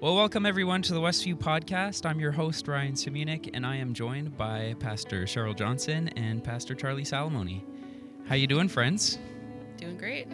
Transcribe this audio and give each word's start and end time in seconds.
Well, 0.00 0.14
welcome 0.14 0.46
everyone 0.46 0.80
to 0.82 0.94
the 0.94 1.00
Westview 1.00 1.34
podcast. 1.34 2.06
I'm 2.06 2.20
your 2.20 2.30
host 2.30 2.68
Ryan 2.68 2.92
Simunik, 2.92 3.50
and 3.52 3.66
I 3.66 3.74
am 3.74 3.92
joined 3.92 4.36
by 4.36 4.76
Pastor 4.78 5.24
Cheryl 5.24 5.56
Johnson 5.56 6.06
and 6.10 6.44
Pastor 6.44 6.76
Charlie 6.76 7.02
Salamoni. 7.02 7.64
How 8.28 8.36
you 8.36 8.46
doing, 8.46 8.68
friends? 8.68 9.18
Doing 9.76 9.98
great. 9.98 10.28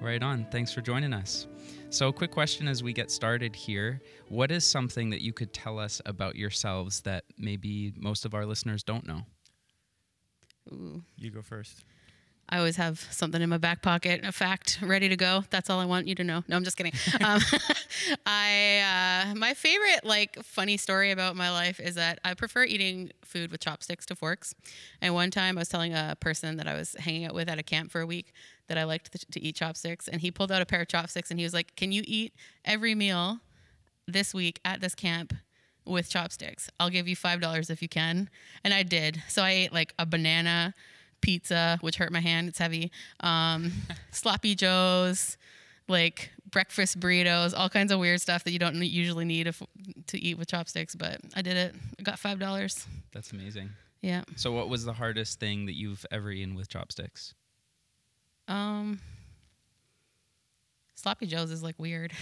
Right 0.00 0.22
on. 0.22 0.46
Thanks 0.52 0.72
for 0.72 0.80
joining 0.80 1.12
us. 1.12 1.48
So, 1.90 2.12
quick 2.12 2.30
question 2.30 2.68
as 2.68 2.84
we 2.84 2.92
get 2.92 3.10
started 3.10 3.56
here: 3.56 4.00
What 4.28 4.52
is 4.52 4.64
something 4.64 5.10
that 5.10 5.22
you 5.22 5.32
could 5.32 5.52
tell 5.52 5.80
us 5.80 6.00
about 6.06 6.36
yourselves 6.36 7.00
that 7.00 7.24
maybe 7.36 7.92
most 7.96 8.24
of 8.24 8.32
our 8.32 8.46
listeners 8.46 8.84
don't 8.84 9.08
know? 9.08 9.22
Ooh. 10.72 11.02
You 11.16 11.32
go 11.32 11.42
first. 11.42 11.82
I 12.48 12.58
always 12.58 12.76
have 12.76 13.00
something 13.10 13.40
in 13.40 13.48
my 13.48 13.58
back 13.58 13.82
pocket, 13.82 14.20
a 14.22 14.30
fact 14.30 14.78
ready 14.82 15.08
to 15.08 15.16
go. 15.16 15.44
That's 15.50 15.70
all 15.70 15.80
I 15.80 15.86
want 15.86 16.06
you 16.06 16.14
to 16.16 16.24
know. 16.24 16.44
No, 16.46 16.56
I'm 16.56 16.64
just 16.64 16.76
kidding. 16.76 16.92
Um, 17.24 17.40
I 18.26 19.30
uh, 19.30 19.34
my 19.34 19.54
favorite 19.54 20.04
like 20.04 20.42
funny 20.42 20.76
story 20.76 21.10
about 21.10 21.36
my 21.36 21.50
life 21.50 21.80
is 21.80 21.94
that 21.94 22.18
I 22.24 22.34
prefer 22.34 22.64
eating 22.64 23.10
food 23.24 23.50
with 23.50 23.60
chopsticks 23.60 24.04
to 24.06 24.16
forks. 24.16 24.54
And 25.00 25.14
one 25.14 25.30
time 25.30 25.56
I 25.56 25.60
was 25.60 25.68
telling 25.68 25.94
a 25.94 26.16
person 26.20 26.56
that 26.56 26.66
I 26.66 26.74
was 26.74 26.94
hanging 26.98 27.24
out 27.24 27.34
with 27.34 27.48
at 27.48 27.58
a 27.58 27.62
camp 27.62 27.90
for 27.90 28.00
a 28.00 28.06
week 28.06 28.32
that 28.68 28.76
I 28.76 28.84
liked 28.84 29.12
to, 29.12 29.18
to 29.30 29.40
eat 29.40 29.56
chopsticks, 29.56 30.08
and 30.08 30.20
he 30.20 30.30
pulled 30.30 30.52
out 30.52 30.60
a 30.60 30.66
pair 30.66 30.82
of 30.82 30.88
chopsticks 30.88 31.30
and 31.30 31.38
he 31.38 31.44
was 31.44 31.54
like, 31.54 31.74
"Can 31.76 31.92
you 31.92 32.02
eat 32.06 32.34
every 32.64 32.94
meal 32.94 33.40
this 34.06 34.34
week 34.34 34.60
at 34.64 34.80
this 34.80 34.94
camp?" 34.94 35.32
With 35.86 36.08
chopsticks, 36.08 36.70
I'll 36.80 36.88
give 36.88 37.06
you 37.08 37.14
five 37.14 37.42
dollars 37.42 37.68
if 37.68 37.82
you 37.82 37.88
can, 37.88 38.30
and 38.64 38.72
I 38.72 38.82
did. 38.84 39.22
So 39.28 39.42
I 39.42 39.50
ate 39.50 39.72
like 39.72 39.92
a 39.98 40.06
banana, 40.06 40.74
pizza, 41.24 41.78
which 41.80 41.96
hurt 41.96 42.12
my 42.12 42.20
hand. 42.20 42.48
It's 42.48 42.58
heavy. 42.58 42.92
Um, 43.20 43.72
sloppy 44.10 44.54
joes, 44.54 45.36
like 45.88 46.30
breakfast 46.50 47.00
burritos, 47.00 47.54
all 47.56 47.68
kinds 47.68 47.90
of 47.90 47.98
weird 47.98 48.20
stuff 48.20 48.44
that 48.44 48.52
you 48.52 48.58
don't 48.58 48.76
usually 48.76 49.24
need 49.24 49.46
if, 49.46 49.62
to 50.08 50.18
eat 50.20 50.38
with 50.38 50.48
chopsticks. 50.48 50.94
But 50.94 51.20
I 51.34 51.42
did 51.42 51.56
it. 51.56 51.74
I 51.98 52.02
got 52.02 52.18
five 52.18 52.38
dollars. 52.38 52.86
That's 53.12 53.32
amazing. 53.32 53.70
Yeah. 54.02 54.22
So, 54.36 54.52
what 54.52 54.68
was 54.68 54.84
the 54.84 54.92
hardest 54.92 55.40
thing 55.40 55.66
that 55.66 55.74
you've 55.74 56.04
ever 56.10 56.30
eaten 56.30 56.54
with 56.54 56.68
chopsticks? 56.68 57.34
Um. 58.46 59.00
Sloppy 61.04 61.26
Joe's 61.26 61.50
is 61.50 61.62
like 61.62 61.78
weird 61.78 62.14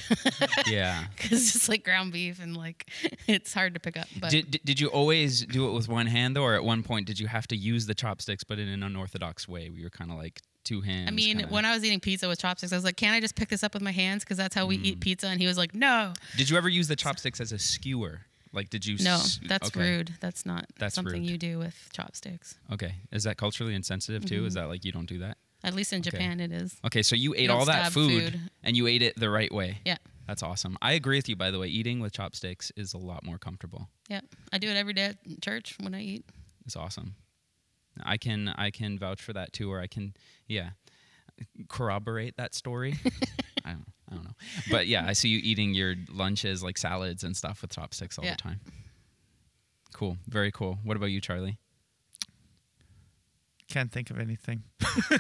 yeah. 0.66 1.04
because 1.16 1.54
it's 1.54 1.68
like 1.68 1.84
ground 1.84 2.12
beef 2.12 2.40
and 2.42 2.56
like 2.56 2.90
it's 3.28 3.54
hard 3.54 3.74
to 3.74 3.80
pick 3.80 3.96
up. 3.96 4.08
But 4.20 4.32
Did, 4.32 4.60
did, 4.64 4.80
you 4.80 4.88
always 4.88 5.46
do 5.46 5.68
it 5.68 5.72
with 5.72 5.88
one 5.88 6.06
hand 6.06 6.34
though, 6.34 6.42
or 6.42 6.54
at 6.54 6.64
one 6.64 6.82
point 6.82 7.06
did 7.06 7.20
you 7.20 7.28
have 7.28 7.46
to 7.48 7.56
use 7.56 7.86
the 7.86 7.94
chopsticks, 7.94 8.42
but 8.42 8.58
in 8.58 8.66
an 8.66 8.82
unorthodox 8.82 9.46
way? 9.46 9.70
where 9.70 9.78
you 9.78 9.84
were 9.84 9.90
kind 9.90 10.10
of 10.10 10.16
like 10.16 10.40
two 10.64 10.80
hands. 10.80 11.06
I 11.06 11.12
mean, 11.12 11.38
kinda- 11.38 11.54
when 11.54 11.64
I 11.64 11.72
was 11.72 11.84
eating 11.84 12.00
pizza 12.00 12.26
with 12.26 12.40
chopsticks, 12.40 12.72
I 12.72 12.76
was 12.76 12.84
like, 12.84 12.96
"Can 12.96 13.14
I 13.14 13.20
just 13.20 13.36
pick 13.36 13.50
this 13.50 13.62
up 13.62 13.72
with 13.72 13.84
my 13.84 13.92
hands? 13.92 14.24
Because 14.24 14.36
that's 14.36 14.54
how 14.54 14.66
we 14.66 14.76
eat 14.78 14.98
mm. 14.98 15.00
pizza." 15.00 15.28
And 15.28 15.40
he 15.40 15.46
was 15.46 15.56
like, 15.56 15.76
"No, 15.76 16.12
did 16.36 16.50
you 16.50 16.56
ever 16.56 16.68
use 16.68 16.88
the 16.88 16.96
chopsticks 16.96 17.40
as 17.40 17.52
a 17.52 17.60
skewer? 17.60 18.22
Like, 18.52 18.68
did 18.68 18.84
you? 18.84 18.98
no, 18.98 19.14
s- 19.14 19.38
that's 19.46 19.68
okay. 19.68 19.80
rude. 19.80 20.14
That's 20.20 20.44
not 20.44 20.66
That's 20.76 20.96
something 20.96 21.22
rude. 21.22 21.30
you 21.30 21.38
do 21.38 21.58
with 21.58 21.88
chopsticks. 21.92 22.58
Okay, 22.72 22.94
is 23.12 23.22
that 23.24 23.36
culturally 23.36 23.74
insensitive 23.74 24.24
too? 24.24 24.44
Is 24.44 24.54
mm-hmm. 24.54 24.64
that 24.64 24.68
like 24.68 24.84
you 24.84 24.90
don't 24.90 25.06
do 25.06 25.20
that? 25.20 25.38
At 25.64 25.74
least 25.74 25.92
in 25.92 26.00
Okay. 26.00 26.10
Japan, 26.10 26.40
it 26.40 26.50
is. 26.52 26.76
Okay, 26.84 27.02
so 27.02 27.14
you 27.14 27.34
ate 27.36 27.46
don't 27.46 27.58
all 27.60 27.64
that 27.66 27.92
food, 27.92 28.32
food. 28.32 28.40
and 28.64 28.76
you 28.76 28.86
ate 28.88 29.02
it 29.02 29.18
the 29.18 29.30
right 29.30 29.52
way. 29.52 29.78
Yeah, 29.84 29.96
That's 30.26 30.42
awesome. 30.42 30.76
I 30.82 30.92
agree 30.92 31.16
with 31.18 31.28
you, 31.28 31.36
by 31.36 31.50
the 31.50 31.58
way. 31.58 31.68
Eating 31.68 32.00
with 32.00 32.12
chopsticks 32.12 32.72
is 32.76 32.94
a 32.94 32.98
lot 32.98 33.24
more 33.24 33.38
comfortable. 33.38 33.88
yeah. 34.08 34.20
I 34.52 34.58
do 34.58 34.68
it 34.68 34.76
every 34.76 34.92
day 34.92 35.04
at 35.06 35.16
church 35.40 35.76
when 35.80 35.94
I 35.94 36.02
eat. 36.02 36.24
It's 36.66 36.76
awesome. 36.76 37.14
I 38.02 38.16
can 38.16 38.48
I 38.48 38.70
can 38.70 38.98
vouch 38.98 39.20
for 39.22 39.32
that 39.34 39.52
too, 39.52 39.70
or 39.70 39.78
I 39.80 39.86
can 39.86 40.14
yeah 40.48 40.70
corroborate 41.68 42.36
that 42.38 42.54
story. 42.54 42.94
I 43.64 43.72
don't 43.72 43.84
I 44.10 44.14
don't 44.14 44.24
know, 44.24 44.34
but 44.70 44.86
yeah, 44.86 45.06
I 45.06 45.12
see 45.12 45.28
you 45.28 45.40
eating 45.42 45.74
your 45.74 45.94
lunches 46.10 46.62
like 46.62 46.76
salads 46.78 47.22
and 47.24 47.36
stuff 47.36 47.62
with 47.62 47.70
chopsticks 47.72 48.18
all 48.18 48.24
Yeah. 48.24 48.32
the 48.32 48.38
time. 48.42 48.60
Cool, 49.94 50.16
very 50.26 50.50
cool. 50.50 50.78
What 50.84 50.96
about 50.96 51.06
you, 51.10 51.20
Charlie? 51.20 51.58
Can't 53.72 53.90
think 53.90 54.10
of 54.10 54.18
anything. 54.18 54.64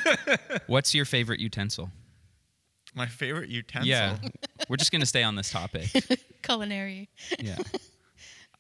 What's 0.66 0.94
your 0.94 1.06
favorite 1.06 1.40
utensil? 1.40 1.90
My 2.94 3.06
favorite 3.06 3.48
utensil. 3.48 3.88
Yeah, 3.88 4.18
we're 4.68 4.76
just 4.76 4.92
gonna 4.92 5.06
stay 5.06 5.22
on 5.22 5.36
this 5.36 5.50
topic. 5.50 5.88
Culinary. 6.42 7.08
Yeah, 7.38 7.56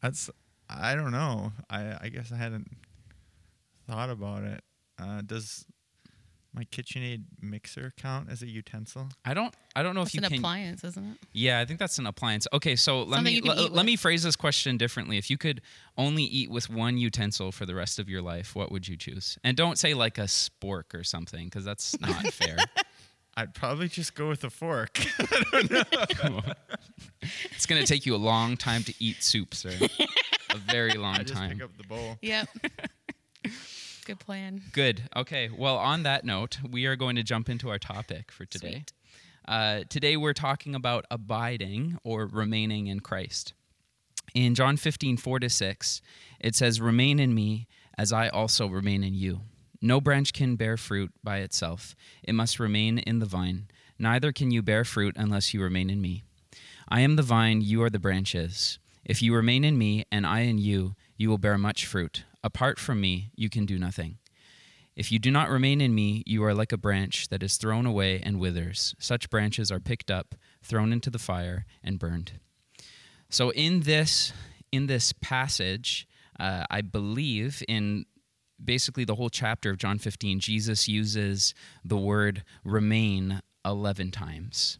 That's 0.00 0.30
I 0.70 0.94
don't 0.94 1.12
know. 1.12 1.52
I 1.68 1.98
I 2.00 2.08
guess 2.08 2.32
I 2.32 2.36
hadn't 2.36 2.70
thought 3.86 4.08
about 4.08 4.44
it. 4.44 4.64
Uh, 4.98 5.20
does 5.20 5.66
my 6.54 6.64
KitchenAid 6.64 7.24
mixer 7.40 7.92
count 7.96 8.28
as 8.30 8.42
a 8.42 8.46
utensil? 8.48 9.08
I 9.24 9.34
don't 9.34 9.54
I 9.74 9.82
don't 9.82 9.94
know 9.94 10.02
It's 10.02 10.10
if 10.10 10.14
you 10.20 10.24
an 10.24 10.30
can. 10.30 10.38
appliance, 10.40 10.84
isn't 10.84 11.04
it? 11.12 11.16
Yeah, 11.32 11.60
I 11.60 11.64
think 11.64 11.78
that's 11.78 11.98
an 11.98 12.06
appliance. 12.06 12.46
Okay, 12.52 12.76
so 12.76 13.02
let 13.04 13.16
Something 13.16 13.24
me 13.24 13.30
you 13.36 13.40
can 13.42 13.48
let, 13.50 13.58
eat 13.58 13.62
let 13.62 13.72
with. 13.72 13.84
me 13.86 13.96
phrase 13.96 14.22
this 14.22 14.36
question 14.36 14.76
differently. 14.76 15.16
If 15.18 15.30
you 15.30 15.38
could 15.38 15.62
only 15.96 16.24
eat 16.24 16.50
with 16.50 16.68
one 16.68 16.98
utensil 16.98 17.52
for 17.52 17.64
the 17.66 17.74
rest 17.74 17.98
of 17.98 18.08
your 18.08 18.20
life, 18.22 18.54
what 18.54 18.70
would 18.70 18.86
you 18.88 18.96
choose? 18.96 19.38
And 19.42 19.56
don't 19.56 19.78
say 19.78 19.94
like 19.94 20.18
a 20.18 20.22
spork 20.24 20.94
or 20.94 21.04
something 21.04 21.46
because 21.46 21.64
that's 21.64 21.98
not 22.00 22.26
fair. 22.32 22.56
I'd 23.34 23.54
probably 23.54 23.88
just 23.88 24.14
go 24.14 24.28
with 24.28 24.44
a 24.44 24.50
fork. 24.50 25.00
I 25.18 25.62
don't 26.22 26.46
know. 26.46 26.52
It's 27.52 27.64
going 27.64 27.80
to 27.80 27.86
take 27.86 28.04
you 28.04 28.14
a 28.14 28.18
long 28.18 28.58
time 28.58 28.82
to 28.84 28.94
eat 28.98 29.22
soup, 29.22 29.54
sir. 29.54 29.72
A 30.50 30.58
very 30.58 30.92
long 30.98 31.14
I 31.14 31.22
just 31.22 31.32
time. 31.32 31.52
pick 31.52 31.62
up 31.62 31.70
the 31.78 31.84
bowl. 31.84 32.18
Yep. 32.20 32.46
Good 34.04 34.18
plan. 34.18 34.62
Good. 34.72 35.02
Okay. 35.14 35.48
Well, 35.56 35.76
on 35.76 36.02
that 36.02 36.24
note, 36.24 36.58
we 36.68 36.86
are 36.86 36.96
going 36.96 37.16
to 37.16 37.22
jump 37.22 37.48
into 37.48 37.68
our 37.70 37.78
topic 37.78 38.32
for 38.32 38.44
today. 38.44 38.84
Uh, 39.46 39.80
today, 39.88 40.16
we're 40.16 40.32
talking 40.32 40.74
about 40.74 41.04
abiding 41.10 41.98
or 42.04 42.26
remaining 42.26 42.88
in 42.88 43.00
Christ. 43.00 43.54
In 44.34 44.54
John 44.54 44.76
15, 44.76 45.16
4 45.16 45.40
to 45.40 45.50
6, 45.50 46.00
it 46.40 46.54
says, 46.54 46.80
Remain 46.80 47.18
in 47.20 47.34
me 47.34 47.66
as 47.98 48.12
I 48.12 48.28
also 48.28 48.66
remain 48.66 49.04
in 49.04 49.14
you. 49.14 49.42
No 49.80 50.00
branch 50.00 50.32
can 50.32 50.56
bear 50.56 50.76
fruit 50.76 51.12
by 51.22 51.38
itself, 51.38 51.94
it 52.22 52.34
must 52.34 52.60
remain 52.60 52.98
in 52.98 53.18
the 53.18 53.26
vine. 53.26 53.68
Neither 53.98 54.32
can 54.32 54.50
you 54.50 54.62
bear 54.62 54.84
fruit 54.84 55.16
unless 55.18 55.52
you 55.52 55.62
remain 55.62 55.90
in 55.90 56.00
me. 56.00 56.24
I 56.88 57.00
am 57.00 57.16
the 57.16 57.22
vine, 57.22 57.60
you 57.60 57.82
are 57.82 57.90
the 57.90 57.98
branches. 57.98 58.78
If 59.04 59.22
you 59.22 59.34
remain 59.34 59.64
in 59.64 59.76
me 59.76 60.04
and 60.10 60.26
I 60.26 60.40
in 60.40 60.58
you, 60.58 60.94
you 61.16 61.28
will 61.28 61.38
bear 61.38 61.58
much 61.58 61.86
fruit. 61.86 62.24
Apart 62.44 62.78
from 62.78 63.00
me, 63.00 63.30
you 63.34 63.48
can 63.48 63.66
do 63.66 63.78
nothing. 63.78 64.18
If 64.94 65.10
you 65.10 65.18
do 65.18 65.30
not 65.30 65.48
remain 65.48 65.80
in 65.80 65.94
me, 65.94 66.22
you 66.26 66.44
are 66.44 66.54
like 66.54 66.72
a 66.72 66.76
branch 66.76 67.28
that 67.28 67.42
is 67.42 67.56
thrown 67.56 67.86
away 67.86 68.20
and 68.22 68.38
withers. 68.38 68.94
Such 68.98 69.30
branches 69.30 69.70
are 69.70 69.80
picked 69.80 70.10
up, 70.10 70.34
thrown 70.62 70.92
into 70.92 71.08
the 71.08 71.18
fire, 71.18 71.64
and 71.82 71.98
burned. 71.98 72.32
So 73.30 73.50
in 73.50 73.80
this 73.80 74.32
in 74.70 74.86
this 74.86 75.12
passage, 75.12 76.06
uh, 76.38 76.64
I 76.70 76.80
believe 76.80 77.62
in 77.68 78.06
basically 78.62 79.04
the 79.04 79.14
whole 79.14 79.30
chapter 79.30 79.70
of 79.70 79.78
John 79.78 79.98
15, 79.98 80.40
Jesus 80.40 80.88
uses 80.88 81.54
the 81.84 81.96
word 81.96 82.42
remain 82.64 83.42
11 83.64 84.10
times. 84.10 84.78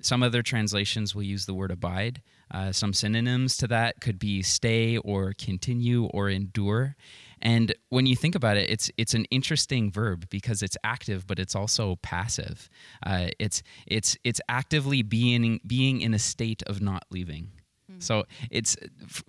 Some 0.00 0.22
other 0.22 0.42
translations 0.42 1.14
will 1.14 1.22
use 1.22 1.46
the 1.46 1.54
word 1.54 1.70
abide. 1.70 2.22
Uh, 2.52 2.70
some 2.70 2.92
synonyms 2.92 3.56
to 3.56 3.66
that 3.66 4.00
could 4.00 4.18
be 4.18 4.42
stay 4.42 4.98
or 4.98 5.32
continue 5.38 6.04
or 6.06 6.28
endure. 6.28 6.96
And 7.40 7.74
when 7.88 8.06
you 8.06 8.14
think 8.14 8.34
about 8.34 8.56
it, 8.56 8.70
it's 8.70 8.90
it's 8.96 9.14
an 9.14 9.24
interesting 9.26 9.90
verb 9.90 10.28
because 10.30 10.62
it's 10.62 10.76
active, 10.84 11.26
but 11.26 11.38
it's 11.38 11.56
also 11.56 11.96
passive. 11.96 12.68
Uh, 13.04 13.28
it's 13.38 13.62
it's 13.86 14.16
it's 14.22 14.40
actively 14.48 15.02
being 15.02 15.60
being 15.66 16.02
in 16.02 16.14
a 16.14 16.18
state 16.18 16.62
of 16.66 16.80
not 16.80 17.04
leaving. 17.10 17.50
So 17.98 18.24
it's 18.50 18.76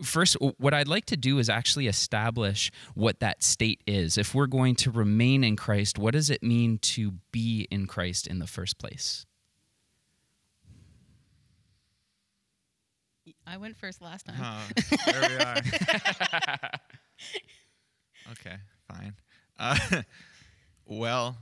first 0.02 0.38
what 0.58 0.74
I'd 0.74 0.88
like 0.88 1.06
to 1.08 1.18
do 1.18 1.40
is 1.40 1.50
actually 1.50 1.88
establish 1.88 2.72
what 2.96 3.20
that 3.20 3.44
state 3.44 3.82
is. 3.86 4.18
If 4.18 4.34
we're 4.34 4.48
going 4.48 4.76
to 4.76 4.92
remain 4.92 5.44
in 5.44 5.56
Christ, 5.56 6.00
what 6.00 6.14
does 6.14 6.30
it 6.30 6.44
mean 6.44 6.80
to 6.80 7.14
be 7.32 7.68
in 7.70 7.88
Christ 7.88 8.28
in 8.28 8.40
the 8.40 8.48
first 8.48 8.80
place? 8.80 9.26
I 13.46 13.58
went 13.58 13.76
first 13.78 14.02
last 14.02 14.26
time. 14.26 14.36
Huh, 14.36 14.62
there 15.12 15.30
we 15.30 15.36
are. 15.36 15.56
okay, 18.32 18.56
fine. 18.88 19.16
Uh, 19.60 19.78
well, 20.86 21.38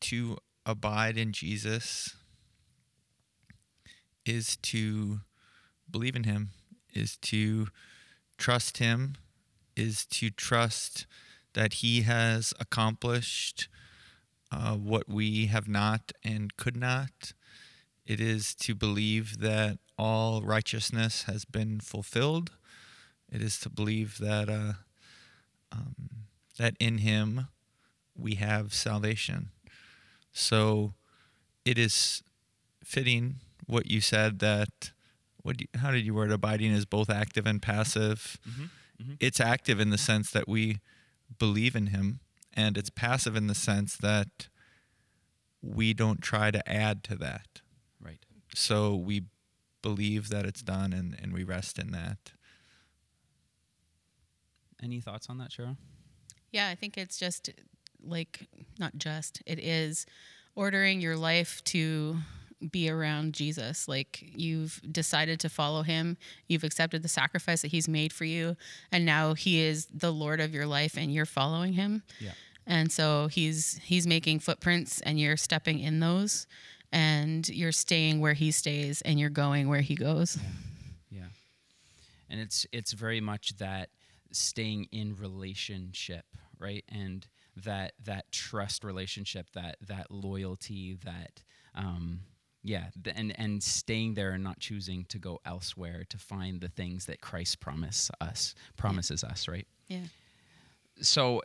to 0.00 0.36
abide 0.66 1.16
in 1.16 1.32
Jesus 1.32 2.14
is 4.24 4.56
to 4.58 5.20
believe 5.90 6.14
in 6.16 6.24
Him, 6.24 6.50
is 6.92 7.16
to 7.18 7.68
trust 8.36 8.78
Him, 8.78 9.16
is 9.76 10.04
to 10.06 10.30
trust 10.30 11.06
that 11.54 11.74
He 11.74 12.02
has 12.02 12.52
accomplished 12.60 13.68
uh, 14.50 14.74
what 14.74 15.08
we 15.08 15.46
have 15.46 15.66
not 15.66 16.12
and 16.22 16.56
could 16.56 16.76
not. 16.76 17.32
It 18.06 18.20
is 18.20 18.54
to 18.56 18.74
believe 18.74 19.38
that 19.38 19.78
all 19.98 20.42
righteousness 20.42 21.24
has 21.24 21.44
been 21.44 21.80
fulfilled. 21.80 22.50
It 23.30 23.42
is 23.42 23.58
to 23.60 23.70
believe 23.70 24.18
that 24.18 24.48
uh, 24.48 24.72
um, 25.70 25.94
that 26.58 26.74
in 26.78 26.98
Him 26.98 27.48
we 28.16 28.34
have 28.34 28.74
salvation. 28.74 29.50
So 30.32 30.94
it 31.64 31.78
is 31.78 32.22
fitting 32.84 33.36
what 33.66 33.90
you 33.90 34.00
said 34.00 34.38
that 34.40 34.92
what 35.42 35.56
do 35.56 35.64
you, 35.64 35.80
how 35.80 35.90
did 35.90 36.04
you 36.04 36.14
word 36.14 36.30
abiding 36.30 36.72
is 36.72 36.84
both 36.84 37.10
active 37.10 37.46
and 37.46 37.60
passive. 37.60 38.38
It's 39.18 39.40
active 39.40 39.80
in 39.80 39.90
the 39.90 39.98
sense 39.98 40.30
that 40.30 40.46
we 40.46 40.78
believe 41.38 41.74
in 41.74 41.88
him 41.88 42.20
and 42.54 42.76
it's 42.76 42.90
passive 42.90 43.34
in 43.34 43.46
the 43.46 43.54
sense 43.54 43.96
that 43.96 44.48
we 45.62 45.94
don't 45.94 46.20
try 46.20 46.50
to 46.50 46.68
add 46.68 47.02
to 47.04 47.16
that. 47.16 47.60
Right. 48.00 48.18
So 48.54 48.94
we 48.94 49.24
believe 49.82 50.28
that 50.28 50.46
it's 50.46 50.62
done 50.62 50.92
and, 50.92 51.16
and 51.20 51.32
we 51.32 51.44
rest 51.44 51.78
in 51.78 51.90
that. 51.92 52.32
Any 54.82 55.00
thoughts 55.00 55.28
on 55.28 55.38
that, 55.38 55.50
Cheryl? 55.50 55.76
Yeah, 56.50 56.68
I 56.68 56.74
think 56.74 56.98
it's 56.98 57.18
just 57.18 57.50
like 58.04 58.48
not 58.78 58.96
just 58.96 59.42
it 59.46 59.58
is 59.58 60.06
ordering 60.54 61.00
your 61.00 61.16
life 61.16 61.62
to 61.64 62.16
be 62.70 62.88
around 62.88 63.34
Jesus. 63.34 63.88
Like 63.88 64.22
you've 64.22 64.80
decided 64.90 65.40
to 65.40 65.48
follow 65.48 65.82
him, 65.82 66.16
you've 66.48 66.64
accepted 66.64 67.02
the 67.02 67.08
sacrifice 67.08 67.62
that 67.62 67.70
he's 67.70 67.88
made 67.88 68.12
for 68.12 68.24
you, 68.24 68.56
and 68.90 69.04
now 69.04 69.34
he 69.34 69.60
is 69.60 69.86
the 69.86 70.12
Lord 70.12 70.40
of 70.40 70.54
your 70.54 70.66
life 70.66 70.96
and 70.96 71.12
you're 71.12 71.26
following 71.26 71.72
him. 71.72 72.02
Yeah. 72.20 72.32
And 72.66 72.92
so 72.92 73.26
he's 73.26 73.80
he's 73.82 74.06
making 74.06 74.38
footprints 74.40 75.00
and 75.00 75.18
you're 75.18 75.36
stepping 75.36 75.80
in 75.80 76.00
those 76.00 76.46
and 76.92 77.48
you're 77.48 77.72
staying 77.72 78.20
where 78.20 78.34
he 78.34 78.50
stays 78.50 79.02
and 79.02 79.18
you're 79.18 79.30
going 79.30 79.68
where 79.68 79.80
he 79.80 79.94
goes. 79.94 80.38
Yeah. 81.10 81.22
And 82.28 82.40
it's 82.40 82.66
it's 82.72 82.92
very 82.92 83.20
much 83.20 83.56
that 83.56 83.90
staying 84.30 84.88
in 84.92 85.16
relationship, 85.16 86.26
right? 86.58 86.84
And 86.88 87.26
that 87.64 87.92
that 88.04 88.30
trust 88.30 88.84
relationship, 88.84 89.48
that 89.54 89.76
that 89.88 90.10
loyalty, 90.10 90.98
that 91.04 91.42
um 91.74 92.20
yeah, 92.64 92.86
and 93.16 93.38
and 93.38 93.62
staying 93.62 94.14
there 94.14 94.30
and 94.30 94.44
not 94.44 94.60
choosing 94.60 95.04
to 95.06 95.18
go 95.18 95.40
elsewhere 95.44 96.04
to 96.10 96.18
find 96.18 96.60
the 96.60 96.68
things 96.68 97.06
that 97.06 97.20
Christ 97.20 97.58
promise 97.58 98.10
us 98.20 98.54
promises 98.76 99.24
us, 99.24 99.48
right? 99.48 99.66
Yeah. 99.88 100.04
So 101.00 101.42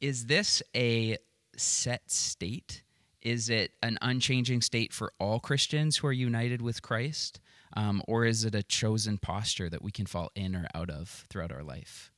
is 0.00 0.26
this 0.26 0.62
a 0.74 1.16
set 1.56 2.10
state? 2.10 2.82
Is 3.22 3.50
it 3.50 3.72
an 3.82 3.98
unchanging 4.00 4.62
state 4.62 4.92
for 4.92 5.12
all 5.18 5.40
Christians 5.40 5.98
who 5.98 6.06
are 6.06 6.12
united 6.12 6.62
with 6.62 6.82
Christ? 6.82 7.40
Um, 7.76 8.02
or 8.08 8.24
is 8.24 8.44
it 8.44 8.54
a 8.54 8.62
chosen 8.62 9.18
posture 9.18 9.68
that 9.68 9.82
we 9.82 9.90
can 9.90 10.06
fall 10.06 10.30
in 10.34 10.54
or 10.54 10.66
out 10.74 10.90
of 10.90 11.26
throughout 11.28 11.52
our 11.52 11.62
life? 11.62 12.12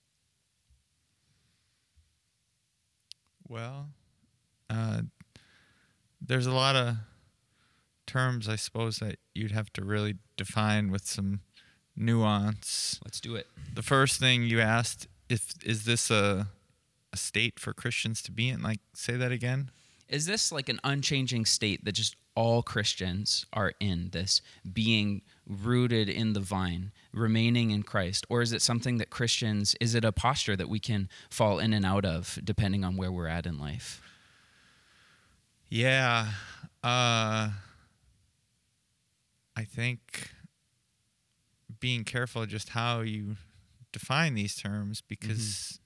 Well, 3.49 3.89
uh, 4.69 5.03
there's 6.21 6.47
a 6.47 6.53
lot 6.53 6.77
of 6.77 6.97
terms, 8.07 8.49
I 8.49 8.57
suppose, 8.57 8.99
that 8.99 9.17
you'd 9.35 9.51
have 9.51 9.73
to 9.73 9.85
really 9.85 10.17
define 10.37 10.91
with 10.91 11.05
some 11.07 11.41
nuance. 11.97 13.01
Let's 13.05 13.21
do 13.21 13.35
it. 13.35 13.49
The 13.75 13.83
first 13.83 14.21
thing 14.21 14.45
you 14.45 14.61
asked, 14.61 15.09
if 15.29 15.55
is 15.65 15.85
this 15.85 16.11
a 16.11 16.49
a 17.13 17.17
state 17.17 17.59
for 17.59 17.73
Christians 17.73 18.23
to 18.23 18.33
be 18.33 18.49
in? 18.49 18.63
Like, 18.63 18.81
say 18.95 19.17
that 19.17 19.33
again. 19.33 19.71
Is 20.11 20.27
this 20.27 20.51
like 20.51 20.69
an 20.69 20.81
unchanging 20.83 21.45
state 21.47 21.85
that 21.85 21.93
just 21.93 22.17
all 22.35 22.63
Christians 22.63 23.47
are 23.53 23.73
in 23.79 24.11
this 24.11 24.43
being 24.73 25.23
rooted 25.47 26.09
in 26.09 26.33
the 26.33 26.41
vine, 26.41 26.91
remaining 27.13 27.71
in 27.71 27.85
Christ? 27.85 28.27
Or 28.29 28.43
is 28.43 28.53
it 28.53 28.61
something 28.61 28.99
that 28.99 29.11
Christians, 29.11 29.77
is 29.81 29.95
it 29.95 30.05
a 30.05 30.11
posture 30.11 30.57
that 30.57 30.69
we 30.69 30.81
can 30.81 31.09
fall 31.31 31.61
in 31.61 31.73
and 31.73 31.87
out 31.87 32.05
of 32.05 32.41
depending 32.43 32.85
on 32.85 32.97
where 32.97 33.13
we're 33.13 33.29
at 33.29 33.47
in 33.47 33.59
life? 33.59 34.03
Yeah. 35.69 36.27
Uh, 36.83 37.51
I 39.57 39.65
think 39.65 40.33
being 41.79 42.03
careful 42.03 42.47
just 42.47 42.71
how 42.71 43.03
you 43.03 43.37
define 43.93 44.35
these 44.35 44.57
terms 44.57 45.03
because 45.07 45.79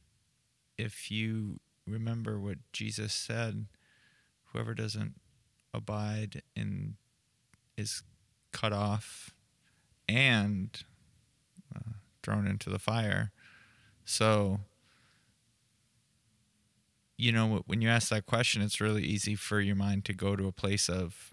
if 0.78 1.10
you 1.10 1.60
remember 1.86 2.40
what 2.40 2.56
Jesus 2.72 3.12
said, 3.12 3.66
whoever 4.54 4.72
doesn't 4.72 5.14
abide 5.74 6.42
in 6.54 6.94
is 7.76 8.02
cut 8.52 8.72
off 8.72 9.34
and 10.08 10.84
uh, 11.74 11.94
thrown 12.22 12.46
into 12.46 12.70
the 12.70 12.78
fire. 12.78 13.32
So, 14.04 14.60
you 17.18 17.32
know, 17.32 17.64
when 17.66 17.82
you 17.82 17.88
ask 17.88 18.08
that 18.10 18.26
question, 18.26 18.62
it's 18.62 18.80
really 18.80 19.02
easy 19.02 19.34
for 19.34 19.60
your 19.60 19.76
mind 19.76 20.04
to 20.04 20.14
go 20.14 20.36
to 20.36 20.46
a 20.46 20.52
place 20.52 20.88
of 20.88 21.30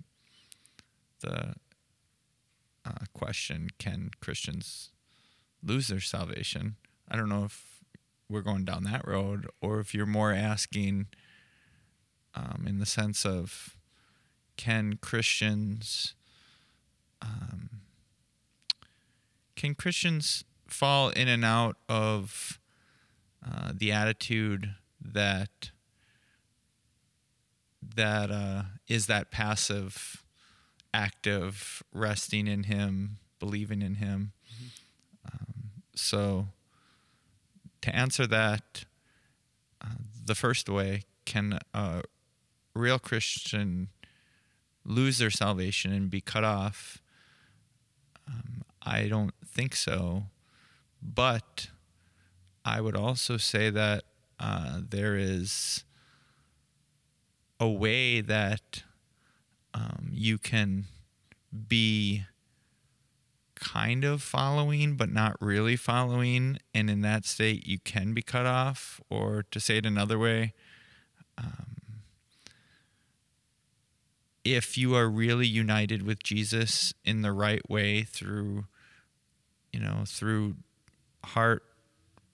the 1.19 1.53
uh, 2.83 3.05
question 3.13 3.69
can 3.77 4.09
Christians 4.19 4.89
lose 5.63 5.87
their 5.87 5.99
salvation? 5.99 6.77
I 7.07 7.17
don't 7.17 7.29
know 7.29 7.43
if 7.43 7.83
we're 8.27 8.41
going 8.41 8.65
down 8.65 8.83
that 8.85 9.05
road 9.07 9.47
or 9.61 9.79
if 9.79 9.93
you're 9.93 10.07
more 10.07 10.31
asking 10.31 11.07
um, 12.35 12.65
in 12.67 12.79
the 12.79 12.85
sense 12.85 13.25
of 13.25 13.75
can 14.57 14.97
Christians 15.01 16.13
um, 17.21 17.69
can 19.55 19.75
Christians 19.75 20.43
fall 20.67 21.09
in 21.09 21.27
and 21.27 21.45
out 21.45 21.77
of 21.87 22.59
uh, 23.45 23.71
the 23.73 23.91
attitude 23.91 24.73
that 24.99 25.71
that 27.95 28.31
uh, 28.31 28.63
is 28.87 29.07
that 29.07 29.31
passive, 29.31 30.23
active, 30.93 31.83
resting 31.93 32.47
in 32.47 32.63
Him, 32.63 33.17
believing 33.39 33.81
in 33.81 33.95
Him. 33.95 34.31
Um, 35.25 35.71
so, 35.95 36.47
to 37.81 37.95
answer 37.95 38.25
that, 38.27 38.85
uh, 39.83 39.95
the 40.25 40.35
first 40.35 40.69
way 40.69 41.03
can 41.25 41.59
a 41.73 42.03
real 42.73 42.99
Christian 42.99 43.89
lose 44.83 45.17
their 45.17 45.29
salvation 45.29 45.93
and 45.93 46.09
be 46.09 46.21
cut 46.21 46.43
off? 46.43 47.01
Um, 48.27 48.63
I 48.81 49.07
don't 49.07 49.33
think 49.45 49.75
so. 49.75 50.23
But 51.01 51.67
I 52.63 52.81
would 52.81 52.95
also 52.95 53.37
say 53.37 53.69
that 53.69 54.03
uh, 54.39 54.81
there 54.87 55.15
is 55.15 55.83
a 57.59 57.69
way 57.69 58.21
that 58.21 58.83
um, 59.73 60.09
you 60.11 60.37
can 60.37 60.85
be 61.67 62.23
kind 63.55 64.03
of 64.03 64.21
following, 64.21 64.95
but 64.95 65.11
not 65.11 65.37
really 65.39 65.75
following. 65.75 66.57
And 66.73 66.89
in 66.89 67.01
that 67.01 67.25
state, 67.25 67.67
you 67.67 67.79
can 67.79 68.13
be 68.13 68.21
cut 68.21 68.45
off. 68.45 68.99
Or 69.09 69.45
to 69.51 69.59
say 69.59 69.77
it 69.77 69.85
another 69.85 70.17
way, 70.17 70.53
um, 71.37 71.70
if 74.43 74.77
you 74.77 74.95
are 74.95 75.09
really 75.09 75.47
united 75.47 76.03
with 76.03 76.23
Jesus 76.23 76.93
in 77.05 77.21
the 77.21 77.31
right 77.31 77.67
way 77.69 78.03
through, 78.03 78.65
you 79.71 79.79
know, 79.79 80.03
through 80.05 80.55
heart 81.23 81.63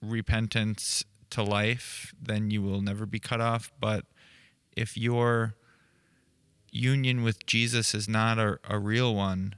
repentance 0.00 1.04
to 1.30 1.42
life, 1.42 2.14
then 2.20 2.50
you 2.50 2.62
will 2.62 2.80
never 2.80 3.04
be 3.04 3.18
cut 3.18 3.40
off. 3.40 3.70
But 3.78 4.06
if 4.76 4.96
your 4.96 5.54
union 6.70 7.22
with 7.22 7.44
Jesus 7.46 7.94
is 7.94 8.08
not 8.08 8.38
a, 8.38 8.58
a 8.68 8.78
real 8.78 9.14
one, 9.14 9.56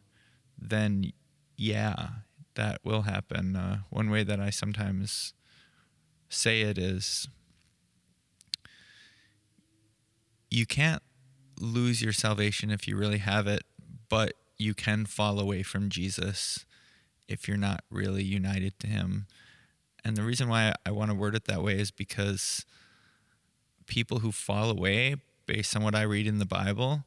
then 0.59 1.13
yeah, 1.57 2.09
that 2.55 2.81
will 2.85 3.03
happen. 3.03 3.55
Uh, 3.55 3.81
one 3.91 4.11
way 4.11 4.25
that 4.25 4.41
I 4.41 4.51
sometimes 4.51 5.35
say 6.29 6.63
it 6.63 6.79
is 6.79 7.29
you 10.51 10.67
can't 10.67 11.03
lose 11.61 12.03
your 12.03 12.13
salvation 12.13 12.71
if 12.71 12.89
you 12.89 12.97
really 12.97 13.19
have 13.19 13.47
it, 13.47 13.65
but 14.09 14.35
you 14.59 14.75
can 14.75 15.07
fall 15.07 15.39
away 15.39 15.63
from 15.63 15.89
Jesus 15.89 16.65
if 17.29 17.47
you're 17.47 17.57
not 17.57 17.85
really 17.91 18.23
united 18.23 18.79
to 18.81 18.87
Him. 18.87 19.27
And 20.05 20.17
the 20.17 20.23
reason 20.23 20.49
why 20.49 20.75
I 20.85 20.91
want 20.91 21.11
to 21.11 21.17
word 21.17 21.35
it 21.35 21.45
that 21.45 21.63
way 21.63 21.79
is 21.79 21.91
because 21.91 22.65
people 23.87 24.21
who 24.21 24.33
fall 24.33 24.71
away, 24.71 25.17
based 25.47 25.77
on 25.77 25.83
what 25.83 25.95
I 25.95 26.03
read 26.03 26.27
in 26.27 26.39
the 26.39 26.47
Bible, 26.47 27.05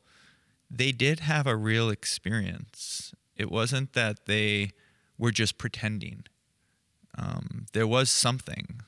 they 0.70 0.92
did 0.92 1.22
have 1.22 1.48
a 1.48 1.56
real 1.56 1.90
experience. 1.90 3.14
It 3.36 3.52
wasn't 3.52 3.94
that 3.94 4.26
they 4.26 4.72
were 5.18 5.32
just 5.32 5.58
pretending. 5.58 6.26
Um, 7.18 7.68
there 7.74 7.88
was 7.88 8.10
something. 8.10 8.82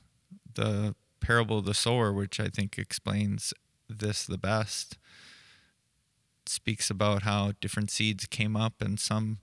The 0.54 0.94
parable 1.20 1.58
of 1.58 1.64
the 1.64 1.74
sower, 1.74 2.12
which 2.12 2.40
I 2.40 2.48
think 2.48 2.78
explains 2.78 3.52
this 3.88 4.24
the 4.24 4.38
best, 4.38 4.98
speaks 6.48 6.90
about 6.90 7.22
how 7.22 7.52
different 7.60 7.90
seeds 7.90 8.26
came 8.26 8.56
up 8.56 8.82
and 8.82 8.98
some 9.00 9.38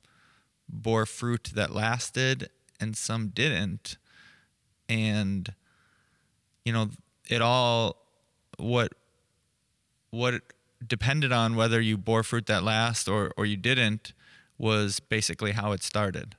bore 0.70 1.06
fruit 1.06 1.52
that 1.56 1.74
lasted 1.74 2.50
and 2.80 2.96
some 2.96 3.30
didn't. 3.30 3.98
And, 4.90 5.54
you 6.66 6.74
know, 6.74 6.90
it 7.30 7.42
all, 7.42 7.98
what, 8.58 8.94
what 10.10 10.42
depended 10.86 11.32
on 11.32 11.56
whether 11.56 11.80
you 11.80 11.98
bore 11.98 12.24
fruit 12.24 12.46
that 12.48 12.64
last 12.64 13.08
or, 13.08 13.32
or 13.38 13.46
you 13.46 13.58
didn't 13.58 14.14
was 14.58 15.00
basically 15.00 15.52
how 15.52 15.72
it 15.72 15.84
started. 15.84 16.36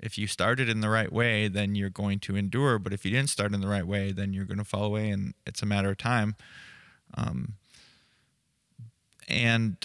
if 0.00 0.16
you 0.16 0.26
started 0.26 0.68
in 0.68 0.80
the 0.80 0.88
right 0.88 1.12
way, 1.12 1.48
then 1.48 1.74
you're 1.74 1.90
going 1.90 2.20
to 2.20 2.36
endure. 2.36 2.78
But 2.78 2.92
if 2.92 3.04
you 3.04 3.10
didn't 3.10 3.30
start 3.30 3.52
in 3.52 3.60
the 3.60 3.68
right 3.68 3.86
way, 3.86 4.12
then 4.12 4.32
you're 4.32 4.44
going 4.44 4.58
to 4.58 4.64
fall 4.64 4.84
away, 4.84 5.10
and 5.10 5.34
it's 5.44 5.62
a 5.62 5.66
matter 5.66 5.90
of 5.90 5.98
time. 5.98 6.36
Um, 7.14 7.54
and 9.28 9.76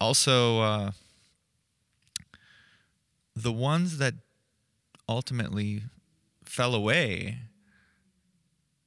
also, 0.00 0.60
uh, 0.60 0.90
the 3.34 3.52
ones 3.52 3.98
that 3.98 4.14
ultimately 5.08 5.82
fell 6.44 6.74
away, 6.74 7.38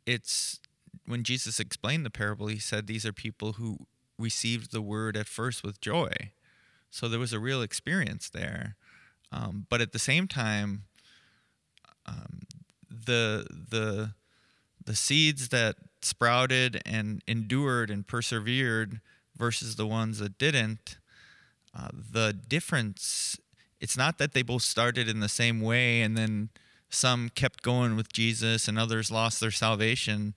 it's 0.05 0.59
when 1.05 1.23
Jesus 1.23 1.59
explained 1.59 2.05
the 2.05 2.09
parable, 2.09 2.47
he 2.47 2.59
said 2.59 2.87
these 2.87 3.05
are 3.05 3.13
people 3.13 3.53
who 3.53 3.87
received 4.17 4.71
the 4.71 4.81
word 4.81 5.17
at 5.17 5.27
first 5.27 5.63
with 5.63 5.81
joy. 5.81 6.11
So 6.89 7.07
there 7.07 7.19
was 7.19 7.33
a 7.33 7.39
real 7.39 7.61
experience 7.61 8.29
there. 8.29 8.75
Um, 9.31 9.65
but 9.69 9.81
at 9.81 9.93
the 9.93 9.99
same 9.99 10.27
time, 10.27 10.83
um, 12.05 12.41
the 12.89 13.47
the 13.49 14.13
the 14.83 14.95
seeds 14.95 15.49
that 15.49 15.75
sprouted 16.01 16.81
and 16.85 17.21
endured 17.27 17.89
and 17.89 18.05
persevered 18.07 18.99
versus 19.37 19.75
the 19.75 19.87
ones 19.87 20.19
that 20.19 20.37
didn't, 20.37 20.97
uh, 21.77 21.89
the 21.93 22.33
difference. 22.33 23.37
It's 23.79 23.97
not 23.97 24.17
that 24.17 24.33
they 24.33 24.41
both 24.41 24.63
started 24.63 25.07
in 25.07 25.19
the 25.19 25.29
same 25.29 25.61
way 25.61 26.01
and 26.01 26.17
then 26.17 26.49
some 26.89 27.29
kept 27.29 27.63
going 27.63 27.95
with 27.95 28.11
Jesus 28.11 28.67
and 28.67 28.77
others 28.77 29.09
lost 29.09 29.39
their 29.39 29.51
salvation. 29.51 30.35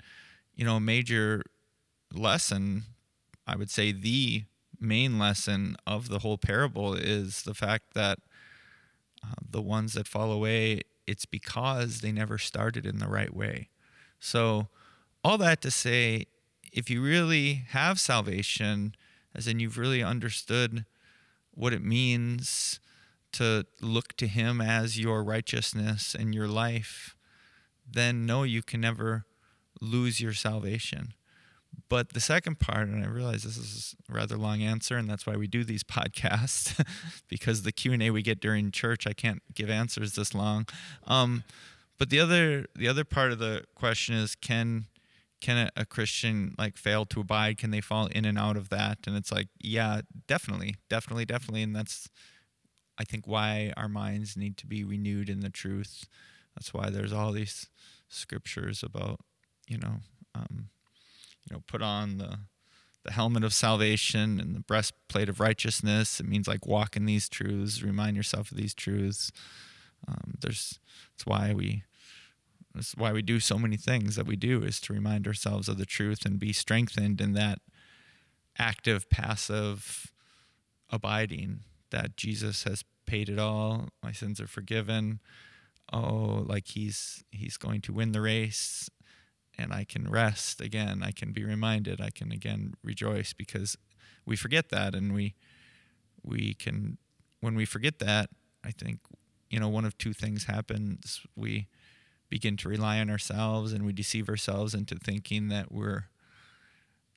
You 0.55 0.65
know, 0.65 0.77
a 0.77 0.81
major 0.81 1.43
lesson, 2.13 2.85
I 3.47 3.57
would 3.57 3.71
say 3.71 3.93
the 3.93 4.45
main 4.81 5.19
lesson 5.19 5.77
of 5.87 6.09
the 6.09 6.21
whole 6.21 6.39
parable 6.39 6.95
is 6.95 7.43
the 7.43 7.55
fact 7.55 7.95
that 7.95 8.19
uh, 9.23 9.35
the 9.51 9.63
ones 9.63 9.95
that 9.95 10.07
fall 10.07 10.31
away, 10.31 10.83
it's 11.07 11.27
because 11.27 12.01
they 12.01 12.13
never 12.13 12.39
started 12.39 12.87
in 12.87 12.99
the 12.99 13.09
right 13.09 13.35
way. 13.35 13.69
So, 14.21 14.69
all 15.23 15.39
that 15.39 15.63
to 15.63 15.71
say, 15.71 16.27
if 16.73 16.91
you 16.91 17.03
really 17.03 17.65
have 17.69 17.99
salvation, 17.99 18.95
as 19.35 19.49
in 19.49 19.59
you've 19.59 19.79
really 19.79 20.03
understood 20.03 20.85
what 21.55 21.73
it 21.73 21.83
means 21.83 22.81
to 23.33 23.67
look 23.81 24.17
to 24.17 24.27
Him 24.27 24.61
as 24.61 24.99
your 24.99 25.25
righteousness 25.25 26.15
and 26.19 26.35
your 26.35 26.49
life, 26.49 27.17
then 27.91 28.27
no, 28.27 28.43
you 28.43 28.63
can 28.63 28.81
never 28.81 29.25
lose 29.81 30.21
your 30.21 30.33
salvation. 30.33 31.15
But 31.89 32.13
the 32.13 32.21
second 32.21 32.61
part, 32.61 32.89
and 32.89 33.05
I 33.05 33.09
realize 33.09 33.43
this 33.43 33.57
is 33.57 33.97
a 34.09 34.15
rather 34.15 34.37
long 34.37 34.63
answer, 34.63 34.97
and 34.97 35.09
that's 35.09 35.27
why 35.27 35.37
we 35.37 35.47
do 35.47 35.65
these 35.65 35.85
podcasts, 35.85 36.85
because 37.29 37.63
the 37.63 37.73
Q 37.73 37.93
and 37.93 38.03
A 38.03 38.11
we 38.11 38.23
get 38.23 38.41
during 38.41 38.71
church, 38.71 39.07
I 39.07 39.13
can't 39.13 39.43
give 39.55 39.69
answers 39.69 40.15
this 40.15 40.35
long. 40.35 40.67
Um, 41.07 41.45
but 41.99 42.11
the 42.11 42.21
other 42.21 42.67
the 42.75 42.89
other 42.89 43.05
part 43.05 43.33
of 43.33 43.39
the 43.39 43.65
question 43.75 44.15
is, 44.15 44.35
can 44.35 44.87
can 45.45 45.71
a, 45.77 45.85
Christian 45.85 46.55
like 46.57 46.79
fail 46.79 47.05
to 47.05 47.21
abide? 47.21 47.59
Can 47.59 47.71
they 47.71 47.83
fall 47.83 48.07
in 48.07 48.25
and 48.25 48.39
out 48.39 48.57
of 48.57 48.71
that? 48.71 49.01
And 49.07 49.15
it's 49.15 49.31
like, 49.31 49.49
yeah, 49.61 50.01
definitely, 50.27 50.77
definitely, 50.89 51.27
definitely, 51.27 51.63
and 51.63 51.77
that's 51.77 52.09
I 52.97 53.05
think 53.05 53.27
why 53.27 53.75
our 53.77 53.89
minds 53.89 54.39
need 54.39 54.57
to 54.59 54.67
be 54.67 54.85
renewed 54.85 55.29
in 55.29 55.41
the 55.41 55.51
truth. 55.51 56.07
That's 56.57 56.73
why 56.73 56.89
there's 56.89 57.13
all 57.13 57.33
these 57.33 57.69
scriptures 58.09 58.83
about 58.83 59.21
you 59.69 59.77
know. 59.77 59.97
Um, 60.35 60.71
you 61.45 61.55
know, 61.55 61.63
put 61.67 61.83
on 61.83 62.17
the 62.17 62.39
the 63.05 63.13
helmet 63.13 63.45
of 63.45 63.53
salvation 63.53 64.41
and 64.41 64.57
the 64.57 64.61
breastplate 64.61 65.29
of 65.29 65.41
righteousness. 65.41 66.21
It 66.21 66.27
means 66.27 66.49
like 66.49 66.67
walk 66.67 66.97
in 66.97 67.05
these 67.05 67.29
truths, 67.29 67.83
remind 67.83 68.17
yourself 68.17 68.51
of 68.51 68.57
these 68.57 68.73
truths. 68.73 69.31
Um, 70.09 70.39
there's 70.41 70.79
that's 71.13 71.27
why 71.27 71.53
we 71.53 71.83
that's 72.75 72.93
why 72.97 73.13
we 73.13 73.23
do 73.23 73.41
so 73.41 73.59
many 73.59 73.77
things 73.77 74.17
that 74.17 74.27
we 74.27 74.37
do 74.37 74.63
is 74.63 74.81
to 74.81 74.93
remind 74.93 75.27
ourselves 75.27 75.69
of 75.69 75.79
the 75.79 75.87
truth 75.87 76.25
and 76.25 76.39
be 76.39 76.53
strengthened 76.53 77.21
in 77.21 77.33
that 77.35 77.61
active, 78.59 79.09
passive 79.09 80.13
abiding 80.91 81.61
that 81.91 82.17
Jesus 82.17 82.65
has 82.65 82.85
paid 83.07 83.29
it 83.29 83.39
all. 83.39 83.89
My 84.03 84.13
sins 84.13 84.41
are 84.41 84.47
forgiven. 84.47 85.21
Oh, 85.93 86.45
like 86.49 86.69
he's 86.69 87.23
he's 87.31 87.57
going 87.57 87.81
to 87.83 87.93
win 87.93 88.13
the 88.13 88.21
race 88.21 88.91
and 89.57 89.73
I 89.73 89.85
can 89.85 90.11
rest 90.11 90.61
again. 90.61 91.03
I 91.03 91.13
can 91.13 91.33
be 91.33 91.45
reminded. 91.45 92.01
I 92.01 92.11
can 92.11 92.33
again 92.33 92.75
rejoice 92.83 93.33
because 93.33 93.77
we 94.27 94.37
forget 94.37 94.71
that, 94.71 94.95
and 94.95 95.13
we 95.13 95.35
we 96.23 96.55
can 96.55 96.99
when 97.41 97.55
we 97.55 97.65
forget 97.65 97.99
that. 98.01 98.31
I 98.65 98.71
think 98.71 99.01
you 99.51 99.61
know 99.61 99.69
one 99.69 99.85
of 99.85 99.97
two 99.99 100.13
things 100.13 100.45
happens. 100.45 101.21
We 101.37 101.69
begin 102.35 102.57
to 102.59 102.69
rely 102.69 102.99
on 102.99 103.11
ourselves, 103.11 103.73
and 103.73 103.87
we 103.87 103.93
deceive 103.93 104.29
ourselves 104.29 104.75
into 104.75 104.97
thinking 104.97 105.49
that 105.49 105.71
we're 105.71 106.07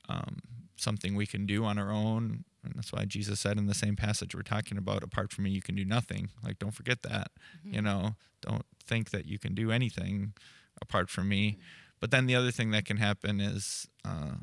um, 0.08 0.40
something 0.76 1.16
we 1.16 1.26
can 1.26 1.46
do 1.46 1.66
on 1.66 1.80
our 1.80 1.92
own. 1.92 2.44
And 2.64 2.74
that's 2.76 2.94
why 2.94 3.06
Jesus 3.06 3.40
said 3.40 3.58
in 3.58 3.66
the 3.66 3.74
same 3.74 3.96
passage 3.96 4.36
we're 4.36 4.42
talking 4.44 4.78
about, 4.78 5.04
apart 5.04 5.32
from 5.32 5.46
me, 5.46 5.50
you 5.50 5.62
can 5.62 5.76
do 5.76 5.86
nothing. 5.86 6.30
Like, 6.44 6.60
don't 6.60 6.74
forget 6.74 7.02
that. 7.04 7.32
Mm-hmm. 7.60 7.74
You 7.74 7.82
know, 7.82 8.16
don't 8.42 8.66
think 8.86 9.10
that 9.12 9.26
you 9.26 9.40
can 9.40 9.56
do 9.56 9.72
anything 9.72 10.34
apart 10.82 11.10
from 11.10 11.30
me. 11.30 11.52
Mm-hmm 11.52 11.62
but 12.00 12.12
then 12.12 12.28
the 12.28 12.36
other 12.36 12.52
thing 12.52 12.72
that 12.72 12.86
can 12.86 12.98
happen 12.98 13.40
is 13.40 13.88
uh, 14.06 14.36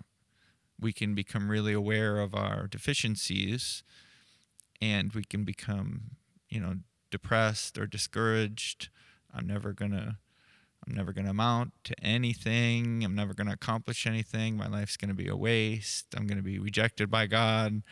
we 0.80 0.92
can 0.92 1.14
become 1.14 1.50
really 1.50 1.72
aware 1.72 2.18
of 2.18 2.34
our 2.34 2.66
deficiencies 2.66 3.82
and 4.80 5.12
we 5.12 5.24
can 5.24 5.44
become, 5.44 6.16
you 6.48 6.60
know, 6.60 6.76
depressed 7.10 7.78
or 7.78 7.86
discouraged. 7.86 8.88
I'm 9.32 9.46
never 9.46 9.72
going 9.72 9.92
to. 9.92 10.16
I'm 10.86 10.94
never 10.94 11.12
going 11.12 11.24
to 11.24 11.30
amount 11.30 11.72
to 11.84 11.94
anything. 12.02 13.04
I'm 13.04 13.14
never 13.14 13.34
going 13.34 13.46
to 13.46 13.54
accomplish 13.54 14.06
anything. 14.06 14.56
My 14.56 14.68
life's 14.68 14.96
going 14.96 15.08
to 15.08 15.14
be 15.14 15.28
a 15.28 15.36
waste. 15.36 16.06
I'm 16.16 16.26
going 16.26 16.36
to 16.36 16.44
be 16.44 16.58
rejected 16.58 17.10
by 17.10 17.26
God. 17.26 17.82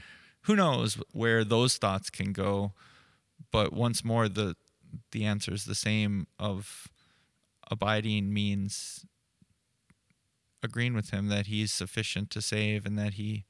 Who 0.42 0.56
knows 0.56 0.98
where 1.12 1.44
those 1.44 1.78
thoughts 1.78 2.10
can 2.10 2.32
go? 2.32 2.72
But 3.50 3.72
once 3.72 4.04
more, 4.04 4.28
the 4.28 4.56
the 5.12 5.24
answer 5.24 5.54
is 5.54 5.64
the 5.64 5.74
same. 5.74 6.26
Of 6.38 6.88
abiding 7.70 8.32
means 8.32 9.06
agreeing 10.62 10.94
with 10.94 11.10
him 11.10 11.28
that 11.28 11.46
he's 11.46 11.72
sufficient 11.72 12.30
to 12.30 12.42
save 12.42 12.84
and 12.84 12.98
that 12.98 13.14
he 13.14 13.44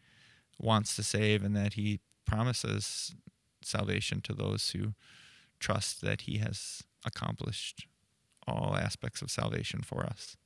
wants 0.58 0.94
to 0.96 1.02
save 1.02 1.44
and 1.44 1.56
that 1.56 1.74
he 1.74 2.00
promises 2.24 3.14
salvation 3.62 4.20
to 4.22 4.32
those 4.32 4.70
who 4.70 4.94
trust 5.58 6.00
that 6.00 6.22
he 6.22 6.38
has 6.38 6.82
accomplished 7.04 7.86
all 8.46 8.76
aspects 8.76 9.22
of 9.22 9.30
salvation 9.30 9.82
for 9.82 10.04
us. 10.04 10.36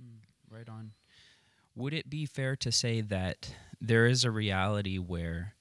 Hmm, 0.00 0.54
right 0.54 0.68
on. 0.68 0.92
Would 1.74 1.94
it 1.94 2.10
be 2.10 2.26
fair 2.26 2.56
to 2.56 2.70
say 2.70 3.00
that 3.00 3.54
there 3.80 4.06
is 4.06 4.24
a 4.24 4.30
reality 4.30 4.98
where 4.98 5.54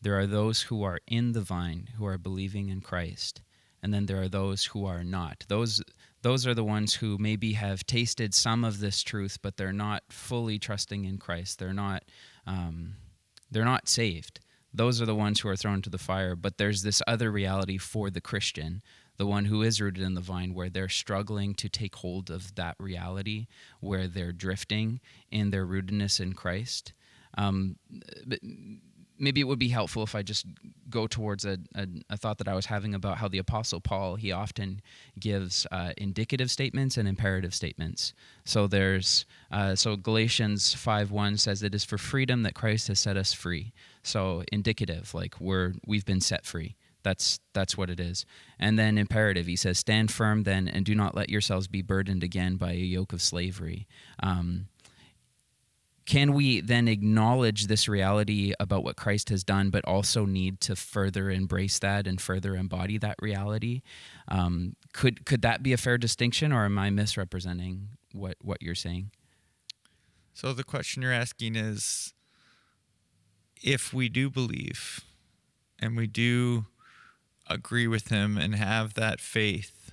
there 0.00 0.18
are 0.18 0.26
those 0.26 0.62
who 0.62 0.82
are 0.82 1.00
in 1.06 1.32
the 1.32 1.40
vine 1.40 1.88
who 1.96 2.06
are 2.06 2.18
believing 2.18 2.68
in 2.68 2.80
Christ, 2.80 3.42
and 3.82 3.92
then 3.92 4.06
there 4.06 4.22
are 4.22 4.28
those 4.28 4.66
who 4.66 4.84
are 4.84 5.02
not? 5.02 5.44
Those 5.48 5.82
those 6.26 6.44
are 6.44 6.54
the 6.54 6.64
ones 6.64 6.94
who 6.94 7.18
maybe 7.18 7.52
have 7.52 7.86
tasted 7.86 8.34
some 8.34 8.64
of 8.64 8.80
this 8.80 9.04
truth, 9.04 9.38
but 9.42 9.56
they're 9.56 9.72
not 9.72 10.02
fully 10.10 10.58
trusting 10.58 11.04
in 11.04 11.18
Christ. 11.18 11.60
They're 11.60 11.72
not, 11.72 12.02
um, 12.48 12.94
they're 13.48 13.64
not 13.64 13.88
saved. 13.88 14.40
Those 14.74 15.00
are 15.00 15.06
the 15.06 15.14
ones 15.14 15.38
who 15.38 15.48
are 15.48 15.54
thrown 15.54 15.82
to 15.82 15.90
the 15.90 15.98
fire. 15.98 16.34
But 16.34 16.58
there's 16.58 16.82
this 16.82 17.00
other 17.06 17.30
reality 17.30 17.78
for 17.78 18.10
the 18.10 18.20
Christian, 18.20 18.82
the 19.16 19.26
one 19.26 19.46
who 19.46 19.62
is 19.62 19.80
rooted 19.80 20.02
in 20.02 20.14
the 20.14 20.20
vine, 20.20 20.54
where 20.54 20.68
they're 20.68 20.88
struggling 20.88 21.54
to 21.54 21.68
take 21.68 21.96
hold 21.96 22.30
of 22.30 22.54
that 22.54 22.76
reality, 22.78 23.46
where 23.80 24.06
they're 24.06 24.32
drifting 24.32 25.00
in 25.30 25.50
their 25.50 25.66
rootedness 25.66 26.20
in 26.20 26.32
Christ. 26.32 26.92
Um, 27.38 27.76
maybe 29.18 29.40
it 29.40 29.44
would 29.44 29.58
be 29.58 29.68
helpful 29.68 30.02
if 30.02 30.14
I 30.14 30.22
just 30.22 30.46
go 30.90 31.06
towards 31.06 31.44
a, 31.44 31.58
a, 31.74 31.86
a, 32.10 32.16
thought 32.16 32.38
that 32.38 32.48
I 32.48 32.54
was 32.54 32.66
having 32.66 32.94
about 32.94 33.18
how 33.18 33.28
the 33.28 33.38
Apostle 33.38 33.80
Paul 33.80 34.16
he 34.16 34.32
often 34.32 34.80
gives 35.18 35.66
uh, 35.72 35.92
indicative 35.96 36.50
statements 36.50 36.96
and 36.96 37.08
imperative 37.08 37.54
statements. 37.54 38.12
So 38.44 38.66
there's 38.66 39.26
uh, 39.50 39.74
so 39.74 39.96
Galatians 39.96 40.74
five 40.74 41.10
one 41.10 41.36
says 41.36 41.62
it 41.62 41.74
is 41.74 41.84
for 41.84 41.98
freedom 41.98 42.42
that 42.42 42.54
Christ 42.54 42.88
has 42.88 43.00
set 43.00 43.16
us 43.16 43.32
free. 43.32 43.72
So 44.02 44.44
indicative, 44.52 45.14
like 45.14 45.40
we're 45.40 45.74
we've 45.86 46.04
been 46.04 46.20
set 46.20 46.44
free. 46.44 46.76
That's 47.06 47.38
that's 47.52 47.78
what 47.78 47.88
it 47.88 48.00
is. 48.00 48.26
And 48.58 48.76
then 48.76 48.98
imperative, 48.98 49.46
he 49.46 49.54
says, 49.54 49.78
stand 49.78 50.10
firm 50.10 50.42
then, 50.42 50.66
and 50.66 50.84
do 50.84 50.92
not 50.92 51.14
let 51.14 51.30
yourselves 51.30 51.68
be 51.68 51.80
burdened 51.80 52.24
again 52.24 52.56
by 52.56 52.72
a 52.72 52.74
yoke 52.96 53.12
of 53.12 53.22
slavery. 53.22 53.86
Um, 54.20 54.66
can 56.04 56.32
we 56.32 56.60
then 56.60 56.88
acknowledge 56.88 57.68
this 57.68 57.88
reality 57.88 58.54
about 58.58 58.82
what 58.82 58.96
Christ 58.96 59.28
has 59.28 59.44
done, 59.44 59.70
but 59.70 59.84
also 59.84 60.24
need 60.24 60.60
to 60.62 60.74
further 60.74 61.30
embrace 61.30 61.78
that 61.78 62.08
and 62.08 62.20
further 62.20 62.56
embody 62.56 62.98
that 62.98 63.14
reality? 63.22 63.82
Um, 64.26 64.74
could 64.92 65.24
could 65.24 65.42
that 65.42 65.62
be 65.62 65.72
a 65.72 65.76
fair 65.76 65.98
distinction, 65.98 66.52
or 66.52 66.64
am 66.64 66.76
I 66.76 66.90
misrepresenting 66.90 67.90
what 68.12 68.36
what 68.42 68.60
you're 68.60 68.74
saying? 68.74 69.12
So 70.34 70.52
the 70.52 70.64
question 70.64 71.02
you're 71.02 71.12
asking 71.12 71.54
is, 71.54 72.14
if 73.62 73.94
we 73.94 74.08
do 74.08 74.28
believe, 74.28 75.04
and 75.78 75.96
we 75.96 76.08
do 76.08 76.66
agree 77.48 77.86
with 77.86 78.08
him 78.08 78.36
and 78.36 78.54
have 78.54 78.94
that 78.94 79.20
faith, 79.20 79.92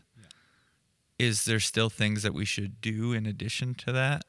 is 1.19 1.45
there 1.45 1.59
still 1.59 1.89
things 1.89 2.23
that 2.23 2.33
we 2.33 2.45
should 2.45 2.81
do 2.81 3.13
in 3.13 3.25
addition 3.25 3.75
to 3.75 3.91
that? 3.91 4.23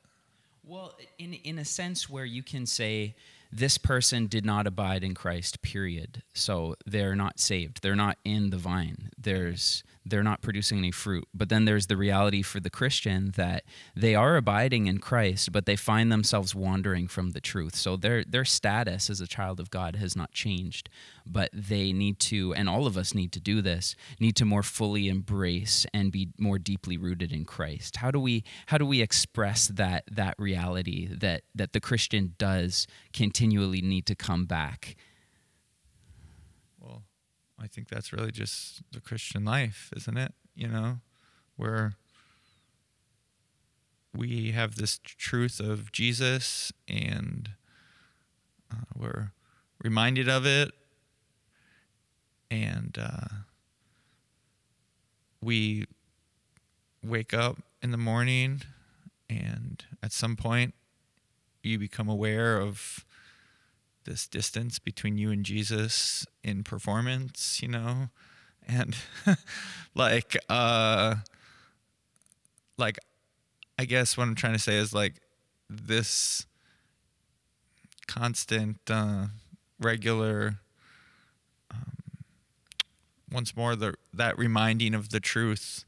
Well, 0.62 0.96
in 1.18 1.34
in 1.34 1.58
a 1.58 1.64
sense 1.64 2.08
where 2.08 2.24
you 2.24 2.42
can 2.42 2.66
say 2.66 3.14
this 3.52 3.78
person 3.78 4.26
did 4.26 4.44
not 4.44 4.66
abide 4.66 5.04
in 5.04 5.14
Christ, 5.14 5.62
period. 5.62 6.22
So 6.32 6.74
they're 6.86 7.14
not 7.14 7.38
saved. 7.38 7.82
They're 7.82 7.94
not 7.94 8.18
in 8.24 8.50
the 8.50 8.56
vine. 8.56 9.10
There's 9.16 9.84
they're 10.04 10.23
not 10.23 10.42
producing 10.42 10.78
any 10.78 10.90
fruit. 10.90 11.26
But 11.32 11.49
then 11.49 11.64
there's 11.64 11.87
the 11.87 11.96
reality 11.96 12.42
for 12.42 12.61
the 12.61 12.70
Christian 12.70 13.32
that 13.37 13.64
they 13.96 14.14
are 14.14 14.37
abiding 14.37 14.87
in 14.87 14.99
Christ, 14.99 15.52
but 15.52 15.66
they 15.66 15.76
find 15.76 16.12
themselves 16.12 16.54
wandering 16.54 17.08
from 17.08 17.30
the 17.30 17.40
truth. 17.40 17.75
So 17.75 17.96
their 17.96 18.25
their 18.25 18.44
status 18.44 19.08
as 19.11 19.20
a 19.20 19.26
child 19.26 19.61
of 19.61 19.70
God 19.70 19.96
has 19.96 20.14
not 20.14 20.32
changed, 20.32 20.88
but 21.26 21.50
they 21.52 21.92
need 21.92 22.18
to 22.20 22.54
and 22.54 22.68
all 22.68 22.87
of 22.87 22.96
us 22.96 23.14
need 23.14 23.32
to 23.32 23.40
do 23.40 23.62
this, 23.62 23.96
need 24.20 24.37
to 24.37 24.44
more 24.44 24.62
fully 24.62 25.08
embrace 25.08 25.87
and 25.94 26.12
be 26.12 26.28
more 26.38 26.58
deeply 26.58 26.96
rooted 26.96 27.32
in 27.32 27.44
Christ. 27.44 27.96
How 27.96 28.11
do 28.11 28.20
we 28.20 28.44
how 28.66 28.78
do 28.78 28.87
we 28.87 29.00
express 29.00 29.68
that 29.68 30.04
that 30.11 30.34
reality 30.38 31.06
that 31.06 31.42
that 31.54 31.73
the 31.73 31.80
Christian 31.80 32.34
does 32.38 32.87
continually 33.12 33.80
need 33.80 34.06
to 34.06 34.14
come 34.14 34.44
back? 34.44 34.96
I 37.64 37.66
think 37.66 37.88
that's 37.88 38.12
really 38.12 38.30
just 38.30 38.83
the 38.92 39.00
Christian 39.00 39.47
life, 39.47 39.90
isn't 39.97 40.18
it? 40.18 40.35
You 40.54 40.68
know, 40.68 40.99
where 41.56 41.94
we 44.14 44.50
have 44.50 44.76
this 44.76 45.00
truth 45.02 45.61
of 45.61 45.90
Jesus 45.90 46.75
and 46.87 47.52
uh, 48.71 48.85
we're 48.94 49.33
reminded 49.83 50.28
of 50.28 50.44
it 50.44 50.73
and 52.50 52.99
uh, 53.00 53.28
we 55.40 55.87
wake 57.02 57.33
up 57.33 57.56
in 57.83 57.92
the 57.92 57.97
morning 57.97 58.61
and 59.30 59.85
at 60.02 60.12
some 60.12 60.37
point 60.37 60.75
you 61.62 61.78
become 61.78 62.11
aware 62.11 62.61
of 62.61 63.06
this 64.04 64.26
distance 64.26 64.78
between 64.78 65.18
you 65.18 65.30
and 65.30 65.44
Jesus 65.44 66.26
in 66.42 66.62
performance, 66.62 67.61
you 67.62 67.68
know? 67.68 68.08
And 68.66 68.96
like 69.94 70.37
uh 70.49 71.16
like 72.76 72.99
I 73.78 73.84
guess 73.84 74.16
what 74.16 74.25
I'm 74.25 74.34
trying 74.34 74.54
to 74.54 74.58
say 74.58 74.76
is 74.76 74.92
like 74.92 75.20
this 75.68 76.46
constant 78.06 78.78
uh 78.88 79.26
regular 79.80 80.61
um, 81.70 81.96
once 83.30 83.56
more 83.56 83.75
the 83.76 83.94
that 84.12 84.38
reminding 84.38 84.94
of 84.94 85.11
the 85.11 85.20
truth 85.20 85.84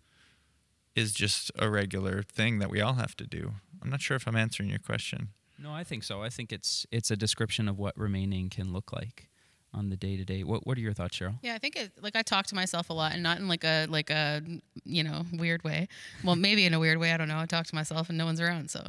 is 0.94 1.12
just 1.12 1.52
a 1.58 1.68
regular 1.68 2.22
thing 2.22 2.58
that 2.58 2.70
we 2.70 2.80
all 2.80 2.94
have 2.94 3.16
to 3.16 3.26
do. 3.26 3.52
I'm 3.82 3.90
not 3.90 4.00
sure 4.00 4.16
if 4.16 4.26
I'm 4.26 4.34
answering 4.34 4.70
your 4.70 4.78
question. 4.78 5.28
No, 5.58 5.72
I 5.72 5.84
think 5.84 6.04
so. 6.04 6.22
I 6.22 6.28
think 6.28 6.52
it's 6.52 6.86
it's 6.90 7.10
a 7.10 7.16
description 7.16 7.68
of 7.68 7.78
what 7.78 7.96
remaining 7.96 8.50
can 8.50 8.72
look 8.72 8.92
like 8.92 9.28
on 9.76 9.90
the 9.90 9.96
day 9.96 10.16
to 10.16 10.24
day. 10.24 10.42
What 10.42 10.66
What 10.66 10.76
are 10.78 10.80
your 10.80 10.92
thoughts, 10.92 11.18
Cheryl? 11.18 11.38
Yeah, 11.42 11.54
I 11.54 11.58
think 11.58 11.76
it, 11.76 11.92
like 12.00 12.16
I 12.16 12.22
talk 12.22 12.46
to 12.46 12.54
myself 12.54 12.90
a 12.90 12.92
lot, 12.92 13.12
and 13.12 13.22
not 13.22 13.38
in 13.38 13.48
like 13.48 13.64
a 13.64 13.86
like 13.86 14.10
a 14.10 14.42
you 14.84 15.02
know 15.04 15.24
weird 15.32 15.62
way. 15.64 15.88
Well, 16.24 16.36
maybe 16.36 16.64
in 16.64 16.74
a 16.74 16.78
weird 16.78 16.98
way. 16.98 17.12
I 17.12 17.16
don't 17.16 17.28
know. 17.28 17.38
I 17.38 17.46
talk 17.46 17.66
to 17.66 17.74
myself, 17.74 18.08
and 18.08 18.18
no 18.18 18.24
one's 18.24 18.40
around. 18.40 18.70
So, 18.70 18.82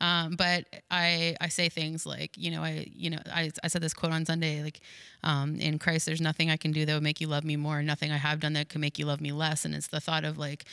um, 0.00 0.36
but 0.36 0.64
I 0.90 1.36
I 1.40 1.48
say 1.48 1.68
things 1.68 2.06
like 2.06 2.36
you 2.36 2.50
know 2.50 2.62
I 2.62 2.86
you 2.90 3.10
know 3.10 3.18
I 3.32 3.50
I 3.62 3.68
said 3.68 3.82
this 3.82 3.94
quote 3.94 4.12
on 4.12 4.24
Sunday 4.24 4.62
like, 4.62 4.80
um, 5.22 5.56
in 5.56 5.78
Christ 5.78 6.06
there's 6.06 6.20
nothing 6.20 6.50
I 6.50 6.56
can 6.56 6.72
do 6.72 6.86
that 6.86 6.94
would 6.94 7.02
make 7.02 7.20
you 7.20 7.26
love 7.26 7.44
me 7.44 7.56
more, 7.56 7.82
nothing 7.82 8.10
I 8.10 8.16
have 8.16 8.40
done 8.40 8.54
that 8.54 8.68
could 8.68 8.80
make 8.80 8.98
you 8.98 9.06
love 9.06 9.20
me 9.20 9.32
less, 9.32 9.64
and 9.64 9.74
it's 9.74 9.88
the 9.88 10.00
thought 10.00 10.24
of 10.24 10.38
like 10.38 10.64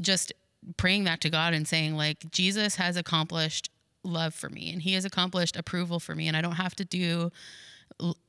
just 0.00 0.32
praying 0.76 1.04
that 1.04 1.20
to 1.22 1.30
God 1.30 1.54
and 1.54 1.66
saying 1.66 1.96
like 1.96 2.30
Jesus 2.30 2.76
has 2.76 2.96
accomplished 2.96 3.70
love 4.02 4.34
for 4.34 4.48
me 4.48 4.72
and 4.72 4.82
he 4.82 4.94
has 4.94 5.04
accomplished 5.04 5.56
approval 5.56 6.00
for 6.00 6.14
me 6.14 6.26
and 6.28 6.36
I 6.36 6.40
don't 6.40 6.52
have 6.52 6.74
to 6.76 6.84
do 6.84 7.30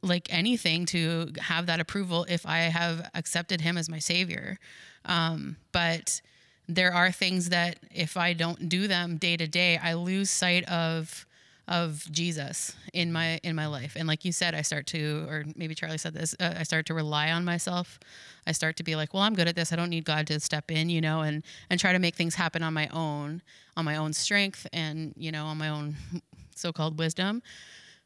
like 0.01 0.27
anything 0.33 0.85
to 0.87 1.31
have 1.39 1.67
that 1.67 1.79
approval 1.79 2.25
if 2.27 2.45
I 2.45 2.59
have 2.59 3.09
accepted 3.13 3.61
him 3.61 3.77
as 3.77 3.89
my 3.89 3.99
savior. 3.99 4.59
Um, 5.05 5.57
but 5.71 6.21
there 6.67 6.93
are 6.93 7.11
things 7.11 7.49
that 7.49 7.77
if 7.93 8.17
I 8.17 8.33
don't 8.33 8.69
do 8.69 8.87
them 8.87 9.17
day 9.17 9.37
to 9.37 9.47
day, 9.47 9.77
I 9.77 9.93
lose 9.93 10.29
sight 10.29 10.63
of 10.65 11.25
of 11.67 12.05
Jesus 12.11 12.75
in 12.93 13.11
my 13.11 13.39
in 13.43 13.55
my 13.55 13.67
life. 13.67 13.95
And 13.95 14.07
like 14.07 14.25
you 14.25 14.31
said, 14.31 14.53
I 14.55 14.61
start 14.61 14.87
to, 14.87 15.25
or 15.29 15.45
maybe 15.55 15.75
Charlie 15.75 15.97
said 15.97 16.13
this, 16.13 16.35
uh, 16.39 16.55
I 16.57 16.63
start 16.63 16.85
to 16.87 16.93
rely 16.93 17.31
on 17.31 17.45
myself. 17.45 17.99
I 18.45 18.51
start 18.51 18.75
to 18.77 18.83
be 18.83 18.95
like, 18.95 19.13
well, 19.13 19.23
I'm 19.23 19.35
good 19.35 19.47
at 19.47 19.55
this. 19.55 19.71
I 19.71 19.75
don't 19.75 19.89
need 19.89 20.05
God 20.05 20.27
to 20.27 20.39
step 20.39 20.71
in, 20.71 20.89
you 20.89 21.01
know, 21.01 21.21
and 21.21 21.43
and 21.69 21.79
try 21.79 21.93
to 21.93 21.99
make 21.99 22.15
things 22.15 22.35
happen 22.35 22.63
on 22.63 22.73
my 22.73 22.87
own, 22.87 23.41
on 23.77 23.85
my 23.85 23.95
own 23.95 24.13
strength, 24.13 24.67
and 24.73 25.13
you 25.15 25.31
know, 25.31 25.45
on 25.45 25.57
my 25.57 25.69
own 25.69 25.95
so-called 26.55 26.97
wisdom. 26.99 27.41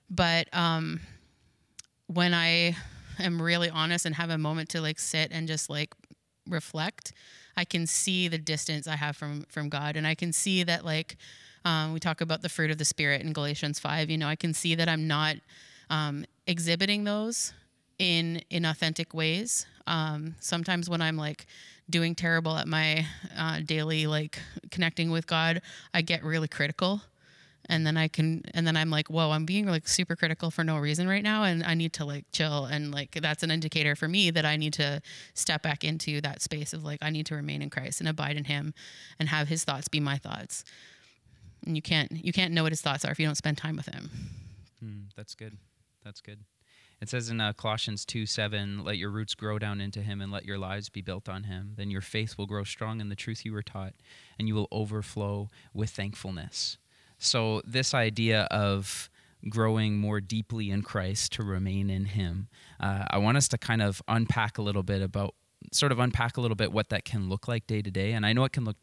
But 0.09 0.53
um, 0.53 0.99
when 2.07 2.33
I 2.33 2.75
am 3.19 3.41
really 3.41 3.69
honest 3.69 4.05
and 4.05 4.15
have 4.15 4.29
a 4.29 4.37
moment 4.37 4.69
to 4.69 4.81
like 4.81 4.99
sit 4.99 5.31
and 5.31 5.47
just 5.47 5.69
like 5.69 5.93
reflect, 6.47 7.13
I 7.57 7.65
can 7.65 7.87
see 7.87 8.27
the 8.27 8.37
distance 8.37 8.87
I 8.87 8.97
have 8.97 9.15
from 9.15 9.45
from 9.49 9.69
God, 9.69 9.95
and 9.95 10.05
I 10.05 10.13
can 10.13 10.33
see 10.33 10.63
that 10.63 10.85
like 10.85 11.17
um, 11.65 11.93
we 11.93 11.99
talk 11.99 12.21
about 12.21 12.41
the 12.41 12.49
fruit 12.49 12.71
of 12.71 12.77
the 12.77 12.85
spirit 12.85 13.21
in 13.21 13.33
Galatians 13.33 13.79
five. 13.79 14.09
You 14.09 14.17
know, 14.17 14.27
I 14.27 14.35
can 14.35 14.53
see 14.53 14.75
that 14.75 14.87
I'm 14.87 15.07
not 15.07 15.35
um, 15.89 16.25
exhibiting 16.47 17.03
those 17.03 17.53
in 17.99 18.41
in 18.49 18.65
authentic 18.65 19.13
ways. 19.13 19.65
Um, 19.87 20.35
sometimes 20.39 20.89
when 20.89 21.01
I'm 21.01 21.17
like 21.17 21.45
doing 21.89 22.15
terrible 22.15 22.55
at 22.57 22.67
my 22.67 23.05
uh, 23.37 23.59
daily 23.65 24.07
like 24.07 24.39
connecting 24.71 25.11
with 25.11 25.27
God, 25.27 25.61
I 25.93 26.01
get 26.01 26.23
really 26.23 26.47
critical 26.47 27.01
and 27.67 27.85
then 27.85 27.97
I 27.97 28.07
can 28.07 28.43
and 28.53 28.65
then 28.65 28.77
I'm 28.77 28.89
like, 28.89 29.07
whoa, 29.09 29.31
I'm 29.31 29.45
being 29.45 29.65
like 29.65 29.87
super 29.87 30.15
critical 30.15 30.51
for 30.51 30.63
no 30.63 30.77
reason 30.77 31.07
right 31.07 31.23
now, 31.23 31.43
and 31.43 31.63
I 31.63 31.73
need 31.73 31.93
to 31.93 32.05
like 32.05 32.25
chill, 32.31 32.65
and 32.65 32.93
like 32.93 33.17
that's 33.21 33.43
an 33.43 33.51
indicator 33.51 33.95
for 33.95 34.07
me 34.07 34.31
that 34.31 34.45
I 34.45 34.55
need 34.55 34.73
to 34.73 35.01
step 35.33 35.61
back 35.61 35.83
into 35.83 36.21
that 36.21 36.41
space 36.41 36.73
of 36.73 36.83
like 36.83 36.99
I 37.01 37.09
need 37.09 37.25
to 37.27 37.35
remain 37.35 37.61
in 37.61 37.69
Christ 37.69 37.99
and 37.99 38.09
abide 38.09 38.37
in 38.37 38.45
Him, 38.45 38.73
and 39.19 39.29
have 39.29 39.47
His 39.47 39.63
thoughts 39.63 39.87
be 39.87 39.99
my 39.99 40.17
thoughts. 40.17 40.63
And 41.65 41.75
you 41.75 41.81
can't 41.81 42.11
you 42.11 42.31
can't 42.31 42.53
know 42.53 42.63
what 42.63 42.71
His 42.71 42.81
thoughts 42.81 43.05
are 43.05 43.11
if 43.11 43.19
you 43.19 43.25
don't 43.25 43.35
spend 43.35 43.57
time 43.57 43.75
with 43.75 43.87
Him. 43.87 44.09
Hmm, 44.79 45.01
that's 45.15 45.35
good. 45.35 45.57
That's 46.03 46.21
good. 46.21 46.39
It 47.01 47.09
says 47.09 47.29
in 47.29 47.41
uh, 47.41 47.53
Colossians 47.53 48.05
2 48.05 48.25
7, 48.25 48.83
let 48.83 48.97
your 48.97 49.09
roots 49.09 49.35
grow 49.35 49.59
down 49.59 49.81
into 49.81 50.01
him 50.01 50.21
and 50.21 50.31
let 50.31 50.45
your 50.45 50.57
lives 50.57 50.89
be 50.89 51.01
built 51.01 51.27
on 51.27 51.43
him. 51.43 51.73
Then 51.75 51.91
your 51.91 52.01
faith 52.01 52.37
will 52.37 52.45
grow 52.45 52.63
strong 52.63 53.01
in 53.01 53.09
the 53.09 53.15
truth 53.15 53.45
you 53.45 53.53
were 53.53 53.61
taught, 53.61 53.93
and 54.39 54.47
you 54.47 54.55
will 54.55 54.67
overflow 54.71 55.49
with 55.73 55.89
thankfulness. 55.89 56.77
So, 57.17 57.61
this 57.65 57.93
idea 57.93 58.43
of 58.43 59.09
growing 59.49 59.97
more 59.97 60.21
deeply 60.21 60.71
in 60.71 60.81
Christ 60.81 61.33
to 61.33 61.43
remain 61.43 61.89
in 61.89 62.05
Him, 62.05 62.47
uh, 62.79 63.05
I 63.09 63.17
want 63.17 63.37
us 63.37 63.47
to 63.49 63.57
kind 63.57 63.81
of 63.81 64.01
unpack 64.07 64.57
a 64.57 64.61
little 64.61 64.83
bit 64.83 65.01
about, 65.01 65.35
sort 65.71 65.91
of 65.91 65.99
unpack 65.99 66.37
a 66.37 66.41
little 66.41 66.55
bit 66.55 66.71
what 66.71 66.89
that 66.89 67.05
can 67.05 67.29
look 67.29 67.47
like 67.47 67.67
day 67.67 67.81
to 67.81 67.91
day. 67.91 68.13
And 68.13 68.25
I 68.25 68.33
know 68.33 68.45
it 68.45 68.53
can 68.53 68.65
look 68.65 68.77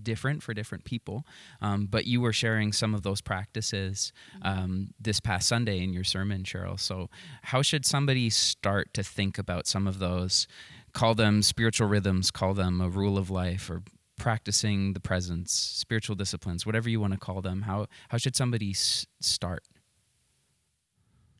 different 0.00 0.42
for 0.42 0.54
different 0.54 0.84
people, 0.84 1.26
um, 1.60 1.86
but 1.86 2.06
you 2.06 2.20
were 2.20 2.32
sharing 2.32 2.72
some 2.72 2.94
of 2.94 3.02
those 3.02 3.20
practices 3.20 4.12
um, 4.42 4.94
this 5.00 5.20
past 5.20 5.48
Sunday 5.48 5.82
in 5.82 5.92
your 5.92 6.04
sermon, 6.04 6.42
Cheryl. 6.44 6.78
So, 6.78 7.08
how 7.42 7.62
should 7.62 7.84
somebody 7.84 8.30
start 8.30 8.94
to 8.94 9.02
think 9.02 9.38
about 9.38 9.66
some 9.66 9.86
of 9.86 9.98
those? 9.98 10.46
Call 10.92 11.14
them 11.14 11.42
spiritual 11.42 11.88
rhythms, 11.88 12.30
call 12.30 12.54
them 12.54 12.80
a 12.80 12.88
rule 12.88 13.16
of 13.16 13.30
life, 13.30 13.70
or 13.70 13.82
practicing 14.18 14.92
the 14.92 15.00
presence, 15.00 15.52
spiritual 15.52 16.14
disciplines, 16.14 16.64
whatever 16.64 16.88
you 16.88 17.00
want 17.00 17.12
to 17.12 17.18
call 17.18 17.40
them. 17.40 17.62
How 17.62 17.86
how 18.08 18.18
should 18.18 18.36
somebody 18.36 18.70
s- 18.70 19.06
start? 19.20 19.64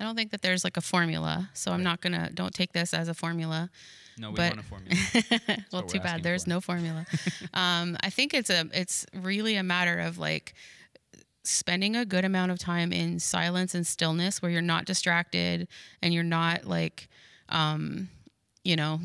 I 0.01 0.05
don't 0.05 0.17
think 0.17 0.33
that 0.33 0.43
there's 0.43 0.65
like 0.65 0.77
a 0.77 0.81
formula, 0.81 1.51
so 1.55 1.71
I'm 1.71 1.83
not 1.85 2.01
gonna 2.01 2.31
don't 2.35 2.53
take 2.53 2.73
this 2.73 2.93
as 2.93 3.09
a 3.09 3.15
formula. 3.15 3.71
No, 4.19 4.31
we 4.31 4.37
But- 4.37 4.57
want 4.57 4.61
a 4.61 4.69
formula. 4.69 5.65
well, 5.73 5.83
too 5.83 6.01
bad 6.01 6.23
there's 6.23 6.45
for. 6.45 6.51
no 6.51 6.61
formula. 6.61 7.07
um, 7.55 7.97
I 8.01 8.11
think 8.11 8.35
it's 8.35 8.51
a 8.51 8.69
it's 8.73 9.07
really 9.15 9.57
a 9.57 9.63
matter 9.63 9.99
of 9.99 10.19
like 10.19 10.55
spending 11.45 11.97
a 11.97 12.05
good 12.05 12.25
amount 12.25 12.53
of 12.53 12.59
time 12.59 12.93
in 12.93 13.19
silence 13.19 13.75
and 13.75 13.87
stillness 13.87 14.41
where 14.41 14.51
you're 14.51 14.63
not 14.63 14.85
distracted 14.85 15.67
and 16.01 16.15
you're 16.15 16.23
not 16.23 16.65
like 16.65 17.09
um, 17.49 18.09
you 18.65 18.77
know 18.77 19.01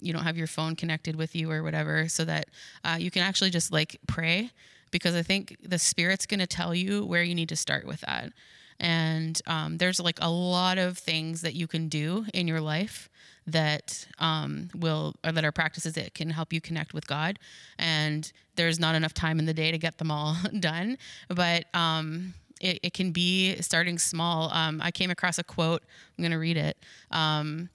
you 0.00 0.12
don't 0.12 0.22
have 0.22 0.36
your 0.36 0.46
phone 0.46 0.76
connected 0.76 1.16
with 1.16 1.34
you 1.34 1.50
or 1.50 1.62
whatever 1.62 2.08
so 2.08 2.24
that 2.24 2.46
uh, 2.84 2.96
you 2.98 3.10
can 3.10 3.22
actually 3.22 3.50
just 3.50 3.72
like 3.72 3.98
pray 4.06 4.50
because 4.92 5.16
i 5.16 5.22
think 5.22 5.56
the 5.62 5.78
spirit's 5.78 6.26
going 6.26 6.38
to 6.38 6.46
tell 6.46 6.72
you 6.74 7.04
where 7.04 7.22
you 7.24 7.34
need 7.34 7.48
to 7.48 7.56
start 7.56 7.84
with 7.86 8.00
that 8.02 8.30
and 8.78 9.40
um, 9.46 9.78
there's 9.78 9.98
like 10.00 10.18
a 10.20 10.30
lot 10.30 10.78
of 10.78 10.96
things 10.98 11.42
that 11.42 11.54
you 11.54 11.66
can 11.66 11.88
do 11.88 12.24
in 12.34 12.46
your 12.46 12.60
life 12.60 13.08
that 13.46 14.06
um, 14.18 14.70
will 14.74 15.14
or 15.24 15.32
that 15.32 15.44
are 15.44 15.52
practices 15.52 15.94
that 15.94 16.14
can 16.14 16.30
help 16.30 16.52
you 16.52 16.60
connect 16.60 16.94
with 16.94 17.06
God. 17.06 17.38
And 17.78 18.30
there's 18.56 18.78
not 18.78 18.94
enough 18.94 19.14
time 19.14 19.38
in 19.38 19.46
the 19.46 19.54
day 19.54 19.70
to 19.70 19.78
get 19.78 19.98
them 19.98 20.10
all 20.10 20.36
done, 20.60 20.98
but 21.28 21.66
um, 21.74 22.34
it, 22.60 22.80
it 22.82 22.94
can 22.94 23.10
be 23.10 23.60
starting 23.60 23.98
small. 23.98 24.50
Um, 24.52 24.80
I 24.82 24.90
came 24.90 25.10
across 25.10 25.38
a 25.38 25.44
quote. 25.44 25.82
I'm 26.16 26.22
going 26.22 26.32
to 26.32 26.38
read 26.38 26.56
it. 26.56 26.76
Um, 27.10 27.68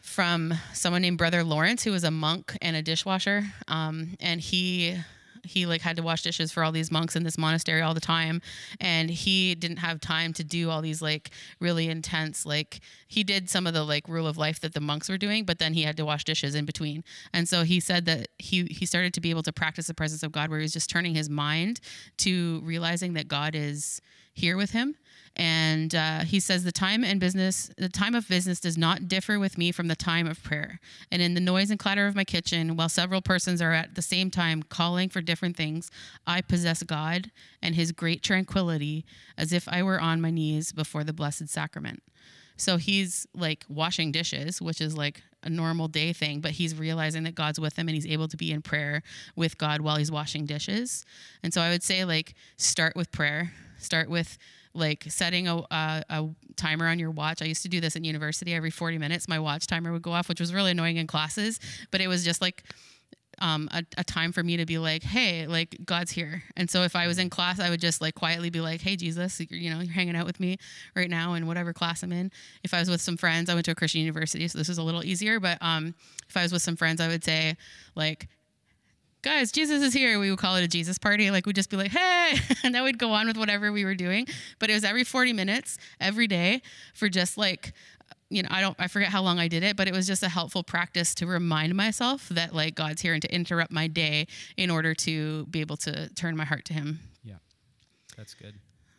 from 0.00 0.52
someone 0.74 1.00
named 1.00 1.16
Brother 1.16 1.42
Lawrence, 1.42 1.84
who 1.84 1.92
was 1.92 2.04
a 2.04 2.10
monk 2.10 2.56
and 2.60 2.76
a 2.76 2.82
dishwasher. 2.82 3.44
Um, 3.68 4.16
and 4.20 4.40
he 4.40 4.98
he 5.42 5.66
like 5.66 5.80
had 5.80 5.96
to 5.96 6.02
wash 6.02 6.22
dishes 6.22 6.52
for 6.52 6.62
all 6.62 6.72
these 6.72 6.90
monks 6.90 7.16
in 7.16 7.24
this 7.24 7.38
monastery 7.38 7.80
all 7.80 7.94
the 7.94 8.00
time. 8.00 8.40
And 8.80 9.10
he 9.10 9.54
didn't 9.54 9.78
have 9.78 10.00
time 10.00 10.32
to 10.34 10.44
do 10.44 10.70
all 10.70 10.82
these 10.82 11.02
like 11.02 11.30
really 11.60 11.88
intense 11.88 12.46
like 12.46 12.80
he 13.08 13.24
did 13.24 13.50
some 13.50 13.66
of 13.66 13.74
the 13.74 13.84
like 13.84 14.08
rule 14.08 14.26
of 14.26 14.38
life 14.38 14.60
that 14.60 14.74
the 14.74 14.80
monks 14.80 15.08
were 15.08 15.18
doing 15.18 15.44
but 15.44 15.58
then 15.58 15.74
he 15.74 15.82
had 15.82 15.96
to 15.96 16.04
wash 16.04 16.24
dishes 16.24 16.54
in 16.54 16.64
between. 16.64 17.04
And 17.32 17.48
so 17.48 17.64
he 17.64 17.80
said 17.80 18.04
that 18.06 18.28
he 18.38 18.64
he 18.64 18.86
started 18.86 19.14
to 19.14 19.20
be 19.20 19.30
able 19.30 19.42
to 19.42 19.52
practice 19.52 19.86
the 19.86 19.94
presence 19.94 20.22
of 20.22 20.32
god 20.32 20.50
where 20.50 20.58
he 20.58 20.64
was 20.64 20.72
just 20.72 20.90
turning 20.90 21.14
his 21.14 21.28
mind 21.28 21.80
to 22.18 22.60
realizing 22.64 23.14
that 23.14 23.28
god 23.28 23.54
is 23.54 24.00
here 24.34 24.56
with 24.56 24.70
him. 24.70 24.96
And 25.34 25.94
uh, 25.94 26.20
he 26.20 26.40
says 26.40 26.62
the 26.62 26.72
time 26.72 27.04
and 27.04 27.18
business 27.18 27.70
the 27.78 27.88
time 27.88 28.14
of 28.14 28.28
business 28.28 28.60
does 28.60 28.76
not 28.76 29.08
differ 29.08 29.38
with 29.38 29.56
me 29.56 29.72
from 29.72 29.88
the 29.88 29.96
time 29.96 30.26
of 30.26 30.42
prayer. 30.42 30.78
And 31.10 31.22
in 31.22 31.32
the 31.32 31.40
noise 31.40 31.70
and 31.70 31.78
clatter 31.78 32.06
of 32.06 32.14
my 32.14 32.24
kitchen 32.24 32.76
while 32.76 32.90
several 32.90 33.22
persons 33.22 33.62
are 33.62 33.72
at 33.72 33.94
the 33.94 34.02
same 34.02 34.30
time 34.30 34.62
calling 34.62 35.08
for 35.08 35.20
different 35.22 35.56
things 35.56 35.90
i 36.26 36.40
possess 36.42 36.82
god 36.82 37.30
and 37.62 37.74
his 37.74 37.92
great 37.92 38.22
tranquility 38.22 39.06
as 39.38 39.52
if 39.52 39.66
i 39.68 39.82
were 39.82 40.00
on 40.00 40.20
my 40.20 40.30
knees 40.30 40.72
before 40.72 41.04
the 41.04 41.14
blessed 41.14 41.48
sacrament. 41.48 42.02
So 42.58 42.76
he's 42.76 43.26
like 43.34 43.64
washing 43.70 44.12
dishes 44.12 44.60
which 44.60 44.82
is 44.82 44.96
like 44.98 45.22
a 45.42 45.48
normal 45.48 45.88
day 45.88 46.12
thing 46.12 46.40
but 46.40 46.52
he's 46.52 46.78
realizing 46.78 47.22
that 47.22 47.34
god's 47.34 47.58
with 47.58 47.76
him 47.76 47.88
and 47.88 47.94
he's 47.94 48.06
able 48.06 48.28
to 48.28 48.36
be 48.36 48.52
in 48.52 48.60
prayer 48.60 49.02
with 49.34 49.56
god 49.56 49.80
while 49.80 49.96
he's 49.96 50.12
washing 50.12 50.44
dishes. 50.44 51.06
And 51.42 51.54
so 51.54 51.62
i 51.62 51.70
would 51.70 51.82
say 51.82 52.04
like 52.04 52.34
start 52.58 52.94
with 52.94 53.10
prayer 53.10 53.50
start 53.82 54.08
with 54.08 54.38
like 54.74 55.04
setting 55.08 55.48
a, 55.48 55.56
a, 55.56 56.04
a, 56.08 56.28
timer 56.56 56.86
on 56.86 56.98
your 56.98 57.10
watch. 57.10 57.42
I 57.42 57.46
used 57.46 57.62
to 57.62 57.68
do 57.68 57.80
this 57.80 57.96
in 57.96 58.04
university 58.04 58.54
every 58.54 58.70
40 58.70 58.98
minutes. 58.98 59.28
My 59.28 59.38
watch 59.38 59.66
timer 59.66 59.92
would 59.92 60.02
go 60.02 60.12
off, 60.12 60.28
which 60.28 60.40
was 60.40 60.52
really 60.52 60.70
annoying 60.70 60.96
in 60.96 61.06
classes, 61.06 61.60
but 61.90 62.00
it 62.00 62.08
was 62.08 62.24
just 62.24 62.40
like 62.40 62.62
um, 63.40 63.68
a, 63.72 63.82
a, 63.98 64.04
time 64.04 64.30
for 64.32 64.42
me 64.42 64.56
to 64.58 64.66
be 64.66 64.78
like, 64.78 65.02
hey, 65.02 65.46
like 65.46 65.76
God's 65.84 66.12
here. 66.12 66.42
And 66.56 66.70
so 66.70 66.82
if 66.82 66.94
I 66.94 67.06
was 67.06 67.18
in 67.18 67.28
class, 67.28 67.58
I 67.58 67.70
would 67.70 67.80
just 67.80 68.00
like 68.00 68.14
quietly 68.14 68.50
be 68.50 68.60
like, 68.60 68.80
hey, 68.80 68.94
Jesus, 68.94 69.40
you 69.50 69.70
know, 69.70 69.80
you're 69.80 69.92
hanging 69.92 70.14
out 70.14 70.26
with 70.26 70.38
me 70.38 70.58
right 70.94 71.10
now 71.10 71.34
in 71.34 71.46
whatever 71.46 71.72
class 71.72 72.02
I'm 72.02 72.12
in. 72.12 72.30
If 72.62 72.72
I 72.72 72.78
was 72.78 72.88
with 72.88 73.00
some 73.00 73.16
friends, 73.16 73.50
I 73.50 73.54
went 73.54 73.64
to 73.66 73.72
a 73.72 73.74
Christian 73.74 74.00
university, 74.00 74.46
so 74.48 74.58
this 74.58 74.68
is 74.68 74.78
a 74.78 74.82
little 74.82 75.04
easier. 75.04 75.40
But 75.40 75.58
um, 75.60 75.94
if 76.28 76.36
I 76.36 76.42
was 76.42 76.52
with 76.52 76.62
some 76.62 76.76
friends, 76.76 77.00
I 77.00 77.08
would 77.08 77.24
say, 77.24 77.56
like, 77.96 78.28
guys, 79.22 79.52
Jesus 79.52 79.82
is 79.82 79.94
here. 79.94 80.18
We 80.18 80.30
would 80.30 80.38
call 80.38 80.56
it 80.56 80.64
a 80.64 80.68
Jesus 80.68 80.98
party. 80.98 81.30
Like 81.30 81.46
we'd 81.46 81.56
just 81.56 81.70
be 81.70 81.76
like, 81.76 81.92
hey, 81.92 82.34
and 82.64 82.74
then 82.74 82.84
we'd 82.84 82.98
go 82.98 83.12
on 83.12 83.26
with 83.28 83.36
whatever 83.36 83.72
we 83.72 83.84
were 83.84 83.94
doing. 83.94 84.26
But 84.58 84.70
it 84.70 84.74
was 84.74 84.84
every 84.84 85.04
40 85.04 85.32
minutes 85.32 85.78
every 86.00 86.26
day 86.26 86.62
for 86.94 87.08
just 87.08 87.38
like, 87.38 87.72
you 88.28 88.42
know, 88.42 88.48
I 88.50 88.60
don't, 88.60 88.76
I 88.78 88.88
forget 88.88 89.08
how 89.08 89.22
long 89.22 89.38
I 89.38 89.48
did 89.48 89.62
it, 89.62 89.76
but 89.76 89.88
it 89.88 89.94
was 89.94 90.06
just 90.06 90.22
a 90.22 90.28
helpful 90.28 90.62
practice 90.62 91.14
to 91.16 91.26
remind 91.26 91.74
myself 91.74 92.28
that 92.30 92.54
like 92.54 92.74
God's 92.74 93.02
here 93.02 93.12
and 93.12 93.22
to 93.22 93.32
interrupt 93.32 93.70
my 93.70 93.86
day 93.86 94.26
in 94.56 94.70
order 94.70 94.94
to 94.94 95.46
be 95.46 95.60
able 95.60 95.76
to 95.78 96.08
turn 96.14 96.36
my 96.36 96.44
heart 96.44 96.64
to 96.66 96.72
Him. 96.72 97.00
Yeah, 97.22 97.36
that's 98.16 98.34
good. 98.34 98.54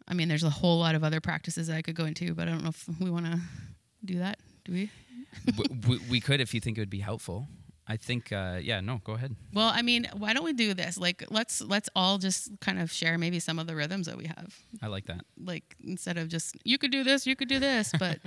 I 0.07 0.13
mean, 0.13 0.27
there's 0.27 0.43
a 0.43 0.49
whole 0.49 0.79
lot 0.79 0.95
of 0.95 1.03
other 1.03 1.19
practices 1.19 1.67
that 1.67 1.77
I 1.77 1.81
could 1.81 1.95
go 1.95 2.05
into, 2.05 2.33
but 2.33 2.47
I 2.47 2.51
don't 2.51 2.63
know 2.63 2.69
if 2.69 2.87
we 2.99 3.09
want 3.09 3.25
to 3.25 3.39
do 4.05 4.19
that. 4.19 4.37
Do 4.65 4.73
we? 4.73 4.91
we? 5.87 5.99
We 6.09 6.19
could 6.19 6.39
if 6.39 6.53
you 6.53 6.59
think 6.59 6.77
it 6.77 6.81
would 6.81 6.89
be 6.89 6.99
helpful. 6.99 7.47
I 7.85 7.97
think, 7.97 8.31
uh, 8.31 8.59
yeah, 8.61 8.79
no, 8.79 9.01
go 9.03 9.13
ahead. 9.13 9.35
Well, 9.53 9.67
I 9.73 9.81
mean, 9.81 10.07
why 10.15 10.33
don't 10.33 10.45
we 10.45 10.53
do 10.53 10.73
this? 10.73 10.97
Like, 10.97 11.25
let's 11.29 11.61
let's 11.61 11.89
all 11.95 12.17
just 12.17 12.49
kind 12.61 12.79
of 12.79 12.91
share 12.91 13.17
maybe 13.17 13.39
some 13.39 13.59
of 13.59 13.67
the 13.67 13.75
rhythms 13.75 14.05
that 14.07 14.17
we 14.17 14.25
have. 14.25 14.57
I 14.81 14.87
like 14.87 15.05
that. 15.07 15.25
Like 15.37 15.75
instead 15.83 16.17
of 16.17 16.29
just 16.29 16.55
you 16.63 16.77
could 16.77 16.91
do 16.91 17.03
this, 17.03 17.27
you 17.27 17.35
could 17.35 17.49
do 17.49 17.59
this, 17.59 17.91
but 17.99 18.19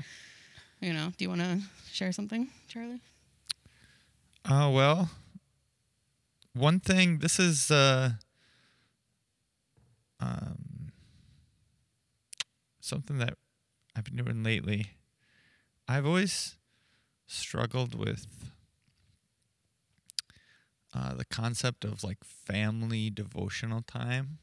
you 0.80 0.92
know, 0.92 1.12
do 1.16 1.24
you 1.24 1.28
want 1.30 1.40
to 1.40 1.60
share 1.90 2.12
something, 2.12 2.48
Charlie? 2.68 3.00
Uh, 4.44 4.70
well, 4.72 5.10
one 6.52 6.78
thing. 6.78 7.18
This 7.18 7.38
is 7.38 7.70
uh, 7.70 8.10
um, 10.20 10.92
something 12.80 13.18
that 13.18 13.34
I've 13.96 14.04
been 14.04 14.16
doing 14.16 14.42
lately. 14.42 14.90
I've 15.88 16.04
always 16.04 16.56
struggled 17.26 17.94
with 17.94 18.26
uh, 20.96 21.14
the 21.14 21.24
concept 21.26 21.84
of 21.84 22.02
like 22.02 22.24
family 22.24 23.10
devotional 23.10 23.82
time. 23.82 24.38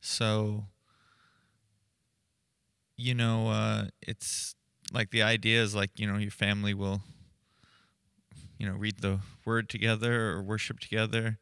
So, 0.00 0.66
you 2.96 3.14
know, 3.14 3.48
uh, 3.48 3.86
it's 4.02 4.54
like 4.92 5.10
the 5.10 5.22
idea 5.22 5.62
is 5.62 5.74
like, 5.74 5.98
you 5.98 6.06
know, 6.06 6.18
your 6.18 6.30
family 6.30 6.74
will, 6.74 7.00
you 8.58 8.66
know, 8.68 8.74
read 8.74 9.00
the 9.00 9.20
word 9.46 9.68
together 9.70 10.32
or 10.32 10.42
worship 10.42 10.80
together. 10.80 11.38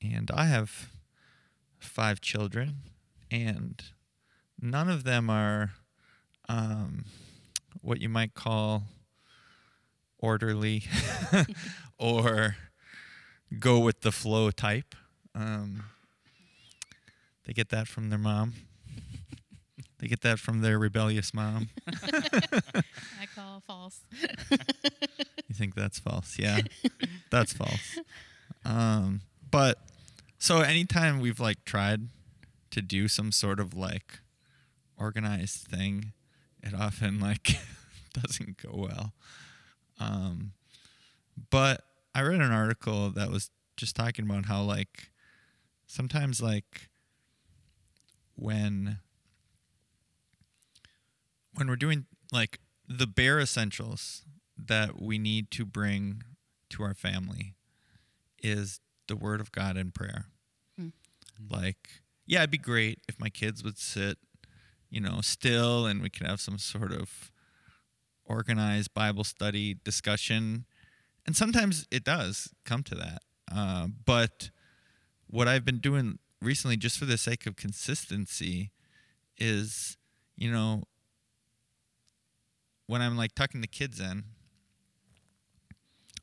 And 0.00 0.30
I 0.32 0.46
have 0.46 0.90
five 1.78 2.20
children, 2.20 2.76
and 3.30 3.82
none 4.60 4.88
of 4.88 5.02
them 5.04 5.28
are 5.28 5.72
um, 6.48 7.04
what 7.80 8.00
you 8.00 8.08
might 8.08 8.34
call 8.34 8.84
orderly 10.18 10.84
or 11.98 12.56
go 13.54 13.78
with 13.78 14.02
the 14.02 14.12
flow 14.12 14.50
type. 14.50 14.94
Um, 15.34 15.84
they 17.46 17.52
get 17.52 17.70
that 17.70 17.88
from 17.88 18.10
their 18.10 18.18
mom. 18.18 18.54
they 19.98 20.06
get 20.06 20.22
that 20.22 20.38
from 20.38 20.60
their 20.60 20.78
rebellious 20.78 21.34
mom. 21.34 21.68
I 21.88 23.26
call 23.34 23.62
false. 23.66 24.00
you 24.50 25.54
think 25.54 25.74
that's 25.74 25.98
false? 25.98 26.38
Yeah, 26.38 26.60
that's 27.30 27.52
false. 27.52 27.98
Um, 28.64 29.22
but 29.50 29.78
so 30.38 30.60
anytime 30.60 31.20
we've 31.20 31.40
like 31.40 31.64
tried 31.64 32.08
to 32.70 32.82
do 32.82 33.08
some 33.08 33.32
sort 33.32 33.60
of 33.60 33.74
like 33.74 34.20
organized 34.98 35.66
thing, 35.68 36.12
it 36.62 36.74
often 36.74 37.20
like 37.20 37.58
doesn't 38.12 38.62
go 38.62 38.70
well. 38.74 39.12
Um, 40.00 40.52
but 41.50 41.84
I 42.14 42.22
read 42.22 42.40
an 42.40 42.52
article 42.52 43.10
that 43.10 43.30
was 43.30 43.50
just 43.76 43.96
talking 43.96 44.24
about 44.24 44.46
how 44.46 44.62
like 44.62 45.10
sometimes 45.86 46.40
like 46.40 46.88
when 48.36 48.98
when 51.54 51.68
we're 51.68 51.76
doing 51.76 52.06
like 52.32 52.60
the 52.88 53.06
bare 53.06 53.40
essentials 53.40 54.22
that 54.56 55.00
we 55.00 55.18
need 55.18 55.50
to 55.52 55.64
bring 55.64 56.22
to 56.70 56.82
our 56.82 56.94
family 56.94 57.54
is 58.42 58.80
the 59.08 59.16
word 59.16 59.40
of 59.40 59.52
God 59.52 59.76
and 59.76 59.94
prayer. 59.94 60.26
Mm. 60.80 60.92
Like, 61.50 62.02
yeah, 62.26 62.40
it'd 62.40 62.50
be 62.50 62.58
great 62.58 63.00
if 63.08 63.18
my 63.18 63.28
kids 63.28 63.62
would 63.64 63.78
sit, 63.78 64.18
you 64.90 65.00
know, 65.00 65.20
still 65.20 65.86
and 65.86 66.02
we 66.02 66.10
could 66.10 66.26
have 66.26 66.40
some 66.40 66.58
sort 66.58 66.92
of 66.92 67.32
organized 68.24 68.94
Bible 68.94 69.24
study 69.24 69.74
discussion 69.84 70.66
and 71.26 71.36
sometimes 71.36 71.86
it 71.90 72.04
does 72.04 72.50
come 72.64 72.82
to 72.84 72.94
that. 72.94 73.22
Uh, 73.50 73.88
but 74.04 74.50
what 75.26 75.48
I've 75.48 75.64
been 75.64 75.78
doing 75.78 76.18
recently, 76.40 76.76
just 76.76 76.98
for 76.98 77.04
the 77.04 77.18
sake 77.18 77.46
of 77.46 77.56
consistency, 77.56 78.70
is 79.38 79.96
you 80.36 80.50
know 80.50 80.84
when 82.86 83.02
I'm 83.02 83.16
like 83.16 83.34
tucking 83.34 83.60
the 83.60 83.66
kids 83.66 84.00
in, 84.00 84.24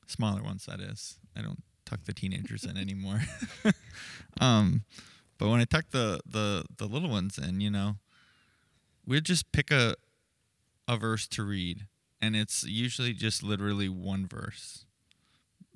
smaller 0.07 0.43
ones 0.43 0.65
that 0.65 0.79
is. 0.79 1.17
I 1.35 1.41
don't 1.41 1.63
tuck 1.85 2.03
the 2.05 2.13
teenagers 2.13 2.63
in 2.63 2.77
anymore. 2.77 3.21
um, 4.41 4.83
but 5.37 5.49
when 5.49 5.59
I 5.59 5.65
tuck 5.65 5.85
the 5.91 6.19
the 6.25 6.65
the 6.77 6.85
little 6.85 7.09
ones 7.09 7.37
in, 7.37 7.61
you 7.61 7.71
know, 7.71 7.95
we'd 9.05 9.25
just 9.25 9.51
pick 9.51 9.71
a 9.71 9.95
a 10.87 10.97
verse 10.97 11.27
to 11.29 11.43
read, 11.43 11.87
and 12.21 12.35
it's 12.35 12.63
usually 12.63 13.13
just 13.13 13.41
literally 13.41 13.89
one 13.89 14.27
verse 14.27 14.85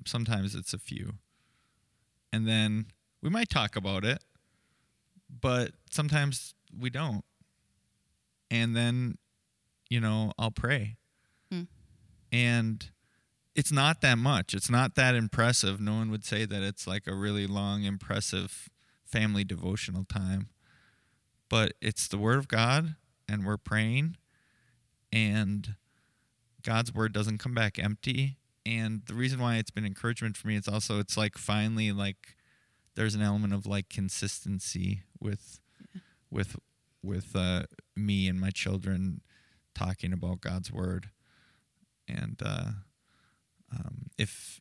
sometimes 0.06 0.54
it's 0.54 0.72
a 0.72 0.78
few. 0.78 1.14
And 2.32 2.46
then 2.46 2.86
we 3.22 3.30
might 3.30 3.48
talk 3.48 3.76
about 3.76 4.04
it, 4.04 4.22
but 5.40 5.72
sometimes 5.90 6.54
we 6.78 6.90
don't. 6.90 7.24
And 8.50 8.76
then, 8.76 9.18
you 9.88 10.00
know, 10.00 10.32
I'll 10.38 10.50
pray. 10.50 10.96
Hmm. 11.50 11.62
And 12.30 12.88
it's 13.54 13.72
not 13.72 14.02
that 14.02 14.18
much. 14.18 14.54
It's 14.54 14.70
not 14.70 14.94
that 14.96 15.14
impressive. 15.14 15.80
No 15.80 15.94
one 15.94 16.10
would 16.10 16.24
say 16.24 16.44
that 16.44 16.62
it's 16.62 16.86
like 16.86 17.06
a 17.06 17.14
really 17.14 17.46
long, 17.46 17.84
impressive 17.84 18.68
family 19.04 19.44
devotional 19.44 20.04
time. 20.04 20.48
But 21.48 21.72
it's 21.80 22.08
the 22.08 22.18
Word 22.18 22.38
of 22.38 22.48
God, 22.48 22.96
and 23.28 23.46
we're 23.46 23.56
praying, 23.56 24.16
and 25.12 25.76
God's 26.62 26.92
Word 26.92 27.12
doesn't 27.12 27.38
come 27.38 27.54
back 27.54 27.78
empty 27.78 28.36
and 28.66 29.02
the 29.06 29.14
reason 29.14 29.40
why 29.40 29.56
it's 29.56 29.70
been 29.70 29.86
encouragement 29.86 30.36
for 30.36 30.48
me 30.48 30.56
is 30.56 30.66
also 30.66 30.98
it's 30.98 31.16
like 31.16 31.38
finally 31.38 31.92
like 31.92 32.36
there's 32.96 33.14
an 33.14 33.22
element 33.22 33.54
of 33.54 33.66
like 33.66 33.88
consistency 33.88 35.02
with 35.20 35.60
yeah. 35.94 36.00
with 36.30 36.56
with 37.02 37.36
uh, 37.36 37.62
me 37.94 38.28
and 38.28 38.40
my 38.40 38.50
children 38.50 39.20
talking 39.74 40.12
about 40.12 40.40
God's 40.40 40.72
word, 40.72 41.10
and 42.08 42.40
uh, 42.44 42.70
um, 43.72 44.10
if 44.18 44.60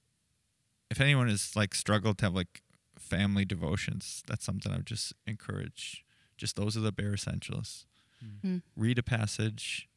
if 0.91 1.02
anyone 1.02 1.30
has 1.30 1.56
like 1.56 1.74
struggled 1.74 2.20
to 2.20 2.26
have 2.26 2.36
like 2.36 2.62
family 3.00 3.46
devotions, 3.46 4.22
that's 4.28 4.46
something 4.46 4.72
I 4.72 4.78
would 4.78 4.86
just 4.86 5.13
encourage. 5.26 6.06
Just 6.38 6.56
those 6.56 6.78
are 6.78 6.82
the 6.82 6.91
bare 6.91 7.13
essentials. 7.13 7.86
Mm. 8.46 8.62
Read 8.76 9.00
a 9.00 9.04
passage 9.04 9.89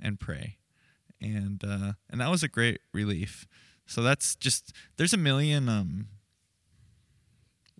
and 0.00 0.18
pray, 0.18 0.56
and 1.22 1.62
uh, 1.64 1.92
and 2.10 2.20
that 2.20 2.30
was 2.30 2.42
a 2.42 2.48
great 2.48 2.80
relief. 2.92 3.46
So 3.86 4.02
that's 4.02 4.34
just 4.36 4.72
there's 4.96 5.12
a 5.12 5.18
million 5.18 5.68
um, 5.68 6.08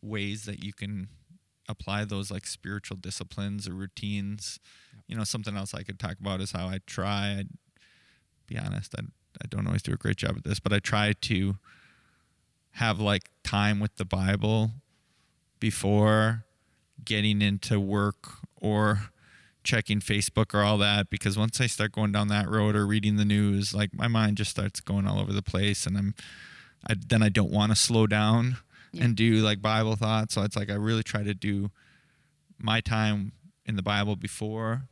ways 0.01 0.45
that 0.45 0.65
you 0.65 0.73
can 0.73 1.09
apply 1.69 2.05
those 2.05 2.31
like 2.31 2.47
spiritual 2.47 2.97
disciplines 2.97 3.69
or 3.69 3.73
routines. 3.73 4.59
You 5.07 5.17
know, 5.17 5.25
something 5.25 5.57
else 5.57 5.75
I 5.75 5.83
could 5.83 5.99
talk 5.99 6.17
about 6.21 6.41
is 6.41 6.53
how 6.53 6.67
I 6.67 6.81
try. 6.87 7.37
I'd 7.39 7.49
be 8.47 8.59
honest, 8.59 8.95
I 8.99 9.03
I 9.43 9.47
don't 9.49 9.67
always 9.67 9.83
do 9.83 9.93
a 9.93 9.97
great 9.97 10.17
job 10.17 10.37
at 10.37 10.45
this, 10.45 10.61
but 10.61 10.73
I 10.73 10.79
try 10.79 11.13
to 11.13 11.57
have 12.73 13.01
like 13.01 13.31
time 13.43 13.81
with 13.81 13.97
the 13.97 14.05
Bible 14.05 14.71
before 15.61 16.45
getting 17.05 17.43
into 17.43 17.79
work 17.81 18.39
or 18.61 19.11
checking 19.65 20.01
Facebook 20.01 20.55
or 20.55 20.63
all 20.63 20.79
that 20.79 21.09
because 21.11 21.39
once 21.39 21.61
I 21.61 21.67
start 21.67 21.93
going 21.93 22.13
down 22.13 22.29
that 22.29 22.49
road 22.49 22.75
or 22.75 22.87
reading 22.87 23.17
the 23.17 23.25
news, 23.25 23.73
like 23.75 23.95
my 23.95 24.09
mind 24.09 24.37
just 24.37 24.51
starts 24.51 24.81
going 24.81 25.07
all 25.07 25.21
over 25.21 25.33
the 25.33 25.43
place 25.43 25.87
and 25.87 25.97
I'm 25.97 26.15
I 26.87 26.95
then 26.95 27.23
I 27.23 27.29
don't 27.29 27.51
want 27.53 27.71
to 27.71 27.77
slow 27.77 28.07
down 28.07 28.57
Yeah. 28.93 29.05
and 29.05 29.17
do 29.17 29.35
like 29.37 29.63
Bible 29.63 29.95
thoughts. 29.97 30.35
So 30.35 30.43
it's 30.43 30.57
like 30.57 30.71
I 30.71 30.75
really 30.75 31.03
try 31.05 31.23
to 31.23 31.35
do 31.35 31.71
my 32.59 32.81
time 32.81 33.33
in 33.65 33.77
the 33.77 33.83
Bible 33.83 34.17
before 34.17 34.89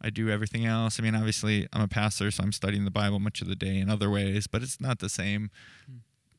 I 0.00 0.10
do 0.10 0.28
everything 0.30 0.64
else. 0.66 1.00
I 1.00 1.02
mean, 1.02 1.14
obviously 1.14 1.66
I'm 1.72 1.80
a 1.82 1.88
pastor, 1.88 2.30
so 2.30 2.42
I'm 2.44 2.52
studying 2.52 2.84
the 2.84 2.90
Bible 2.90 3.18
much 3.18 3.40
of 3.42 3.48
the 3.48 3.56
day 3.56 3.78
in 3.78 3.88
other 3.90 4.10
ways, 4.10 4.46
but 4.46 4.62
it's 4.62 4.80
not 4.80 4.98
the 5.00 5.08
same 5.08 5.50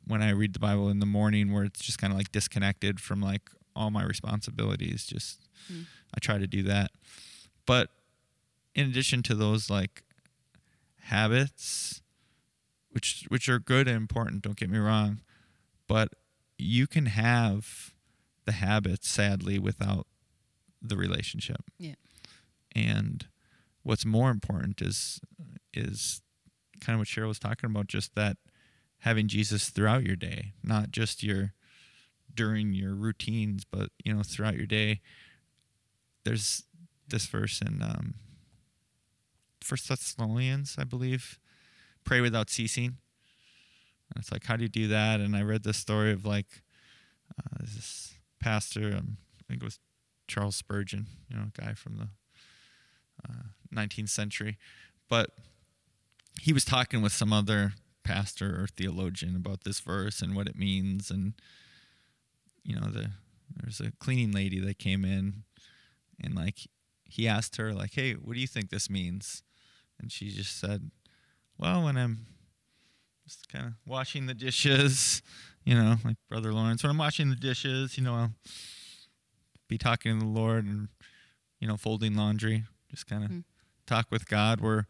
when 0.08 0.22
I 0.22 0.30
read 0.30 0.54
the 0.54 0.60
Bible 0.60 0.88
in 0.90 1.00
the 1.00 1.06
morning 1.06 1.52
where 1.52 1.64
it's 1.64 1.82
just 1.84 1.98
kind 1.98 2.14
of 2.14 2.18
like 2.18 2.32
disconnected 2.32 3.00
from 3.02 3.22
like 3.22 3.50
all 3.76 3.92
my 3.92 4.04
responsibilities. 4.04 5.06
Just 5.06 5.40
Mm. 5.74 5.86
I 6.14 6.20
try 6.20 6.38
to 6.38 6.46
do 6.46 6.62
that. 6.64 6.92
But 7.66 7.90
in 8.74 8.88
addition 8.88 9.24
to 9.24 9.36
those 9.36 9.70
like 9.70 10.04
habits, 11.02 12.02
which 12.92 13.26
which 13.30 13.50
are 13.50 13.60
good 13.60 13.88
and 13.88 13.98
important, 13.98 14.42
don't 14.42 14.58
get 14.58 14.70
me 14.70 14.78
wrong, 14.78 15.22
but 15.88 16.10
you 16.58 16.88
can 16.88 17.08
have 17.08 17.94
the 18.46 18.54
habits 18.54 19.10
sadly 19.10 19.60
without 19.60 20.08
the 20.82 20.96
relationship. 20.98 21.64
Yeah. 21.78 21.96
And 22.76 23.28
what's 23.84 24.06
more 24.06 24.30
important 24.30 24.82
is 24.82 25.20
is 25.74 26.22
kind 26.82 26.96
of 26.96 27.00
what 27.00 27.08
Cheryl 27.08 27.28
was 27.28 27.40
talking 27.40 27.70
about, 27.70 27.88
just 27.88 28.16
that 28.16 28.38
having 29.00 29.28
Jesus 29.28 29.70
throughout 29.70 30.04
your 30.04 30.16
day, 30.16 30.54
not 30.64 30.92
just 30.92 31.24
your 31.24 31.54
during 32.34 32.74
your 32.74 32.94
routines, 32.94 33.64
but 33.66 33.90
you 34.04 34.14
know, 34.14 34.24
throughout 34.24 34.56
your 34.56 34.66
day. 34.66 35.02
There's 36.24 36.64
this 37.10 37.26
verse 37.26 37.62
in 37.62 37.82
um 37.82 38.16
First 39.62 39.90
Thessalonians, 39.90 40.76
I 40.78 40.84
believe. 40.84 41.40
Pray 42.04 42.22
without 42.22 42.52
ceasing. 42.52 42.98
And 44.14 44.22
it's 44.22 44.32
like, 44.32 44.46
how 44.46 44.56
do 44.56 44.62
you 44.62 44.70
do 44.70 44.88
that? 44.90 45.20
And 45.20 45.36
I 45.36 45.42
read 45.42 45.64
this 45.64 45.78
story 45.78 46.12
of 46.12 46.24
like 46.24 46.46
uh, 47.40 47.58
this 47.62 48.14
pastor, 48.40 48.96
um, 48.96 49.18
I 49.40 49.44
think 49.48 49.64
it 49.64 49.66
was 49.66 49.80
Charles 50.28 50.56
Spurgeon, 50.56 51.08
you 51.30 51.36
know, 51.36 51.46
a 51.56 51.62
guy 51.62 51.74
from 51.74 51.98
the 51.98 52.08
uh, 53.28 53.44
19th 53.74 54.10
century, 54.10 54.58
but 55.10 55.32
he 56.40 56.54
was 56.54 56.66
talking 56.66 57.02
with 57.02 57.12
some 57.12 57.34
other 57.34 57.74
pastor 58.04 58.62
or 58.62 58.68
theologian 58.68 59.36
about 59.36 59.64
this 59.64 59.80
verse 59.80 60.22
and 60.22 60.36
what 60.36 60.48
it 60.48 60.56
means, 60.56 61.10
and 61.10 61.34
you 62.64 62.76
know, 62.76 62.88
the 62.88 63.12
there's 63.56 63.80
a 63.80 63.92
cleaning 64.00 64.32
lady 64.32 64.60
that 64.60 64.78
came 64.78 65.06
in, 65.06 65.44
and 66.22 66.36
like 66.36 66.68
he 67.16 67.28
asked 67.28 67.56
her 67.58 67.74
like, 67.74 67.94
"Hey, 67.94 68.14
what 68.14 68.34
do 68.36 68.40
you 68.40 68.48
think 68.48 68.70
this 68.70 68.90
means?" 68.90 69.44
And 70.00 70.12
she 70.12 70.30
just 70.30 70.60
said, 70.60 70.92
"Well, 71.58 71.84
when 71.84 71.98
I'm 71.98 72.28
just 73.26 73.48
kind 73.50 73.66
of 73.68 73.74
washing 73.86 74.26
the 74.28 74.34
dishes, 74.34 75.22
you 75.66 75.74
know, 75.76 75.96
like 76.04 76.18
Brother 76.30 76.54
Lawrence, 76.54 76.84
when 76.84 76.92
I'm 76.92 76.98
washing 76.98 77.30
the 77.30 77.36
dishes, 77.36 77.98
you 77.98 78.04
know, 78.04 78.14
I'll 78.14 78.34
be 79.68 79.78
talking 79.78 80.20
to 80.20 80.26
the 80.26 80.32
Lord 80.32 80.66
and, 80.66 80.90
you 81.60 81.68
know, 81.68 81.76
folding 81.78 82.16
laundry, 82.16 82.66
just 82.92 83.08
kind 83.08 83.24
of 83.24 83.32
Mm. 83.32 83.44
talk 83.88 84.12
with 84.12 84.28
God 84.28 84.62
where 84.62 84.86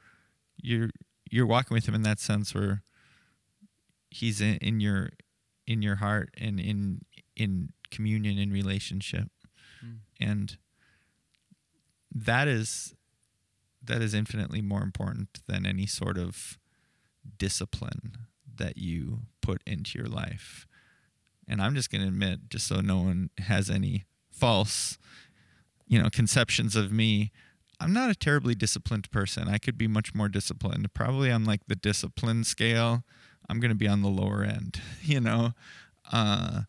you're, 0.61 0.89
you're 1.31 1.45
walking 1.45 1.75
with 1.75 1.87
him 1.87 1.95
in 1.95 2.01
that 2.01 2.19
sense 2.19 2.53
where 2.53 2.83
he's 4.09 4.41
in, 4.41 4.55
in 4.57 4.79
your, 4.81 5.11
in 5.65 5.81
your 5.81 5.95
heart 5.97 6.29
and 6.37 6.59
in, 6.59 7.01
in 7.37 7.69
communion 7.91 8.37
and 8.37 8.51
relationship. 8.51 9.29
Mm. 9.85 9.99
And 10.19 10.57
that 12.15 12.47
is, 12.47 12.95
that 13.83 14.01
is 14.01 14.13
infinitely 14.13 14.61
more 14.61 14.81
important 14.81 15.41
than 15.47 15.65
any 15.65 15.85
sort 15.85 16.17
of 16.17 16.57
discipline 17.37 18.17
that 18.57 18.77
you 18.77 19.19
put 19.41 19.61
into 19.67 19.99
your 19.99 20.07
life. 20.07 20.65
And 21.47 21.61
I'm 21.61 21.75
just 21.75 21.91
going 21.91 22.01
to 22.01 22.07
admit, 22.07 22.49
just 22.49 22.67
so 22.67 22.81
no 22.81 22.97
one 22.97 23.29
has 23.37 23.69
any 23.69 24.05
false, 24.31 24.97
you 25.87 26.01
know, 26.01 26.09
conceptions 26.09 26.75
of 26.75 26.91
me, 26.91 27.31
I'm 27.79 27.93
not 27.93 28.09
a 28.09 28.15
terribly 28.15 28.55
disciplined 28.55 29.11
person. 29.11 29.47
I 29.47 29.57
could 29.57 29.77
be 29.77 29.87
much 29.87 30.15
more 30.15 30.29
disciplined. 30.29 30.91
Probably 30.93 31.29
on 31.31 31.43
like 31.43 31.61
the 31.67 31.75
discipline 31.75 32.43
scale, 32.43 33.03
I'm 33.49 33.59
going 33.59 33.69
to 33.69 33.75
be 33.75 33.87
on 33.87 34.01
the 34.01 34.09
lower 34.09 34.43
end, 34.43 34.81
you 35.01 35.19
know. 35.19 35.51
Uh, 36.11 36.61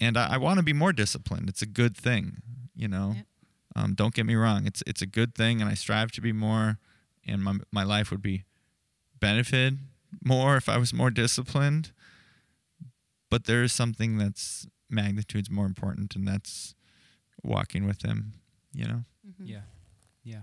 and 0.00 0.16
I, 0.16 0.34
I 0.34 0.36
want 0.36 0.58
to 0.58 0.62
be 0.62 0.72
more 0.72 0.92
disciplined. 0.92 1.48
It's 1.48 1.62
a 1.62 1.66
good 1.66 1.96
thing, 1.96 2.42
you 2.74 2.88
know. 2.88 3.14
Yep. 3.16 3.26
Um, 3.76 3.94
don't 3.94 4.14
get 4.14 4.26
me 4.26 4.34
wrong. 4.34 4.66
It's 4.66 4.82
it's 4.86 5.02
a 5.02 5.06
good 5.06 5.34
thing, 5.34 5.60
and 5.60 5.70
I 5.70 5.74
strive 5.74 6.10
to 6.12 6.20
be 6.20 6.32
more. 6.32 6.78
And 7.26 7.42
my 7.42 7.58
my 7.70 7.84
life 7.84 8.10
would 8.10 8.22
be 8.22 8.44
benefited 9.20 9.78
more 10.24 10.56
if 10.56 10.68
I 10.68 10.76
was 10.78 10.92
more 10.92 11.10
disciplined. 11.10 11.92
But 13.30 13.44
there 13.44 13.62
is 13.62 13.72
something 13.72 14.18
that's 14.18 14.66
magnitudes 14.88 15.50
more 15.50 15.66
important, 15.66 16.16
and 16.16 16.26
that's 16.26 16.74
walking 17.42 17.86
with 17.86 18.02
Him. 18.02 18.34
You 18.72 18.86
know. 18.88 19.04
Mhm. 19.26 19.48
Yeah, 19.48 19.60
yeah. 20.24 20.42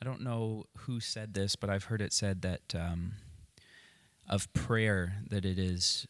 I 0.00 0.04
don't 0.04 0.22
know 0.22 0.64
who 0.78 1.00
said 1.00 1.34
this, 1.34 1.56
but 1.56 1.70
I've 1.70 1.84
heard 1.84 2.02
it 2.02 2.12
said 2.12 2.42
that 2.42 2.74
um, 2.74 3.12
of 4.28 4.52
prayer 4.52 5.22
that 5.30 5.44
it 5.44 5.58
is 5.58 6.06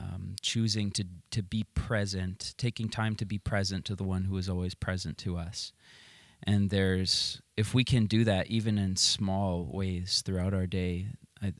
um, 0.00 0.36
choosing 0.40 0.90
to 0.92 1.04
to 1.30 1.42
be 1.42 1.64
present, 1.74 2.54
taking 2.56 2.88
time 2.88 3.14
to 3.16 3.24
be 3.24 3.38
present 3.38 3.84
to 3.86 3.94
the 3.94 4.04
one 4.04 4.24
who 4.24 4.36
is 4.36 4.48
always 4.48 4.74
present 4.74 5.18
to 5.18 5.36
us. 5.36 5.72
And 6.42 6.70
there's 6.70 7.42
if 7.56 7.74
we 7.74 7.84
can 7.84 8.06
do 8.06 8.24
that 8.24 8.46
even 8.46 8.78
in 8.78 8.96
small 8.96 9.68
ways 9.70 10.22
throughout 10.24 10.54
our 10.54 10.66
day, 10.66 11.08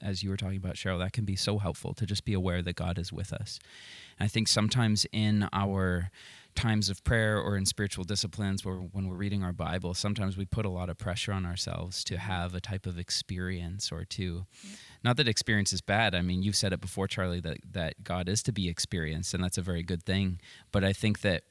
as 0.03 0.23
you 0.23 0.31
were 0.31 0.37
talking 0.37 0.57
about, 0.57 0.77
Cheryl, 0.77 0.99
that 0.99 1.13
can 1.13 1.25
be 1.25 1.37
so 1.37 1.59
helpful 1.59 1.95
to 1.95 2.07
just 2.07 2.25
be 2.25 2.33
aware 2.35 2.63
that 2.63 2.77
God 2.77 2.99
is 2.99 3.13
with 3.13 3.33
us. 3.33 3.59
And 4.19 4.25
I 4.25 4.29
think 4.29 4.49
sometimes 4.49 5.07
in 5.13 5.49
our 5.53 6.11
times 6.55 6.91
of 6.91 7.03
prayer 7.05 7.39
or 7.39 7.57
in 7.57 7.65
spiritual 7.65 8.05
disciplines 8.05 8.65
where 8.65 8.77
when 8.77 9.09
we're 9.09 9.17
reading 9.17 9.43
our 9.43 9.53
bible 9.53 9.95
sometimes 9.95 10.37
we 10.37 10.45
put 10.45 10.67
a 10.67 10.71
lot 10.71 10.89
of 10.89 10.99
pressure 10.99 11.33
on 11.33 11.47
ourselves 11.47 12.03
to 12.05 12.19
have 12.19 12.55
a 12.55 12.61
type 12.61 12.87
of 12.87 12.99
experience 12.99 13.93
or 13.93 14.05
to 14.05 14.47
not 15.03 15.17
that 15.17 15.29
experience 15.29 15.73
is 15.73 15.81
bad. 15.81 16.15
I 16.15 16.23
mean 16.23 16.43
you've 16.43 16.57
said 16.57 16.73
it 16.73 16.81
before 16.81 17.07
charlie 17.07 17.41
that 17.41 17.59
that 17.73 18.05
god 18.05 18.29
is 18.29 18.43
to 18.45 18.53
be 18.53 18.69
experienced 18.69 19.35
and 19.35 19.43
that's 19.43 19.59
a 19.59 19.63
very 19.63 19.83
good 19.83 20.05
thing. 20.05 20.41
But 20.73 20.85
i 20.85 20.93
think 20.93 21.21
that 21.21 21.45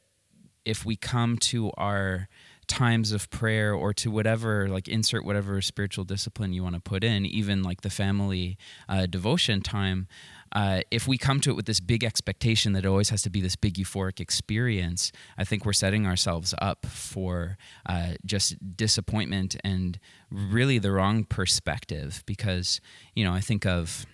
if 0.66 0.86
we 0.86 0.96
come 0.96 1.38
to 1.38 1.72
our 1.78 2.28
times 2.68 3.12
of 3.12 3.30
prayer 3.32 3.74
or 3.74 3.94
to 3.94 4.12
whatever 4.12 4.70
like 4.70 4.88
insert 4.88 5.26
whatever 5.26 5.60
spiritual 5.60 6.04
discipline 6.04 6.54
you 6.54 6.62
want 6.62 6.76
to 6.76 6.82
put 6.82 7.04
in 7.04 7.26
even 7.26 7.64
like 7.64 7.82
the 7.82 7.90
family 7.90 8.58
uh, 8.88 9.08
devotion 9.08 9.62
time 9.62 10.08
uh, 10.54 10.82
if 10.92 11.08
we 11.08 11.18
come 11.18 11.40
to 11.40 11.52
it 11.52 11.56
with 11.56 11.66
this 11.66 11.80
big 11.80 12.04
expectation 12.04 12.74
that 12.74 12.86
it 12.86 12.88
always 12.88 13.10
has 13.10 13.22
to 13.22 13.30
be 13.30 13.42
this 13.42 13.56
big 13.56 13.76
euphoric 13.76 14.20
experience 14.20 15.12
i 15.38 15.44
think 15.44 15.66
we're 15.66 15.74
setting 15.74 16.06
ourselves 16.06 16.54
up 16.62 16.86
for 16.86 17.58
uh, 17.86 18.14
just 18.26 18.56
disappointment 18.76 19.56
and 19.64 20.00
really 20.32 20.80
the 20.80 20.92
wrong 20.92 21.24
perspective 21.24 22.24
because 22.26 22.82
you 23.16 23.24
know 23.24 23.34
i 23.34 23.40
think 23.40 23.66
of 23.66 24.06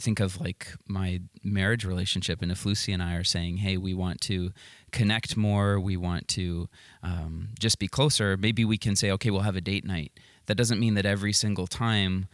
think 0.00 0.18
of 0.18 0.40
like 0.40 0.66
my 0.88 1.20
marriage 1.44 1.84
relationship 1.84 2.42
and 2.42 2.50
if 2.50 2.66
lucy 2.66 2.92
and 2.92 3.02
i 3.02 3.14
are 3.14 3.22
saying 3.22 3.58
hey 3.58 3.76
we 3.76 3.94
want 3.94 4.20
to 4.20 4.50
connect 4.90 5.36
more 5.36 5.78
we 5.78 5.96
want 5.96 6.26
to 6.26 6.68
um, 7.04 7.50
just 7.58 7.78
be 7.78 7.86
closer 7.86 8.36
maybe 8.36 8.64
we 8.64 8.76
can 8.76 8.96
say 8.96 9.10
okay 9.12 9.30
we'll 9.30 9.42
have 9.42 9.56
a 9.56 9.60
date 9.60 9.84
night. 9.84 10.12
That 10.46 10.56
doesn't 10.56 10.80
mean 10.80 10.94
that 10.94 11.06
every 11.06 11.32
single 11.32 11.66
time 11.66 12.26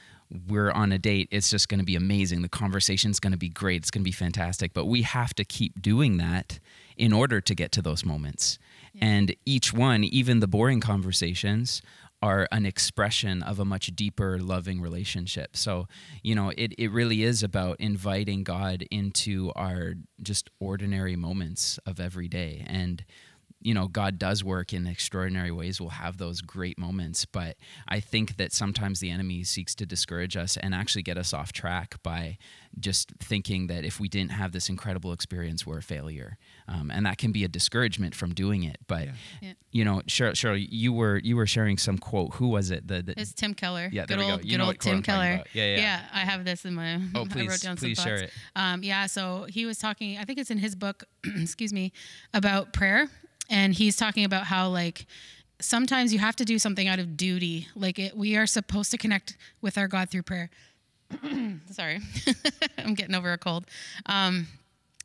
we're 0.49 0.71
on 0.71 0.93
a 0.93 0.99
date 0.99 1.29
it's 1.31 1.51
just 1.51 1.69
going 1.69 1.79
to 1.79 1.85
be 1.85 1.97
amazing 1.97 2.43
the 2.43 2.49
conversation's 2.49 3.19
going 3.19 3.33
to 3.33 3.38
be 3.38 3.49
great 3.49 3.83
it's 3.83 3.91
going 3.91 4.03
to 4.03 4.09
be 4.09 4.12
fantastic 4.12 4.73
but 4.73 4.87
we 4.87 5.03
have 5.03 5.35
to 5.35 5.45
keep 5.45 5.81
doing 5.81 6.19
that 6.19 6.59
in 6.97 7.12
order 7.12 7.41
to 7.41 7.55
get 7.55 7.73
to 7.73 7.81
those 7.81 8.05
moments 8.05 8.59
and 9.01 9.35
each 9.47 9.73
one 9.73 10.05
even 10.05 10.41
the 10.41 10.49
boring 10.49 10.81
conversations 10.81 11.83
are 12.21 12.49
an 12.51 12.67
expression 12.67 13.43
of 13.43 13.61
a 13.61 13.64
much 13.64 13.95
deeper 13.95 14.38
loving 14.38 14.81
relationship. 14.81 15.57
So, 15.57 15.87
you 16.23 16.35
know, 16.35 16.53
it, 16.57 16.75
it 16.77 16.91
really 16.91 17.23
is 17.23 17.43
about 17.43 17.79
inviting 17.79 18.43
God 18.43 18.85
into 18.91 19.53
our 19.55 19.95
just 20.21 20.51
ordinary 20.59 21.14
moments 21.14 21.79
of 21.87 22.01
every 22.01 22.29
day. 22.29 22.64
And 22.67 23.05
you 23.61 23.75
know 23.75 23.88
god 23.88 24.18
does 24.18 24.44
work 24.44 24.73
in 24.73 24.87
extraordinary 24.87 25.51
ways 25.51 25.81
we'll 25.81 25.90
have 25.90 26.16
those 26.18 26.40
great 26.40 26.79
moments 26.79 27.25
but 27.25 27.57
i 27.88 27.99
think 28.01 28.37
that 28.37 28.53
sometimes 28.53 29.01
the 29.01 29.11
enemy 29.11 29.42
seeks 29.42 29.75
to 29.75 29.85
discourage 29.85 30.37
us 30.37 30.57
and 30.57 30.75
actually 30.75 31.03
get 31.03 31.18
us 31.18 31.33
off 31.33 31.53
track 31.53 31.97
by 32.03 32.37
just 32.79 33.12
thinking 33.18 33.66
that 33.66 33.85
if 33.85 33.99
we 33.99 34.09
didn't 34.09 34.31
have 34.31 34.53
this 34.53 34.68
incredible 34.68 35.12
experience 35.12 35.66
we're 35.66 35.79
a 35.79 35.83
failure 35.83 36.37
um, 36.68 36.90
and 36.90 37.05
that 37.07 37.18
can 37.18 37.33
be 37.33 37.42
a 37.44 37.49
discouragement 37.49 38.14
from 38.14 38.33
doing 38.33 38.62
it 38.62 38.77
but 38.87 39.07
Yeah. 39.07 39.12
Yeah. 39.42 39.53
you 39.73 39.85
know 39.85 40.03
cheryl, 40.07 40.33
cheryl 40.33 40.66
you 40.71 40.92
were 40.92 41.18
you 41.18 41.35
were 41.35 41.47
sharing 41.47 41.79
some 41.79 41.99
quote 41.99 42.35
who 42.35 42.49
was 42.49 42.71
it 42.71 42.87
the, 42.87 43.03
the 43.03 43.14
It's 43.21 43.33
Tim 43.33 43.55
Keller. 43.55 43.88
Yeah, 43.90 44.07
there 44.07 44.16
good 44.16 44.23
we 44.23 44.27
go. 44.29 44.33
old, 44.35 44.49
good 44.49 44.61
old 44.61 44.79
Tim 44.81 45.03
Keller. 45.03 45.35
about. 45.35 45.47
Yeah, 45.55 45.77
yeah. 45.77 46.03
I 46.12 46.21
have 46.21 46.44
this 46.44 46.64
in 46.64 46.75
my. 46.75 46.94
oh 47.14 47.21
I 47.21 47.21
wrote 47.21 47.31
please 47.31 47.61
down 47.61 47.77
some 47.77 47.88
please 47.88 48.01
share 48.01 48.18
thoughts. 48.18 48.33
it 48.33 48.38
Um, 48.57 48.83
yeah, 48.85 49.07
so 49.07 49.47
he 49.49 49.66
was 49.66 49.79
talking. 49.79 50.18
I 50.18 50.25
think 50.25 50.38
it's 50.38 50.51
in 50.51 50.59
his 50.59 50.75
book. 50.77 51.05
excuse 51.25 51.73
me, 51.73 51.92
about 52.35 52.73
prayer, 52.73 53.09
and 53.49 53.75
he's 53.75 53.97
talking 53.97 54.25
about 54.25 54.45
how 54.45 54.69
like 54.69 55.07
sometimes 55.61 56.13
you 56.13 56.19
have 56.19 56.37
to 56.37 56.45
do 56.45 56.59
something 56.59 56.89
out 56.89 56.99
of 56.99 57.17
duty. 57.17 57.69
Like 57.75 57.99
it, 57.99 58.17
we 58.17 58.37
are 58.37 58.47
supposed 58.47 58.91
to 58.93 58.99
connect 58.99 59.37
with 59.61 59.79
our 59.79 59.89
God 59.89 60.11
through 60.11 60.23
prayer. 60.23 60.51
Sorry, 61.71 62.01
I'm 62.79 62.95
getting 62.95 63.15
over 63.15 63.33
a 63.33 63.39
cold. 63.39 63.67
Um, 64.07 64.47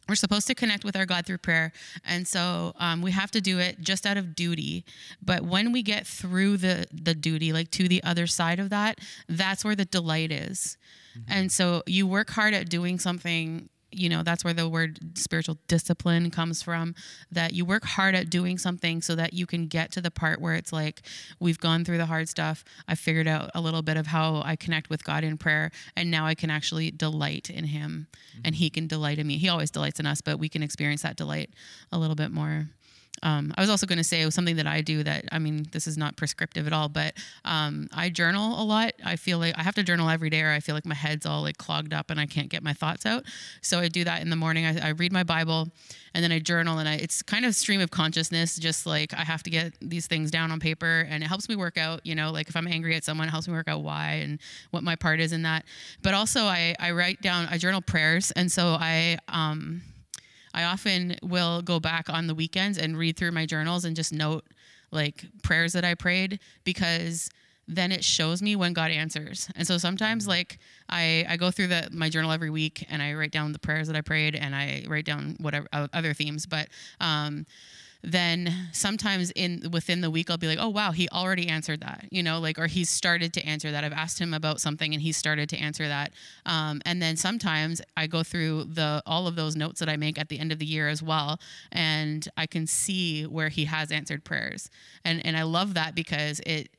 we're 0.10 0.16
supposed 0.16 0.48
to 0.48 0.56
connect 0.56 0.84
with 0.84 0.98
our 0.98 1.06
God 1.06 1.26
through 1.26 1.38
prayer. 1.38 1.72
And 2.06 2.28
so 2.28 2.74
um, 2.78 3.02
we 3.02 3.12
have 3.12 3.32
to 3.32 3.42
do 3.42 3.60
it 3.60 3.80
just 3.80 4.06
out 4.06 4.18
of 4.18 4.36
duty. 4.36 4.84
But 5.24 5.44
when 5.44 5.72
we 5.72 5.82
get 5.82 6.06
through 6.06 6.58
the, 6.58 6.88
the 6.92 7.14
duty, 7.14 7.54
like 7.54 7.72
to 7.72 7.88
the 7.88 8.04
other 8.04 8.28
side 8.28 8.60
of 8.60 8.70
that, 8.70 9.00
that's 9.30 9.64
where 9.64 9.76
the 9.76 9.86
delight 9.86 10.32
is. 10.32 10.78
And 11.28 11.52
so 11.52 11.84
you 11.86 12.08
work 12.08 12.32
hard 12.32 12.54
at 12.54 12.70
doing 12.70 13.00
something. 13.00 13.70
You 13.98 14.10
know, 14.10 14.24
that's 14.24 14.44
where 14.44 14.54
the 14.54 14.68
word 14.68 15.18
spiritual 15.18 15.58
discipline 15.68 16.32
comes 16.32 16.62
from. 16.62 16.96
That 17.32 17.54
you 17.54 17.66
work 17.66 17.86
hard 17.86 18.16
at 18.16 18.30
doing 18.30 18.58
something 18.58 19.02
so 19.02 19.16
that 19.16 19.34
you 19.34 19.46
can 19.46 19.68
get 19.68 19.92
to 19.94 20.02
the 20.02 20.12
part 20.12 20.42
where 20.42 20.56
it's 20.56 20.74
like, 20.74 21.02
we've 21.40 21.60
gone 21.60 21.86
through 21.86 21.98
the 21.98 22.06
hard 22.06 22.30
stuff. 22.30 22.64
I 22.88 22.96
figured 22.96 23.28
out 23.28 23.52
a 23.54 23.62
little 23.62 23.82
bit 23.82 23.98
of 23.98 24.08
how 24.08 24.42
I 24.46 24.56
connect 24.56 24.90
with 24.90 25.04
God 25.04 25.24
in 25.24 25.38
prayer. 25.38 25.72
And 25.96 26.12
now 26.12 26.26
I 26.26 26.36
can 26.36 26.50
actually 26.50 26.92
delight 26.92 27.50
in 27.50 27.66
Him 27.66 28.08
and 28.44 28.56
mm-hmm. 28.56 28.64
He 28.64 28.70
can 28.70 28.88
delight 28.88 29.20
in 29.20 29.28
me. 29.28 29.38
He 29.38 29.50
always 29.50 29.72
delights 29.72 30.00
in 30.00 30.06
us, 30.06 30.22
but 30.22 30.40
we 30.40 30.50
can 30.50 30.64
experience 30.64 31.02
that 31.02 31.16
delight 31.16 31.50
a 31.92 31.98
little 31.98 32.16
bit 32.16 32.32
more. 32.32 32.68
Um, 33.24 33.54
I 33.58 33.62
was 33.62 33.70
also 33.70 33.88
going 33.88 33.98
to 33.98 34.04
say 34.04 34.30
something 34.30 34.58
that 34.58 34.68
I 34.68 34.82
do 34.82 35.02
that 35.04 35.26
I 35.32 35.40
mean 35.40 35.66
this 35.72 35.88
is 35.88 35.98
not 35.98 36.18
prescriptive 36.18 36.68
at 36.68 36.74
all, 36.74 36.90
but 36.90 37.14
um, 37.46 37.88
I 37.94 38.10
journal 38.10 38.62
a 38.62 38.66
lot. 38.66 38.92
I 39.04 39.16
feel 39.16 39.40
like 39.40 39.58
I 39.58 39.64
have 39.64 39.76
to 39.76 39.84
journal 39.84 40.10
every 40.10 40.30
day, 40.30 40.42
or 40.42 40.52
I 40.52 40.60
feel 40.60 40.76
like 40.76 40.86
my 40.86 40.94
head's 40.94 41.26
all 41.26 41.42
like 41.42 41.58
clogged 41.58 41.94
up 41.94 42.12
and 42.12 42.20
I 42.20 42.26
can't 42.26 42.50
get 42.50 42.64
my 42.64 42.74
thoughts 42.74 43.06
out. 43.06 43.24
So 43.62 43.80
I 43.80 43.88
do 43.88 44.04
that 44.04 44.22
in 44.22 44.30
the 44.30 44.36
morning. 44.36 44.66
I, 44.66 44.88
I 44.88 44.90
read 44.90 45.14
my 45.14 45.24
Bible, 45.24 45.70
and 46.14 46.24
then 46.24 46.32
I 46.32 46.40
journal, 46.40 46.78
and 46.80 46.88
I, 46.88 46.96
it's 46.96 47.22
kind 47.22 47.46
of 47.46 47.56
stream 47.56 47.80
of 47.80 47.90
consciousness. 47.92 48.58
Just 48.58 48.86
like 48.86 49.14
I 49.14 49.24
have 49.24 49.42
to 49.44 49.50
get 49.50 49.74
these 49.82 50.06
things 50.08 50.30
down 50.30 50.52
on 50.52 50.60
paper, 50.60 51.08
and 51.10 51.24
it 51.24 51.28
helps 51.28 51.48
me 51.48 51.56
work 51.56 51.78
out. 51.78 52.06
You 52.06 52.16
know, 52.16 52.32
like 52.32 52.50
if 52.50 52.58
I'm 52.58 52.68
angry 52.68 52.96
at 52.96 53.06
someone, 53.06 53.30
it 53.30 53.32
helps 53.32 53.48
me 53.48 53.54
work 53.54 53.70
out 53.70 53.82
why 53.82 54.22
and 54.24 54.40
what 54.72 54.84
my 54.84 54.96
part 54.98 55.22
is 55.22 55.32
in 55.32 55.44
that. 55.44 55.64
But 56.02 56.14
also 56.14 56.42
I 56.42 56.76
I 56.80 56.92
write 56.92 57.22
down 57.22 57.48
I 57.50 57.58
journal 57.58 57.82
prayers, 57.82 58.32
and 58.32 58.52
so 58.52 58.78
I 58.80 59.18
um 59.30 59.82
I 60.54 60.63
often 60.63 61.16
will 61.22 61.62
go 61.62 61.80
back 61.80 62.10
on 62.10 62.28
the 62.28 62.36
weekends 62.36 62.78
and 62.78 62.98
read 62.98 63.18
through 63.18 63.32
my 63.32 63.46
journals 63.46 63.86
and 63.86 63.96
just 63.96 64.13
note 64.13 64.46
like 64.92 65.26
prayers 65.42 65.74
that 65.74 65.84
I 65.84 65.96
prayed 65.96 66.39
because 66.63 67.30
then 67.68 67.92
it 67.92 68.04
shows 68.04 68.42
me 68.42 68.56
when 68.56 68.74
God 68.74 68.92
answers. 68.92 69.50
And 69.56 69.66
so 69.66 69.78
sometimes 69.78 70.28
like 70.28 70.60
I, 70.89 71.26
I 71.28 71.38
go 71.38 71.50
through 71.50 71.68
the 71.68 71.89
my 71.92 72.10
journal 72.10 72.32
every 72.32 72.50
week 72.50 72.86
and 72.89 73.02
I 73.02 73.13
write 73.13 73.32
down 73.32 73.54
the 73.54 73.60
prayers 73.60 73.88
that 73.88 73.96
I 73.96 74.02
prayed 74.02 74.36
and 74.36 74.56
I 74.56 74.86
write 74.88 75.06
down 75.06 75.38
whatever 75.39 75.68
other 75.72 76.13
themes, 76.13 76.46
but 76.46 76.68
um 77.00 77.46
then 78.04 78.54
sometimes 78.74 79.32
in 79.32 79.70
within 79.72 80.02
the 80.02 80.12
week 80.12 80.30
I'll 80.30 80.38
be 80.38 80.48
like, 80.48 80.60
"Oh 80.60 80.70
wow, 80.70 80.92
he 80.92 81.08
already 81.10 81.48
answered 81.48 81.82
that." 81.82 82.06
You 82.12 82.22
know, 82.22 82.39
like 82.39 82.60
or 82.60 82.68
he's 82.68 82.89
started 82.89 83.34
to 83.34 83.46
answer 83.46 83.72
that. 83.72 83.84
I've 83.84 83.94
asked 83.94 84.20
him 84.20 84.34
about 84.34 84.60
something 84.60 84.94
and 84.94 85.02
he's 85.02 85.16
started 85.16 85.50
to 85.50 85.58
answer 85.58 85.88
that. 85.88 86.12
Um, 86.46 86.82
and 86.86 87.02
then 87.02 87.16
sometimes 87.16 87.82
I 87.96 88.08
go 88.08 88.24
through 88.24 88.66
the 88.66 89.02
all 89.06 89.28
of 89.28 89.36
those 89.36 89.56
notes 89.56 89.80
that 89.80 89.89
I 89.89 89.96
make 89.96 90.20
at 90.20 90.30
the 90.30 90.39
end 90.39 90.52
of 90.52 90.60
the 90.60 90.66
year 90.66 90.89
as 90.89 91.02
well, 91.02 91.39
and 91.72 92.28
I 92.36 92.46
can 92.46 92.68
see 92.68 93.24
where 93.24 93.50
he 93.50 93.66
has 93.66 93.92
answered 93.92 94.24
prayers. 94.24 94.70
And 95.06 95.26
and 95.26 95.38
I 95.38 95.44
love 95.44 95.74
that 95.76 95.96
because 95.96 96.42
it 96.46 96.70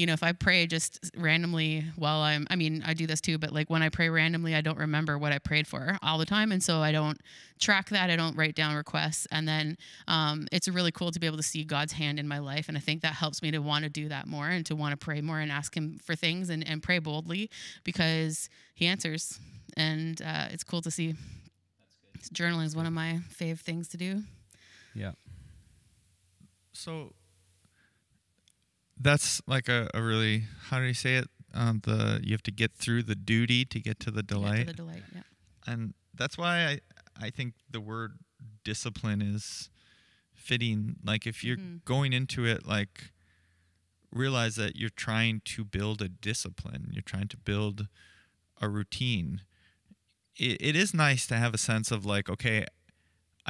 you 0.00 0.06
know, 0.06 0.14
if 0.14 0.22
I 0.22 0.32
pray 0.32 0.66
just 0.66 1.10
randomly 1.14 1.84
while 1.94 2.20
I'm, 2.20 2.46
I 2.48 2.56
mean, 2.56 2.82
I 2.86 2.94
do 2.94 3.06
this 3.06 3.20
too, 3.20 3.36
but 3.36 3.52
like 3.52 3.68
when 3.68 3.82
I 3.82 3.90
pray 3.90 4.08
randomly, 4.08 4.54
I 4.54 4.62
don't 4.62 4.78
remember 4.78 5.18
what 5.18 5.30
I 5.30 5.38
prayed 5.38 5.66
for 5.66 5.98
all 6.02 6.16
the 6.16 6.24
time. 6.24 6.52
And 6.52 6.62
so 6.62 6.80
I 6.80 6.90
don't 6.90 7.20
track 7.58 7.90
that. 7.90 8.08
I 8.08 8.16
don't 8.16 8.34
write 8.34 8.54
down 8.54 8.74
requests. 8.76 9.26
And 9.30 9.46
then 9.46 9.76
um, 10.08 10.48
it's 10.52 10.68
really 10.68 10.90
cool 10.90 11.10
to 11.10 11.20
be 11.20 11.26
able 11.26 11.36
to 11.36 11.42
see 11.42 11.64
God's 11.64 11.92
hand 11.92 12.18
in 12.18 12.26
my 12.26 12.38
life. 12.38 12.66
And 12.66 12.78
I 12.78 12.80
think 12.80 13.02
that 13.02 13.12
helps 13.12 13.42
me 13.42 13.50
to 13.50 13.58
want 13.58 13.84
to 13.84 13.90
do 13.90 14.08
that 14.08 14.26
more 14.26 14.48
and 14.48 14.64
to 14.66 14.74
want 14.74 14.92
to 14.92 14.96
pray 14.96 15.20
more 15.20 15.38
and 15.38 15.52
ask 15.52 15.76
Him 15.76 16.00
for 16.02 16.16
things 16.16 16.48
and, 16.48 16.66
and 16.66 16.82
pray 16.82 16.98
boldly 16.98 17.50
because 17.84 18.48
He 18.74 18.86
answers. 18.86 19.38
And 19.76 20.22
uh, 20.22 20.46
it's 20.50 20.64
cool 20.64 20.80
to 20.80 20.90
see. 20.90 21.14
Journaling 22.32 22.64
is 22.64 22.74
one 22.74 22.86
of 22.86 22.94
my 22.94 23.18
fave 23.38 23.60
things 23.60 23.88
to 23.88 23.98
do. 23.98 24.22
yeah 24.94 25.12
So 26.72 27.12
that's 29.00 29.40
like 29.46 29.68
a, 29.68 29.88
a 29.94 30.02
really 30.02 30.44
how 30.68 30.78
do 30.78 30.84
you 30.84 30.94
say 30.94 31.16
it? 31.16 31.28
Um, 31.54 31.80
the 31.84 32.20
you 32.22 32.32
have 32.32 32.42
to 32.44 32.52
get 32.52 32.72
through 32.72 33.02
the 33.04 33.14
duty 33.16 33.64
to 33.64 33.80
get 33.80 33.98
to 34.00 34.10
the 34.10 34.18
Yeah, 34.18 34.22
to 34.22 34.34
delight, 34.34 34.66
the 34.66 34.72
delight. 34.72 35.02
Yeah. 35.14 35.22
and 35.66 35.94
that's 36.14 36.36
why 36.38 36.66
I 36.66 36.80
I 37.26 37.30
think 37.30 37.54
the 37.70 37.80
word 37.80 38.18
discipline 38.64 39.20
is 39.22 39.70
fitting. 40.34 40.96
Like 41.04 41.26
if 41.26 41.42
you're 41.44 41.56
Mhm. 41.56 41.84
going 41.84 42.12
into 42.12 42.44
it, 42.44 42.66
like 42.66 43.10
realize 44.12 44.56
that 44.56 44.76
you're 44.76 44.90
trying 44.90 45.40
to 45.44 45.64
build 45.64 46.02
a 46.02 46.08
discipline. 46.08 46.88
You're 46.92 47.02
trying 47.02 47.28
to 47.28 47.36
build 47.36 47.88
a 48.60 48.68
routine. 48.68 49.42
It, 50.36 50.60
it 50.60 50.76
is 50.76 50.92
nice 50.94 51.26
to 51.28 51.36
have 51.36 51.54
a 51.54 51.58
sense 51.58 51.90
of 51.90 52.04
like, 52.04 52.28
okay, 52.28 52.64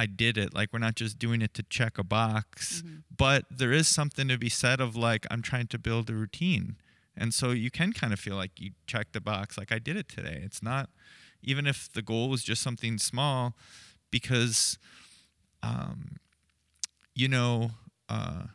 I 0.01 0.05
did 0.07 0.37
it. 0.37 0.53
Like 0.53 0.73
we're 0.73 0.79
not 0.79 0.95
just 0.95 1.19
doing 1.19 1.41
it 1.41 1.53
to 1.53 1.63
check 1.63 1.97
a 1.99 2.03
box, 2.03 2.81
Mhm. 2.81 3.03
but 3.15 3.45
there 3.51 3.71
is 3.71 3.87
something 3.87 4.27
to 4.29 4.37
be 4.37 4.49
said 4.49 4.79
of 4.81 4.95
like 4.95 5.27
I'm 5.31 5.41
trying 5.41 5.67
to 5.67 5.77
build 5.77 6.09
a 6.09 6.13
routine. 6.13 6.77
And 7.15 7.33
so 7.33 7.51
you 7.51 7.69
can 7.69 7.93
kind 7.93 8.11
of 8.13 8.19
feel 8.19 8.35
like 8.35 8.59
you 8.59 8.71
checked 8.87 9.13
the 9.13 9.21
box 9.21 9.57
like 9.57 9.71
I 9.71 9.79
did 9.79 9.95
it 9.97 10.07
today. 10.07 10.41
It's 10.43 10.63
not 10.63 10.89
even 11.43 11.67
if 11.67 11.91
the 11.91 12.01
goal 12.01 12.29
was 12.29 12.43
just 12.43 12.61
something 12.63 12.97
small 12.97 13.55
because 14.09 14.77
um 15.63 16.17
you 17.13 17.27
know 17.27 17.71
uh 18.09 18.47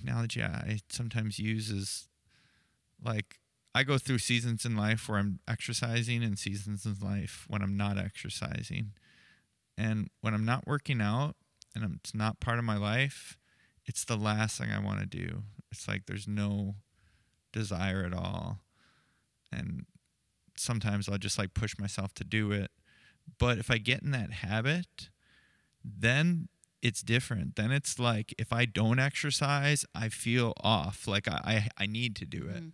analogy 0.00 0.42
I 0.42 0.80
sometimes 0.88 1.38
use 1.38 1.70
is 1.70 2.08
like 3.02 3.38
I 3.74 3.84
go 3.84 3.98
through 3.98 4.18
seasons 4.18 4.64
in 4.64 4.76
life 4.76 5.08
where 5.08 5.18
I'm 5.18 5.38
exercising 5.46 6.22
and 6.24 6.38
seasons 6.38 6.84
in 6.84 6.96
life 7.00 7.44
when 7.48 7.62
I'm 7.62 7.76
not 7.76 7.98
exercising. 7.98 8.92
And 9.76 10.08
when 10.20 10.34
I'm 10.34 10.44
not 10.44 10.66
working 10.66 11.00
out 11.00 11.36
and 11.74 11.98
it's 12.02 12.14
not 12.14 12.40
part 12.40 12.58
of 12.58 12.64
my 12.64 12.76
life, 12.76 13.38
it's 13.86 14.04
the 14.04 14.16
last 14.16 14.58
thing 14.58 14.70
I 14.70 14.78
want 14.78 15.00
to 15.00 15.06
do. 15.06 15.42
It's 15.72 15.88
like 15.88 16.06
there's 16.06 16.28
no 16.28 16.74
desire 17.52 18.04
at 18.04 18.12
all. 18.12 18.60
And 19.52 19.86
sometimes 20.56 21.08
I'll 21.08 21.18
just 21.18 21.38
like 21.38 21.54
push 21.54 21.78
myself 21.78 22.12
to 22.14 22.24
do 22.24 22.52
it. 22.52 22.70
But 23.38 23.58
if 23.58 23.70
I 23.70 23.78
get 23.78 24.02
in 24.02 24.10
that 24.10 24.32
habit, 24.32 25.08
then 25.84 26.48
it's 26.82 27.02
different. 27.02 27.56
Then 27.56 27.70
it's 27.72 27.98
like 27.98 28.34
if 28.38 28.52
I 28.52 28.64
don't 28.64 28.98
exercise, 28.98 29.84
I 29.94 30.08
feel 30.08 30.52
off. 30.62 31.06
Like 31.06 31.28
I, 31.28 31.68
I, 31.78 31.84
I 31.84 31.86
need 31.86 32.16
to 32.16 32.24
do 32.24 32.48
it. 32.48 32.62
Mhm. 32.62 32.72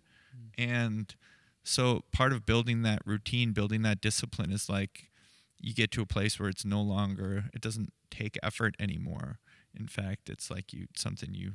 And 0.57 1.15
so 1.63 2.03
part 2.11 2.31
of 2.31 2.45
building 2.45 2.81
that 2.83 3.01
routine, 3.05 3.51
building 3.51 3.81
that 3.83 4.01
discipline 4.01 4.51
is 4.51 4.69
like 4.69 5.11
you 5.59 5.73
get 5.73 5.91
to 5.91 6.01
a 6.01 6.05
place 6.05 6.39
where 6.39 6.49
it's 6.49 6.65
no 6.65 6.81
longer 6.81 7.45
it 7.53 7.61
doesn't 7.61 7.91
take 8.11 8.37
effort 8.43 8.75
anymore. 8.79 9.39
In 9.77 9.87
fact, 9.87 10.29
it's 10.29 10.49
like 10.49 10.73
you 10.73 10.87
something 10.95 11.33
you 11.33 11.53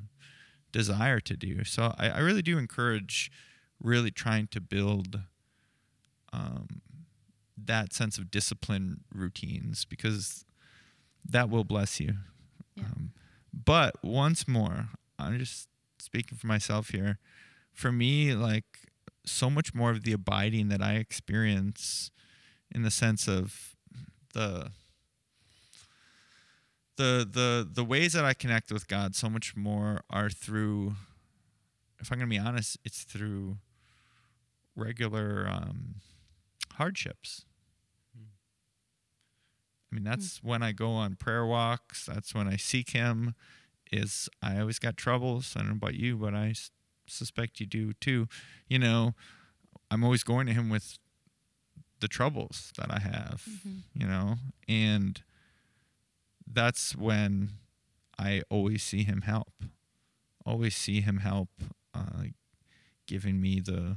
desire 0.71 1.21
to 1.21 1.37
do. 1.37 1.65
So 1.65 1.95
I, 1.99 2.11
I 2.11 2.19
really 2.21 2.43
do 2.43 2.59
encourage 2.59 3.31
really 3.81 4.11
trying 4.11 4.47
to 4.49 4.61
build 4.61 5.21
um, 6.33 6.81
that 7.57 7.93
sense 7.93 8.19
of 8.19 8.31
discipline 8.31 9.01
routines 9.15 9.85
because 9.85 10.45
that 11.29 11.51
will 11.51 11.65
bless 11.65 12.01
you. 12.01 12.15
Yeah. 12.75 12.85
Um, 12.85 13.13
but 13.53 14.03
once 14.03 14.49
more, 14.49 14.89
I'm 15.19 15.39
just 15.39 15.69
speaking 15.99 16.39
for 16.39 16.47
myself 16.47 16.91
here. 16.91 17.19
For 17.73 17.93
me, 17.93 18.35
like 18.35 18.65
so 19.25 19.51
much 19.51 19.75
more 19.75 19.91
of 19.91 20.05
the 20.05 20.13
abiding 20.13 20.69
that 20.69 20.83
I 20.83 20.95
experience 20.95 22.11
in 22.75 22.83
the 22.83 22.91
sense 22.91 23.29
of 23.29 23.77
the 24.33 24.71
the 26.97 27.29
the 27.31 27.69
the 27.71 27.85
ways 27.85 28.13
that 28.13 28.25
I 28.25 28.35
connect 28.35 28.71
with 28.71 28.87
God 28.89 29.15
so 29.15 29.29
much 29.31 29.57
more 29.57 30.03
are 30.11 30.31
through 30.31 30.95
if 32.01 32.11
I'm 32.11 32.19
going 32.19 32.29
to 32.29 32.35
be 32.35 32.39
honest, 32.39 32.79
it's 32.85 33.05
through 33.05 33.59
regular 34.75 35.47
um, 35.49 35.97
hardships. 36.75 37.45
I 39.91 39.95
mean, 39.95 40.05
that's 40.05 40.43
when 40.43 40.63
I 40.63 40.73
go 40.73 40.91
on 40.93 41.17
prayer 41.17 41.45
walks. 41.45 42.07
That's 42.07 42.35
when 42.35 42.49
I 42.49 42.57
seek 42.57 42.91
Him. 42.91 43.35
Is 43.93 44.29
I 44.43 44.59
always 44.59 44.79
got 44.79 44.97
troubles. 44.97 45.53
I 45.55 45.61
don't 45.61 45.69
know 45.69 45.75
about 45.75 45.95
you, 45.95 46.17
but 46.17 46.35
I 46.35 46.49
s- 46.49 46.71
suspect 47.07 47.61
you 47.61 47.67
do 47.67 47.93
too. 47.93 48.27
You 48.69 48.79
know, 48.79 49.15
I'm 49.91 50.03
always 50.03 50.23
going 50.25 50.47
to 50.47 50.55
Him 50.55 50.71
with 50.71 50.99
the 52.03 52.09
troubles 52.09 52.71
that 52.77 52.91
I 52.91 52.99
have. 53.01 53.43
You 53.95 54.07
know, 54.07 54.35
and 54.69 55.23
that's 56.47 56.95
when 56.95 57.53
I 58.19 58.43
always 58.51 58.83
see 58.83 59.05
Him 59.05 59.23
help. 59.23 59.55
Always 60.45 60.77
see 60.77 61.01
Him 61.01 61.19
help, 61.19 61.49
uh, 61.95 62.25
giving 63.07 63.41
me 63.41 63.61
the 63.61 63.97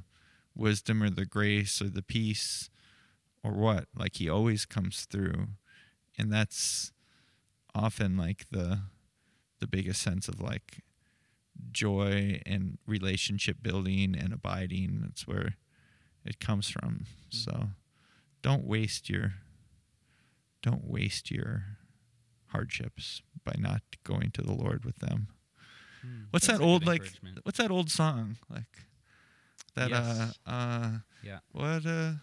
wisdom 0.56 1.04
or 1.04 1.10
the 1.10 1.26
grace 1.26 1.82
or 1.82 1.90
the 1.90 2.02
peace 2.04 2.70
or 3.44 3.52
what. 3.52 3.88
Like 3.94 4.16
He 4.16 4.30
always 4.30 4.66
comes 4.66 5.06
through 5.06 5.48
and 6.18 6.32
that's 6.32 6.92
often 7.74 8.18
like 8.18 8.46
the 8.52 8.80
the 9.60 9.68
biggest 9.68 10.02
sense 10.02 10.28
of 10.28 10.40
like 10.40 10.80
joy 11.72 12.42
and 12.46 12.78
relationship 12.86 13.58
building 13.62 14.16
and 14.18 14.34
abiding 14.34 15.00
that's 15.02 15.28
where 15.28 15.56
it 16.26 16.40
comes 16.40 16.70
from 16.70 17.06
so 17.30 17.70
don't 18.48 18.66
waste 18.66 19.10
your 19.10 19.28
don't 20.62 20.86
waste 20.86 21.32
your 21.32 21.64
hardships 22.48 23.22
by 23.44 23.54
not 23.58 23.82
going 24.04 24.30
to 24.32 24.42
the 24.42 24.54
lord 24.54 24.86
with 24.86 24.98
them 25.00 25.28
what's 26.30 26.46
That's 26.48 26.60
that 26.60 26.66
old 26.66 26.86
like 26.86 27.04
what's 27.44 27.58
that 27.58 27.72
old 27.72 27.90
song 27.90 28.38
like 28.50 28.76
that 29.76 29.90
Yes. 29.90 30.38
uh 30.46 30.50
uh 30.50 30.92
Yeah. 31.24 31.40
what 31.52 31.86
uh 31.86 32.14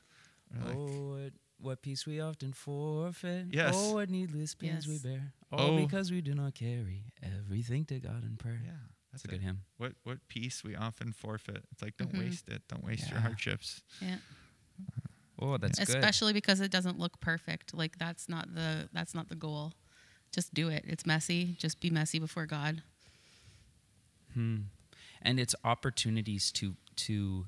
like- 0.64 0.76
oh, 0.76 1.10
what, 1.16 1.32
what 1.58 1.82
peace 1.82 2.04
we 2.06 2.20
often 2.20 2.52
forfeit. 2.52 3.46
Yes. 3.50 3.74
Oh, 3.76 3.94
what 3.94 4.10
needless 4.10 4.54
pains 4.54 4.86
we 4.86 4.98
bear. 4.98 5.32
Oh. 5.50 5.56
Oh, 5.58 5.76
because 5.84 6.10
we 6.10 6.20
do 6.20 6.34
not 6.34 6.54
carry 6.54 7.04
everything 7.22 7.84
to 7.86 7.98
God 8.00 8.22
in 8.24 8.36
prayer. 8.36 8.60
yeah 8.64 8.72
That's 9.10 9.22
that's 9.22 9.24
a 9.24 9.28
good 9.28 9.40
it. 9.42 9.44
hymn. 9.46 9.58
what 9.78 9.92
what 10.04 10.18
peace 10.28 10.62
we 10.64 10.76
often 10.76 11.12
forfeit. 11.12 11.64
It's 11.72 11.82
like 11.82 11.96
don't 11.96 12.12
Mhm. 12.14 12.18
waste 12.20 12.48
it. 12.48 12.62
Don't 12.68 12.84
waste 12.84 13.10
your 13.10 13.20
hardships. 13.20 13.82
Yeah. 14.00 14.18
Oh, 15.42 15.56
that's 15.58 15.78
good. 15.78 15.88
Especially 15.88 16.32
because 16.32 16.60
it 16.60 16.70
doesn't 16.70 16.98
look 16.98 17.20
perfect. 17.20 17.74
Like 17.74 17.98
that's 17.98 18.28
not 18.28 18.54
the 18.54 18.88
that's 18.92 19.14
not 19.14 19.28
the 19.28 19.34
goal. 19.34 19.72
Just 20.32 20.54
do 20.54 20.68
it. 20.68 20.84
It's 20.86 21.04
messy. 21.04 21.56
Just 21.58 21.80
be 21.80 21.90
messy 21.90 22.18
before 22.18 22.46
God. 22.46 22.82
Hmm. 24.34 24.56
And 25.20 25.40
it's 25.40 25.54
opportunities 25.64 26.52
to 26.52 26.76
to 26.96 27.46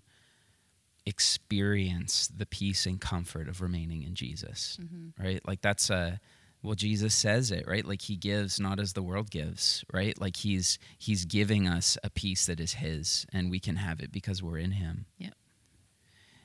experience 1.06 2.28
the 2.34 2.46
peace 2.46 2.86
and 2.86 3.00
comfort 3.00 3.48
of 3.48 3.60
remaining 3.60 4.02
in 4.02 4.14
Jesus. 4.14 4.78
Right? 5.22 5.40
Like 5.46 5.60
that's 5.60 5.88
a 5.88 6.20
well 6.62 6.74
Jesus 6.74 7.14
says 7.14 7.52
it, 7.52 7.64
right? 7.68 7.84
Like 7.84 8.02
he 8.02 8.16
gives 8.16 8.58
not 8.58 8.80
as 8.80 8.94
the 8.94 9.02
world 9.02 9.30
gives, 9.30 9.84
right? 9.92 10.18
Like 10.20 10.36
he's 10.36 10.78
he's 10.98 11.24
giving 11.24 11.68
us 11.68 11.96
a 12.02 12.10
peace 12.10 12.46
that 12.46 12.58
is 12.58 12.74
his 12.74 13.24
and 13.32 13.50
we 13.50 13.60
can 13.60 13.76
have 13.76 14.00
it 14.00 14.10
because 14.10 14.42
we're 14.42 14.58
in 14.58 14.72
him. 14.72 15.06
Yep. 15.18 15.34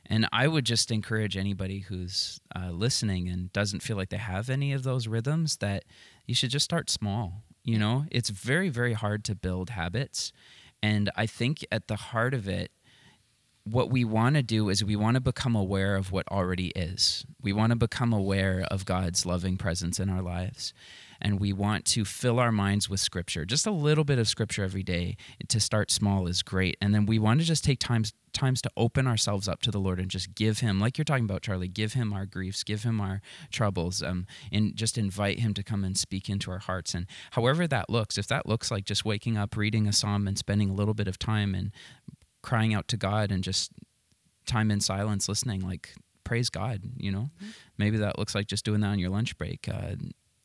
And 0.10 0.28
I 0.32 0.48
would 0.48 0.66
just 0.66 0.90
encourage 0.90 1.38
anybody 1.38 1.80
who's 1.80 2.42
uh, 2.56 2.72
listening 2.72 3.30
and 3.30 3.54
doesn't 3.54 3.82
feel 3.82 3.96
like 3.96 4.10
they 4.10 4.18
have 4.18 4.50
any 4.50 4.74
of 4.74 4.84
those 4.84 5.08
rhythms 5.08 5.58
that 5.58 5.86
you 6.26 6.34
should 6.34 6.50
just 6.50 6.66
start 6.66 6.90
small. 6.90 7.44
You 7.64 7.78
know, 7.78 8.06
it's 8.10 8.30
very, 8.30 8.70
very 8.70 8.94
hard 8.94 9.24
to 9.26 9.36
build 9.36 9.70
habits. 9.70 10.32
And 10.82 11.12
I 11.16 11.28
think 11.28 11.64
at 11.72 11.88
the 11.88 11.96
heart 11.96 12.34
of 12.34 12.48
it, 12.48 12.72
what 13.66 13.92
we 13.92 14.04
want 14.04 14.36
to 14.36 14.42
do 14.42 14.70
is 14.70 14.84
we 14.84 14.96
want 14.96 15.16
to 15.16 15.22
become 15.22 15.56
aware 15.56 15.96
of 15.96 16.12
what 16.12 16.28
already 16.30 16.70
is. 16.70 17.26
We 17.42 17.54
want 17.54 17.72
to 17.72 17.76
become 17.76 18.12
aware 18.12 18.66
of 18.72 18.86
God's 18.86 19.28
loving 19.28 19.58
presence 19.58 20.00
in 20.00 20.10
our 20.10 20.24
lives. 20.24 20.74
And 21.22 21.40
we 21.40 21.54
want 21.54 21.86
to 21.86 22.06
fill 22.06 22.40
our 22.40 22.52
minds 22.52 22.90
with 22.90 23.00
scripture. 23.00 23.46
Just 23.46 23.68
a 23.68 23.72
little 23.72 24.04
bit 24.04 24.20
of 24.20 24.28
scripture 24.28 24.64
every 24.64 24.84
day 24.84 25.18
to 25.48 25.60
start 25.60 25.92
small 25.92 26.28
is 26.28 26.44
great. 26.44 26.78
And 26.82 26.94
then 26.94 27.06
we 27.06 27.20
want 27.20 27.40
to 27.40 27.46
just 27.46 27.64
take 27.64 27.80
times 27.80 28.14
times 28.32 28.62
to 28.62 28.70
open 28.78 29.08
ourselves 29.08 29.48
up 29.48 29.60
to 29.60 29.72
the 29.72 29.80
Lord 29.80 30.00
and 30.00 30.10
just 30.10 30.36
give 30.36 30.60
him 30.60 30.80
like 30.80 30.98
you're 30.98 31.06
talking 31.06 31.26
about 31.26 31.42
Charlie, 31.42 31.68
give 31.68 31.94
him 31.94 32.14
our 32.14 32.28
griefs, 32.28 32.64
give 32.64 32.84
him 32.84 33.02
our 33.02 33.22
troubles 33.52 34.04
um 34.04 34.28
and 34.52 34.76
just 34.76 35.00
invite 35.00 35.40
him 35.40 35.54
to 35.56 35.64
come 35.64 35.84
and 35.84 35.98
speak 35.98 36.30
into 36.30 36.52
our 36.52 36.60
hearts 36.60 36.94
and 36.94 37.08
however 37.32 37.68
that 37.68 37.90
looks, 37.90 38.20
if 38.20 38.28
that 38.28 38.46
looks 38.46 38.70
like 38.70 38.86
just 38.86 39.04
waking 39.04 39.36
up, 39.36 39.58
reading 39.58 39.88
a 39.88 39.94
psalm 39.94 40.28
and 40.28 40.38
spending 40.38 40.70
a 40.70 40.74
little 40.74 40.94
bit 40.94 41.08
of 41.08 41.18
time 41.18 41.56
and 41.56 41.72
crying 42.44 42.74
out 42.74 42.88
to 42.88 42.98
God 42.98 43.32
and 43.32 43.44
just 43.44 43.72
time 44.46 44.70
in 44.70 44.80
silence 44.80 45.28
listening 45.28 45.62
like 45.62 45.96
praise 46.30 46.52
God, 46.52 46.84
you 46.96 47.12
know. 47.12 47.32
Maybe 47.80 47.98
that 47.98 48.20
looks 48.20 48.36
like 48.36 48.46
just 48.46 48.64
doing 48.64 48.82
that 48.82 48.90
on 48.90 49.00
your 49.00 49.10
lunch 49.10 49.36
break. 49.40 49.68
Uh, 49.68 49.96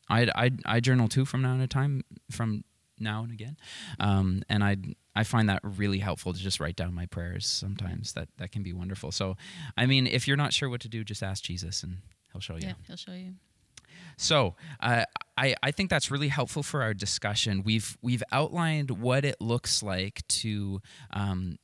I 0.09 0.27
I 0.35 0.51
I 0.65 0.79
journal 0.79 1.07
too 1.07 1.25
from 1.25 1.41
now 1.41 1.57
to 1.57 1.67
time 1.67 2.03
from 2.31 2.63
now 2.99 3.23
and 3.23 3.31
again, 3.31 3.57
um, 3.99 4.43
and 4.49 4.63
I 4.63 4.77
I 5.15 5.23
find 5.23 5.49
that 5.49 5.61
really 5.63 5.99
helpful 5.99 6.33
to 6.33 6.39
just 6.39 6.59
write 6.59 6.75
down 6.75 6.93
my 6.93 7.05
prayers. 7.05 7.45
Sometimes 7.45 8.13
that 8.13 8.29
that 8.37 8.51
can 8.51 8.63
be 8.63 8.73
wonderful. 8.73 9.11
So, 9.11 9.35
I 9.77 9.85
mean, 9.85 10.07
if 10.07 10.27
you're 10.27 10.37
not 10.37 10.53
sure 10.53 10.69
what 10.69 10.81
to 10.81 10.89
do, 10.89 11.03
just 11.03 11.23
ask 11.23 11.43
Jesus 11.43 11.83
and 11.83 11.97
He'll 12.35 12.41
show 12.41 12.55
you. 12.55 12.67
Yeah, 12.67 12.73
he'll 12.85 12.97
show 12.97 13.13
you. 13.13 13.35
So 14.17 14.55
uh, 14.81 15.03
I, 15.37 15.55
I 15.63 15.71
think 15.71 15.89
that's 15.89 16.11
really 16.11 16.27
helpful 16.27 16.63
for 16.63 16.81
our 16.83 16.93
discussion. 16.93 17.63
We've 17.63 17.97
we've 18.01 18.23
outlined 18.33 18.91
what 18.91 19.23
it 19.23 19.39
looks 19.39 19.81
like 19.81 20.27
to 20.27 20.81
um, 21.11 21.57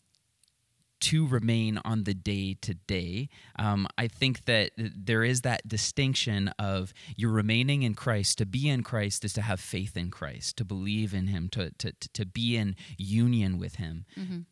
to 1.02 1.28
remain 1.28 1.80
on 1.84 2.04
the 2.04 2.14
day 2.14 2.56
to 2.62 2.76
day. 2.76 3.28
Um, 3.58 3.88
I 3.97 4.08
think 4.08 4.45
that 4.45 4.72
there 4.78 5.24
is 5.24 5.41
that 5.41 5.68
distinction 5.68 6.49
of 6.60 6.93
you're 7.16 7.32
remaining 7.32 7.84
in 7.84 7.95
Christ. 7.95 8.38
To 8.38 8.45
be 8.45 8.70
in 8.70 8.84
Christ 8.84 9.26
is 9.26 9.34
to 9.34 9.41
have 9.41 9.60
faith 9.60 9.97
in 9.97 10.12
Christ, 10.12 10.58
to 10.58 10.66
believe 10.66 11.14
in 11.14 11.28
Him, 11.28 11.49
to 11.49 11.72
to 11.80 11.91
to 12.14 12.26
be 12.26 12.56
in 12.56 12.76
union 12.97 13.58
with 13.58 13.76
Him. 13.76 14.06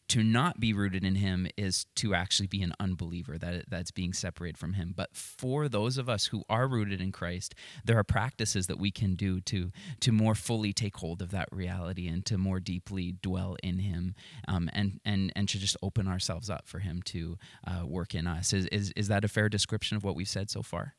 To 0.09 0.23
not 0.23 0.59
be 0.59 0.73
rooted 0.73 1.03
in 1.03 1.15
Him 1.15 1.47
is 1.55 1.85
to 1.97 2.15
actually 2.15 2.47
be 2.47 2.63
an 2.63 2.73
unbeliever. 2.79 3.37
That 3.37 3.65
that's 3.69 3.91
being 3.91 4.13
separated 4.13 4.57
from 4.57 4.73
Him. 4.73 4.93
But 4.95 5.15
for 5.15 5.69
those 5.69 5.97
of 5.97 6.09
us 6.09 6.25
who 6.27 6.43
are 6.49 6.67
rooted 6.67 6.99
in 6.99 7.11
Christ, 7.11 7.53
there 7.85 7.97
are 7.97 8.03
practices 8.03 8.65
that 8.67 8.79
we 8.79 8.89
can 8.91 9.15
do 9.15 9.39
to 9.41 9.71
to 9.99 10.11
more 10.11 10.35
fully 10.35 10.73
take 10.73 10.97
hold 10.97 11.21
of 11.21 11.29
that 11.29 11.47
reality 11.51 12.07
and 12.07 12.25
to 12.25 12.37
more 12.37 12.59
deeply 12.59 13.11
dwell 13.21 13.55
in 13.61 13.79
Him, 13.79 14.15
um, 14.47 14.69
and 14.73 14.99
and 15.05 15.31
and 15.35 15.47
to 15.49 15.59
just 15.59 15.77
open 15.83 16.07
ourselves 16.07 16.38
up 16.47 16.67
for 16.67 16.77
Him 16.77 17.01
to 17.05 17.39
uh, 17.65 17.87
work 17.87 18.13
in 18.13 18.27
us. 18.27 18.53
Is, 18.53 18.67
is 18.67 18.91
is 18.95 19.07
that 19.07 19.25
a 19.25 19.27
fair 19.27 19.49
description 19.49 19.97
of 19.97 20.03
what 20.03 20.15
we've 20.15 20.29
said 20.29 20.51
so 20.51 20.61
far? 20.61 20.93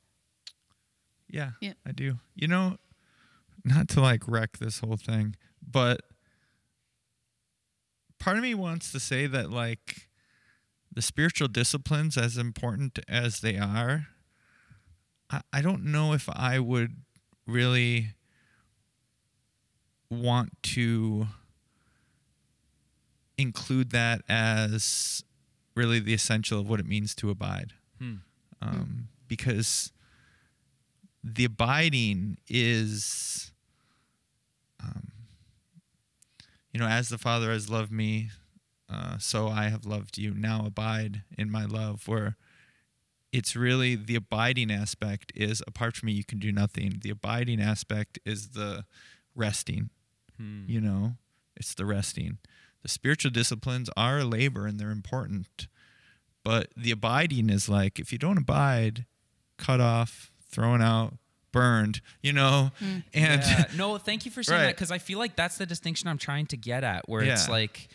Yeah, 1.29 1.51
Yeah. 1.61 1.75
I 1.87 1.93
do. 1.93 2.17
You 2.35 2.49
know, 2.49 2.79
not 3.65 3.89
to 3.91 4.01
like 4.01 4.27
wreck 4.27 4.59
this 4.59 4.81
whole 4.81 4.97
thing, 4.97 5.37
but 5.63 6.01
part 8.19 8.37
of 8.37 8.43
me 8.43 8.55
wants 8.55 8.91
to 8.91 8.99
say 8.99 9.29
that 9.29 9.51
like 9.51 10.09
the 10.93 11.03
spiritual 11.03 11.47
disciplines, 11.47 12.17
as 12.17 12.37
important 12.37 12.99
as 13.09 13.41
they 13.41 13.57
are, 13.57 14.09
I, 15.31 15.43
I 15.53 15.63
don't 15.63 15.85
know 15.85 16.13
if 16.13 16.29
I 16.29 16.59
would 16.59 16.97
really 17.47 18.15
want 20.11 20.51
to 20.63 21.29
include 23.39 23.91
that 23.91 24.23
as 24.29 25.25
really 25.75 26.01
the 26.01 26.15
essential 26.15 26.61
of 26.61 26.69
what 26.69 26.81
it 26.81 26.87
means 26.87 27.15
to 27.17 27.31
abide. 27.31 27.73
Um, 28.63 29.09
because 29.29 29.93
the 31.25 31.45
abiding 31.45 32.37
is 32.49 33.53
um, 34.83 35.13
you 36.73 36.81
know 36.81 36.87
as 36.87 37.09
the 37.09 37.19
father 37.19 37.51
has 37.53 37.69
loved 37.71 37.93
me 37.93 38.31
uh, 38.93 39.17
so 39.19 39.49
i 39.49 39.69
have 39.69 39.85
loved 39.87 40.19
you. 40.19 40.35
Now 40.35 40.65
abide 40.67 41.23
in 41.39 41.51
my 41.51 41.65
love 41.65 42.09
where 42.09 42.37
it's 43.33 43.55
really 43.55 43.95
the 43.95 44.17
abiding 44.17 44.71
aspect 44.71 45.33
is 45.37 45.63
apart 45.67 45.97
from 45.97 46.09
me 46.09 46.13
you 46.13 46.25
can 46.25 46.39
do 46.39 46.51
nothing. 46.53 46.99
The 47.03 47.11
abiding 47.11 47.61
aspect 47.61 48.19
is 48.25 48.49
the 48.51 48.85
resting 49.35 49.91
you 50.67 50.81
know? 50.81 51.13
It's 51.57 51.75
the 51.75 51.85
resting 51.85 52.39
the 52.83 52.89
spiritual 52.89 53.31
disciplines 53.31 53.91
are 53.97 54.21
a 54.21 54.25
labor 54.25 54.67
and 54.67 54.79
they're 54.79 54.91
important 54.91 55.69
but 56.45 56.69
the 56.77 56.91
abiding 56.91 57.51
is 57.51 57.69
like 57.69 57.99
if 57.99 58.13
you 58.13 58.19
don't 58.19 58.39
abide 58.39 59.07
cut 59.59 59.81
off 59.81 60.33
thrown 60.51 60.81
out 60.81 61.15
burned 61.53 62.01
you 62.23 62.33
know? 62.33 62.71
Mm. 62.81 63.03
And 63.15 63.43
Yeah. 63.43 63.65
no, 63.77 63.99
thank 63.99 64.25
you 64.25 64.31
for 64.31 64.43
saying 64.43 64.63
that 64.63 64.77
because 64.77 64.91
I 64.91 64.99
feel 64.99 65.19
like 65.19 65.37
that's 65.37 65.59
the 65.59 65.67
distinction 65.67 66.09
I'm 66.09 66.19
trying 66.19 66.47
to 66.47 66.57
get 66.57 66.85
at, 66.85 67.09
where 67.09 67.23
it's 67.23 67.49
like 67.49 67.89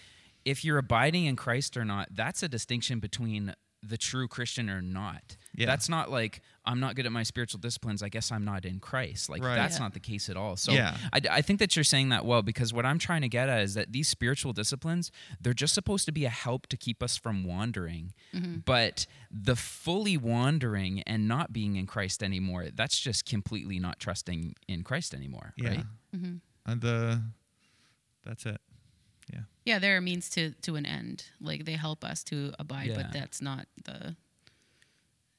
if 0.46 0.64
you're 0.64 0.78
abiding 0.78 1.26
in 1.26 1.36
Christ 1.36 1.76
or 1.76 1.84
not, 1.84 2.10
that's 2.12 2.44
a 2.44 2.48
distinction 2.48 3.00
between 3.00 3.54
the 3.88 3.98
true 3.98 4.28
Christian 4.28 4.70
or 4.70 4.82
not. 4.82 5.38
Yeah. 5.56 5.68
That's 5.68 5.88
not 5.90 6.10
like 6.12 6.42
I'm 6.66 6.80
not 6.80 6.96
good 6.96 7.06
at 7.06 7.12
my 7.12 7.24
spiritual 7.24 7.60
disciplines. 7.60 8.02
I 8.04 8.10
guess 8.10 8.32
I'm 8.32 8.44
not 8.44 8.66
in 8.66 8.80
Christ. 8.80 9.30
Like 9.30 9.44
Right. 9.44 9.56
that's 9.56 9.76
Yeah. 9.76 9.80
not 9.84 9.94
the 9.94 10.00
case 10.00 10.30
at 10.30 10.36
all. 10.36 10.56
So 10.58 10.72
Yeah. 10.74 10.98
I, 11.14 11.22
I 11.30 11.42
think 11.42 11.60
that 11.60 11.76
you're 11.76 11.84
saying 11.86 12.10
that 12.10 12.26
well 12.26 12.42
because 12.42 12.74
what 12.74 12.86
I'm 12.86 12.98
trying 13.00 13.22
to 13.22 13.30
get 13.30 13.48
at 13.48 13.62
is 13.62 13.74
that 13.76 13.92
these 13.92 14.08
spiritual 14.08 14.52
disciplines 14.54 15.12
they're 15.40 15.54
just 15.54 15.74
supposed 15.74 16.06
to 16.08 16.12
be 16.12 16.26
a 16.26 16.30
help 16.30 16.68
to 16.68 16.78
keep 16.78 17.04
us 17.04 17.16
from 17.18 17.44
wandering. 17.44 18.14
Mm-hmm. 18.34 18.58
But 18.66 19.06
the 19.32 19.56
fully 19.56 20.18
wandering 20.18 21.02
and 21.04 21.28
not 21.28 21.54
being 21.54 21.76
in 21.76 21.86
Christ 21.86 22.24
anymore, 22.24 22.68
that's 22.74 23.00
just 23.00 23.26
completely 23.26 23.80
not 23.80 24.00
trusting 24.00 24.56
in 24.68 24.84
Christ 24.84 25.14
anymore, 25.14 25.54
Yeah. 25.58 25.70
right? 25.70 25.86
Mm-hmm. 26.16 26.36
And 26.66 26.82
the 26.82 27.22
that's 28.26 28.46
it. 28.46 28.60
Yeah. 29.32 29.42
Yeah, 29.66 29.80
they're 29.80 29.98
a 29.98 30.02
means 30.02 30.30
to 30.32 30.52
to 30.62 30.76
an 30.76 30.86
end. 30.86 31.26
Like 31.42 31.66
they 31.66 31.74
help 31.74 32.04
us 32.04 32.24
to 32.26 32.54
abide, 32.60 32.88
Yeah. 32.90 32.96
but 32.98 33.12
that's 33.14 33.42
not 33.42 33.68
the, 33.84 34.16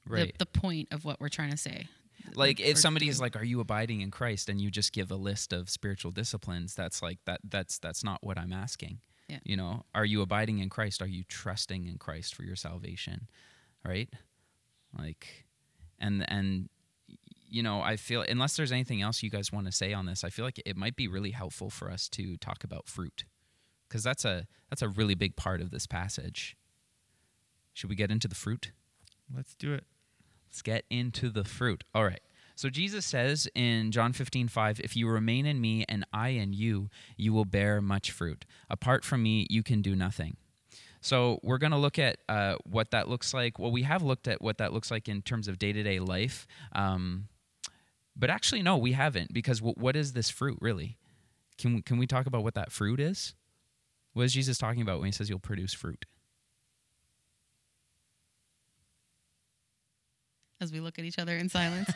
Right. 0.05 0.33
the 0.37 0.45
the 0.45 0.59
point 0.59 0.89
of 0.91 1.03
what 1.05 1.19
we're 1.19 1.29
trying 1.29 1.51
to 1.51 1.57
say. 1.57 1.87
like 2.35 2.59
if 2.59 2.77
somebody 2.77 3.07
is 3.07 3.19
like 3.21 3.35
are 3.37 3.43
you 3.43 3.59
abiding 3.61 4.01
in 4.01 4.11
christ 4.11 4.49
and 4.49 4.59
you 4.59 4.69
just 4.69 4.91
give 4.91 5.11
a 5.11 5.15
list 5.15 5.53
of 5.53 5.69
spiritual 5.69 6.11
disciplines 6.11 6.75
that's 6.75 7.01
like 7.01 7.19
that 7.25 7.39
that's 7.45 7.79
that's 7.79 8.03
not 8.03 8.21
what 8.21 8.37
i'm 8.37 8.51
asking 8.51 8.99
Yeah. 9.29 9.39
you 9.45 9.55
know 9.55 9.85
are 9.95 10.03
you 10.03 10.21
abiding 10.21 10.57
in 10.59 10.67
christ 10.69 11.01
are 11.01 11.07
you 11.07 11.23
trusting 11.23 11.85
in 11.87 11.97
christ 11.97 12.35
for 12.35 12.43
your 12.43 12.57
salvation 12.57 13.27
right 13.85 14.09
like 14.97 15.45
and 15.99 16.29
and 16.29 16.67
you 17.49 17.63
know 17.63 17.79
i 17.81 17.95
feel 17.95 18.23
unless 18.27 18.57
there's 18.57 18.73
anything 18.73 19.01
else 19.01 19.23
you 19.23 19.29
guys 19.29 19.53
want 19.53 19.65
to 19.67 19.71
say 19.71 19.93
on 19.93 20.05
this 20.05 20.25
i 20.25 20.29
feel 20.29 20.43
like 20.43 20.59
it 20.65 20.75
might 20.75 20.97
be 20.97 21.07
really 21.07 21.31
helpful 21.31 21.69
for 21.69 21.89
us 21.89 22.09
to 22.09 22.35
talk 22.37 22.63
about 22.65 22.89
fruit 22.89 23.23
because 23.87 24.03
that's 24.03 24.25
a 24.25 24.47
that's 24.69 24.81
a 24.81 24.87
really 24.89 25.15
big 25.15 25.35
part 25.35 25.61
of 25.61 25.71
this 25.71 25.87
passage 25.87 26.55
should 27.73 27.89
we 27.89 27.95
get 27.95 28.11
into 28.11 28.27
the 28.27 28.35
fruit 28.35 28.71
Let's 29.35 29.55
do 29.55 29.73
it. 29.73 29.83
Let's 30.47 30.61
get 30.61 30.85
into 30.89 31.29
the 31.29 31.43
fruit. 31.43 31.83
All 31.93 32.05
right. 32.05 32.21
So 32.55 32.69
Jesus 32.69 33.05
says 33.05 33.47
in 33.53 33.91
John 33.91 34.13
15, 34.13 34.47
5, 34.47 34.79
if 34.79 34.95
you 34.95 35.07
remain 35.07 35.45
in 35.45 35.61
me 35.61 35.85
and 35.87 36.05
I 36.11 36.29
in 36.29 36.53
you, 36.53 36.89
you 37.15 37.33
will 37.33 37.45
bear 37.45 37.81
much 37.81 38.11
fruit. 38.11 38.45
Apart 38.69 39.03
from 39.03 39.21
me, 39.21 39.45
you 39.49 39.61
can 39.61 39.81
do 39.81 39.95
nothing. 39.95 40.37
So 41.01 41.39
we're 41.43 41.59
going 41.59 41.71
to 41.71 41.77
look 41.77 41.99
at 41.99 42.17
uh, 42.27 42.55
what 42.63 42.91
that 42.91 43.07
looks 43.07 43.33
like. 43.33 43.59
Well, 43.59 43.71
we 43.71 43.83
have 43.83 44.01
looked 44.01 44.27
at 44.27 44.41
what 44.41 44.57
that 44.57 44.73
looks 44.73 44.89
like 44.89 45.07
in 45.07 45.21
terms 45.21 45.47
of 45.47 45.59
day 45.59 45.71
to 45.71 45.83
day 45.83 45.99
life. 45.99 46.47
Um, 46.73 47.27
but 48.15 48.31
actually, 48.31 48.63
no, 48.63 48.77
we 48.77 48.93
haven't 48.93 49.31
because 49.31 49.59
w- 49.59 49.75
what 49.77 49.95
is 49.95 50.13
this 50.13 50.29
fruit 50.31 50.57
really? 50.59 50.97
Can 51.59 51.75
we, 51.75 51.81
can 51.83 51.97
we 51.99 52.07
talk 52.07 52.25
about 52.25 52.43
what 52.43 52.55
that 52.55 52.71
fruit 52.71 52.99
is? 52.99 53.35
What 54.17 54.25
is 54.25 54.33
Jesus 54.33 54.57
talking 54.57 54.81
about 54.81 54.97
when 54.97 55.05
he 55.05 55.11
says 55.11 55.29
you'll 55.29 55.37
produce 55.37 55.75
fruit? 55.75 56.03
As 60.59 60.71
we 60.71 60.79
look 60.79 60.97
at 60.97 61.05
each 61.05 61.19
other 61.19 61.37
in 61.37 61.49
silence. 61.49 61.87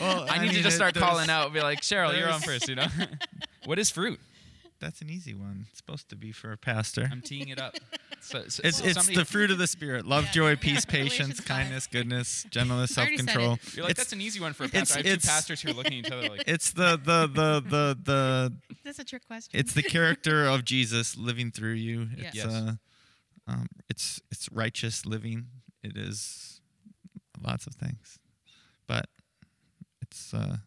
Well, 0.00 0.24
I, 0.26 0.38
need 0.38 0.52
to 0.52 0.62
just 0.62 0.76
start 0.76 0.94
calling 0.94 1.28
out, 1.28 1.52
be 1.52 1.60
like, 1.60 1.82
Cheryl, 1.82 2.18
you're 2.18 2.30
on 2.30 2.40
first, 2.40 2.66
you 2.66 2.76
know? 2.76 2.86
what 3.66 3.78
is 3.78 3.90
fruit? 3.90 4.18
That's 4.80 5.02
an 5.02 5.10
easy 5.10 5.34
one. 5.34 5.66
It's 5.68 5.78
supposed 5.78 6.08
to 6.08 6.16
be 6.16 6.32
for 6.32 6.52
a 6.52 6.56
pastor. 6.56 7.08
I'm 7.12 7.20
teeing 7.20 7.48
it 7.48 7.60
up. 7.60 7.74
So, 8.22 8.42
so- 8.48 8.60
It's 8.62 8.82
it's 8.82 9.06
the 9.06 9.24
fruit 9.24 9.50
of 9.50 9.56
the 9.56 9.66
spirit: 9.66 10.04
love, 10.06 10.24
Yeah. 10.26 10.30
joy, 10.32 10.56
peace, 10.60 10.84
Galatians 10.84 11.28
patience, 11.28 11.40
kindness, 11.40 11.86
goodness, 11.86 12.44
gentleness, 12.50 12.98
I 12.98 13.00
already 13.02 13.16
said 13.16 13.24
self-control. 13.30 13.54
it. 13.54 13.76
You're 13.76 13.82
like, 13.84 13.90
it's, 13.92 14.00
that's 14.00 14.12
an 14.12 14.20
easy 14.20 14.40
one 14.40 14.52
for 14.52 14.64
a 14.64 14.66
it's- 14.66 14.90
pastor. 14.92 14.98
I 15.06 15.10
have 15.10 15.22
two 15.22 15.26
pastors 15.26 15.62
who 15.62 15.70
are 15.70 15.72
looking 15.72 16.00
at 16.00 16.06
each 16.06 16.12
other 16.12 16.28
like, 16.28 16.44
it's 16.46 16.72
the 16.72 17.00
the 17.02 17.26
the 17.26 17.60
the 17.66 17.98
the 18.04 18.52
That's 18.84 18.98
a 18.98 19.04
trick 19.04 19.26
question. 19.26 19.58
it's 19.58 19.72
the 19.72 19.82
character 19.82 20.44
of 20.44 20.66
Jesus 20.66 21.16
living 21.16 21.50
through 21.50 21.72
you. 21.72 22.08
It's 22.18 22.36
Yes. 22.36 22.46
uh, 22.46 22.72
um, 23.48 23.68
it's 23.88 24.20
it's 24.30 24.50
righteous 24.52 25.06
living. 25.06 25.46
It 25.82 25.96
is 25.96 26.60
lots 27.42 27.66
of 27.66 27.74
things, 27.74 28.18
but 28.86 29.06
it's 30.02 30.34
uh, 30.34 30.58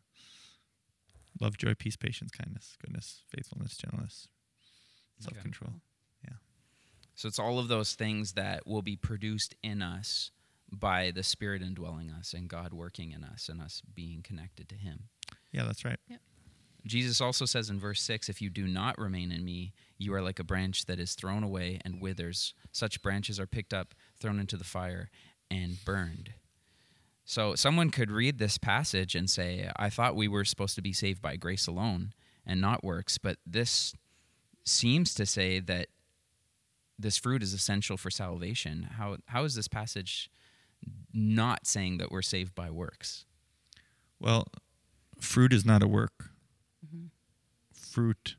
love, 1.39 1.57
joy, 1.57 1.73
peace, 1.73 1.95
patience, 1.95 2.31
kindness, 2.31 2.77
goodness, 2.83 3.23
faithfulness, 3.29 3.77
gentleness, 3.77 4.27
self-control. 5.19 5.73
Yeah. 6.23 6.35
So 7.15 7.27
it's 7.27 7.39
all 7.39 7.59
of 7.59 7.67
those 7.67 7.95
things 7.95 8.33
that 8.33 8.65
will 8.65 8.81
be 8.81 8.95
produced 8.95 9.55
in 9.63 9.81
us 9.81 10.31
by 10.71 11.11
the 11.11 11.23
Spirit 11.23 11.61
indwelling 11.61 12.09
us 12.09 12.33
and 12.33 12.49
God 12.49 12.73
working 12.73 13.11
in 13.11 13.23
us 13.23 13.49
and 13.49 13.61
us 13.61 13.81
being 13.93 14.21
connected 14.23 14.67
to 14.69 14.75
Him. 14.75 15.09
Yeah, 15.51 15.63
that's 15.65 15.85
right. 15.85 15.99
Jesus 16.85 17.21
also 17.21 17.45
says 17.45 17.69
in 17.69 17.79
verse 17.79 18.01
6 18.01 18.27
If 18.29 18.41
you 18.41 18.49
do 18.49 18.67
not 18.67 18.97
remain 18.97 19.31
in 19.31 19.45
me, 19.45 19.73
you 19.97 20.13
are 20.13 20.21
like 20.21 20.39
a 20.39 20.43
branch 20.43 20.85
that 20.85 20.99
is 20.99 21.13
thrown 21.13 21.43
away 21.43 21.79
and 21.85 22.01
withers. 22.01 22.53
Such 22.71 23.01
branches 23.01 23.39
are 23.39 23.47
picked 23.47 23.73
up, 23.73 23.93
thrown 24.19 24.39
into 24.39 24.57
the 24.57 24.63
fire, 24.63 25.09
and 25.49 25.77
burned. 25.85 26.33
So 27.25 27.55
someone 27.55 27.89
could 27.89 28.11
read 28.11 28.37
this 28.37 28.57
passage 28.57 29.15
and 29.15 29.29
say, 29.29 29.69
I 29.77 29.89
thought 29.89 30.15
we 30.15 30.27
were 30.27 30.43
supposed 30.43 30.75
to 30.75 30.81
be 30.81 30.93
saved 30.93 31.21
by 31.21 31.37
grace 31.37 31.67
alone 31.67 32.13
and 32.45 32.59
not 32.59 32.83
works, 32.83 33.17
but 33.17 33.37
this 33.45 33.93
seems 34.65 35.13
to 35.15 35.25
say 35.25 35.59
that 35.59 35.87
this 36.99 37.17
fruit 37.17 37.41
is 37.41 37.53
essential 37.53 37.97
for 37.97 38.09
salvation. 38.09 38.89
How, 38.97 39.17
how 39.27 39.45
is 39.45 39.55
this 39.55 39.67
passage 39.67 40.29
not 41.13 41.65
saying 41.65 41.97
that 41.97 42.11
we're 42.11 42.21
saved 42.21 42.53
by 42.55 42.69
works? 42.69 43.25
Well, 44.19 44.47
fruit 45.19 45.53
is 45.53 45.65
not 45.65 45.81
a 45.81 45.87
work. 45.87 46.31
Fruit 47.73 48.35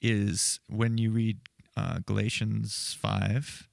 is 0.00 0.60
when 0.68 0.98
you 0.98 1.10
read 1.10 1.38
uh, 1.76 1.98
Galatians 2.06 2.96
5, 3.00 3.68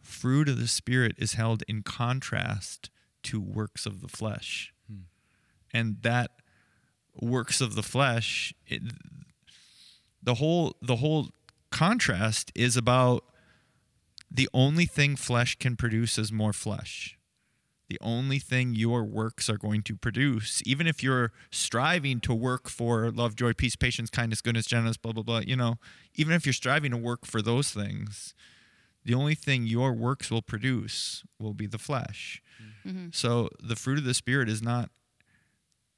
fruit 0.00 0.48
of 0.48 0.58
the 0.58 0.68
Spirit 0.68 1.14
is 1.18 1.34
held 1.34 1.62
in 1.68 1.82
contrast 1.82 2.90
to 3.26 3.40
works 3.40 3.86
of 3.86 4.00
the 4.00 4.08
flesh. 4.08 4.72
Hmm. 4.88 5.02
And 5.72 5.96
that 6.02 6.32
works 7.20 7.60
of 7.60 7.74
the 7.74 7.82
flesh, 7.82 8.54
it, 8.66 8.82
the 10.22 10.34
whole 10.34 10.76
the 10.82 10.96
whole 10.96 11.28
contrast 11.70 12.52
is 12.54 12.76
about 12.76 13.24
the 14.30 14.48
only 14.52 14.86
thing 14.86 15.16
flesh 15.16 15.56
can 15.56 15.76
produce 15.76 16.18
is 16.18 16.32
more 16.32 16.52
flesh 16.52 17.16
the 17.88 17.98
only 18.00 18.38
thing 18.38 18.74
your 18.74 19.04
works 19.04 19.48
are 19.48 19.56
going 19.56 19.82
to 19.82 19.96
produce, 19.96 20.62
even 20.66 20.86
if 20.86 21.02
you're 21.02 21.32
striving 21.50 22.20
to 22.20 22.34
work 22.34 22.68
for 22.68 23.10
love, 23.10 23.36
joy, 23.36 23.52
peace, 23.52 23.76
patience, 23.76 24.10
kindness, 24.10 24.40
goodness, 24.40 24.66
gentleness, 24.66 24.96
blah, 24.96 25.12
blah, 25.12 25.22
blah, 25.22 25.38
you 25.38 25.56
know, 25.56 25.76
even 26.14 26.34
if 26.34 26.44
you're 26.44 26.52
striving 26.52 26.90
to 26.90 26.96
work 26.96 27.24
for 27.24 27.40
those 27.40 27.70
things, 27.70 28.34
the 29.06 29.14
only 29.14 29.36
thing 29.36 29.66
your 29.66 29.92
works 29.92 30.30
will 30.32 30.42
produce 30.42 31.24
will 31.38 31.54
be 31.54 31.66
the 31.66 31.78
flesh. 31.78 32.42
Mm-hmm. 32.60 32.90
Mm-hmm. 32.90 33.06
So 33.12 33.48
the 33.60 33.76
fruit 33.76 33.98
of 33.98 34.04
the 34.04 34.14
Spirit 34.14 34.48
is 34.48 34.62
not 34.62 34.90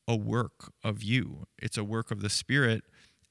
a 0.06 0.14
work 0.14 0.72
of 0.84 1.02
you, 1.02 1.46
it's 1.58 1.78
a 1.78 1.84
work 1.84 2.10
of 2.10 2.20
the 2.20 2.30
Spirit, 2.30 2.84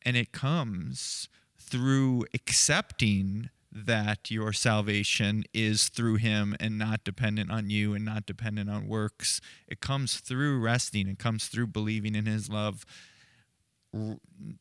and 0.03 0.17
it 0.17 0.31
comes 0.31 1.29
through 1.59 2.25
accepting 2.33 3.49
that 3.71 4.31
your 4.31 4.51
salvation 4.51 5.43
is 5.53 5.89
through 5.89 6.15
him 6.15 6.55
and 6.59 6.79
not 6.79 7.03
dependent 7.03 7.51
on 7.51 7.69
you 7.69 7.93
and 7.93 8.03
not 8.03 8.25
dependent 8.25 8.69
on 8.69 8.87
works. 8.87 9.39
It 9.67 9.79
comes 9.79 10.19
through 10.19 10.59
resting, 10.59 11.07
it 11.07 11.19
comes 11.19 11.47
through 11.47 11.67
believing 11.67 12.15
in 12.15 12.25
his 12.25 12.49
love. 12.49 12.83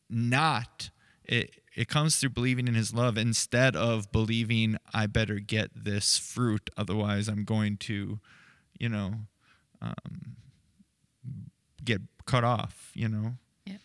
Not 0.09 0.91
it, 1.23 1.61
it 1.77 1.87
comes 1.87 2.15
through 2.15 2.31
believing 2.31 2.67
in 2.67 2.73
his 2.73 2.91
love 2.91 3.19
instead 3.19 3.75
of 3.75 4.11
believing 4.11 4.77
I 4.95 5.05
better 5.05 5.35
get 5.35 5.69
this 5.75 6.17
fruit 6.17 6.71
otherwise 6.75 7.27
I'm 7.27 7.43
going 7.43 7.77
to, 7.77 8.19
you 8.79 8.89
know, 8.89 9.13
um, 9.79 10.35
get 11.85 12.01
cut 12.25 12.43
off, 12.43 12.91
you 12.95 13.07
know. 13.07 13.33
Yeah, 13.65 13.77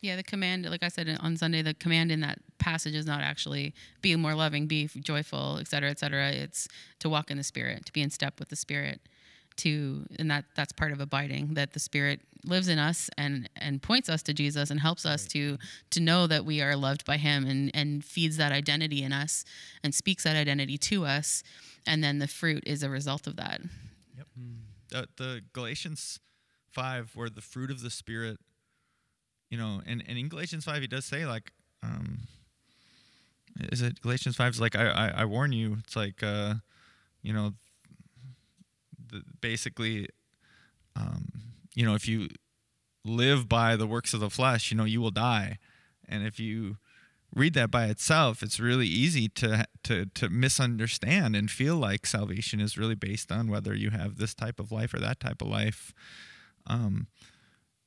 Yeah, 0.00 0.16
the 0.16 0.24
command, 0.24 0.68
like 0.68 0.82
I 0.82 0.88
said 0.88 1.16
on 1.20 1.36
Sunday, 1.36 1.62
the 1.62 1.72
command 1.72 2.10
in 2.10 2.18
that 2.20 2.40
passage 2.58 2.96
is 2.96 3.06
not 3.06 3.20
actually 3.20 3.74
be 4.02 4.16
more 4.16 4.34
loving, 4.34 4.66
be 4.66 4.88
joyful, 4.88 5.58
et 5.60 5.68
cetera, 5.68 5.88
et 5.88 6.00
cetera. 6.00 6.30
It's 6.30 6.66
to 6.98 7.08
walk 7.08 7.30
in 7.30 7.36
the 7.36 7.44
Spirit, 7.44 7.86
to 7.86 7.92
be 7.92 8.02
in 8.02 8.10
step 8.10 8.40
with 8.40 8.48
the 8.48 8.56
Spirit, 8.56 9.00
to 9.58 10.06
and 10.18 10.30
that 10.30 10.44
that's 10.56 10.72
part 10.72 10.92
of 10.92 11.00
abiding. 11.00 11.54
That 11.54 11.72
the 11.72 11.80
Spirit 11.80 12.20
lives 12.44 12.68
in 12.68 12.78
us 12.78 13.10
and 13.16 13.48
and 13.56 13.82
points 13.82 14.08
us 14.08 14.22
to 14.24 14.34
Jesus 14.34 14.70
and 14.70 14.80
helps 14.80 15.06
us 15.06 15.26
to 15.28 15.58
to 15.90 16.00
know 16.00 16.26
that 16.26 16.44
we 16.44 16.60
are 16.60 16.76
loved 16.76 17.04
by 17.04 17.16
Him 17.16 17.46
and 17.46 17.70
and 17.74 18.04
feeds 18.04 18.36
that 18.36 18.52
identity 18.52 19.02
in 19.02 19.12
us 19.12 19.44
and 19.82 19.94
speaks 19.94 20.24
that 20.24 20.36
identity 20.36 20.78
to 20.78 21.04
us, 21.04 21.42
and 21.86 22.02
then 22.02 22.18
the 22.18 22.28
fruit 22.28 22.62
is 22.66 22.82
a 22.82 22.90
result 22.90 23.26
of 23.26 23.36
that. 23.36 23.60
Yep. 24.16 24.26
the, 24.90 25.08
the 25.16 25.40
Galatians 25.52 26.20
5 26.74 27.12
where 27.14 27.30
the 27.30 27.40
fruit 27.40 27.70
of 27.70 27.82
the 27.82 27.90
spirit 27.90 28.38
you 29.48 29.56
know 29.56 29.80
and, 29.86 30.02
and 30.08 30.18
in 30.18 30.28
Galatians 30.28 30.64
5 30.64 30.82
he 30.82 30.86
does 30.88 31.04
say 31.04 31.24
like 31.24 31.52
um 31.82 32.18
is 33.72 33.80
it 33.80 34.00
Galatians 34.00 34.36
5 34.36 34.54
is 34.54 34.60
like 34.60 34.74
I, 34.76 34.88
I 34.88 35.08
I 35.18 35.24
warn 35.24 35.52
you 35.52 35.76
it's 35.84 35.94
like 35.94 36.22
uh 36.22 36.54
you 37.22 37.32
know 37.32 37.50
the, 37.50 37.56
basically 39.40 40.08
um 40.96 41.28
you 41.74 41.84
know 41.84 41.94
if 41.94 42.08
you 42.08 42.28
live 43.04 43.48
by 43.48 43.76
the 43.76 43.86
works 43.86 44.14
of 44.14 44.20
the 44.20 44.30
flesh 44.30 44.70
you 44.70 44.76
know 44.76 44.84
you 44.84 45.00
will 45.00 45.10
die. 45.10 45.58
And 46.06 46.26
if 46.26 46.38
you 46.38 46.76
read 47.34 47.54
that 47.54 47.70
by 47.70 47.86
itself, 47.86 48.42
it's 48.42 48.60
really 48.60 48.86
easy 48.86 49.28
to 49.28 49.66
to 49.84 50.06
to 50.06 50.28
misunderstand 50.28 51.34
and 51.34 51.50
feel 51.50 51.76
like 51.76 52.06
salvation 52.06 52.60
is 52.60 52.78
really 52.78 52.94
based 52.94 53.32
on 53.32 53.50
whether 53.50 53.74
you 53.74 53.90
have 53.90 54.16
this 54.18 54.34
type 54.34 54.60
of 54.60 54.70
life 54.70 54.94
or 54.94 55.00
that 55.00 55.20
type 55.20 55.42
of 55.42 55.48
life. 55.48 55.92
Um, 56.66 57.08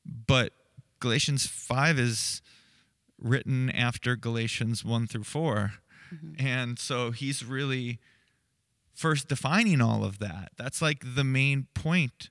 but 0.06 0.54
Galatians 1.00 1.48
five 1.48 1.98
is 2.00 2.42
written 3.20 3.70
after 3.72 4.16
Galatians 4.16 4.86
one 4.86 5.08
through 5.08 5.24
4 5.24 5.74
and 6.38 6.78
so 6.80 7.12
he's 7.12 7.44
really 7.44 8.00
first 8.98 9.28
defining 9.28 9.80
all 9.80 10.04
of 10.04 10.20
that. 10.20 10.52
That's 10.58 10.82
like 10.82 11.04
the 11.16 11.24
main 11.24 11.68
point 11.76 12.30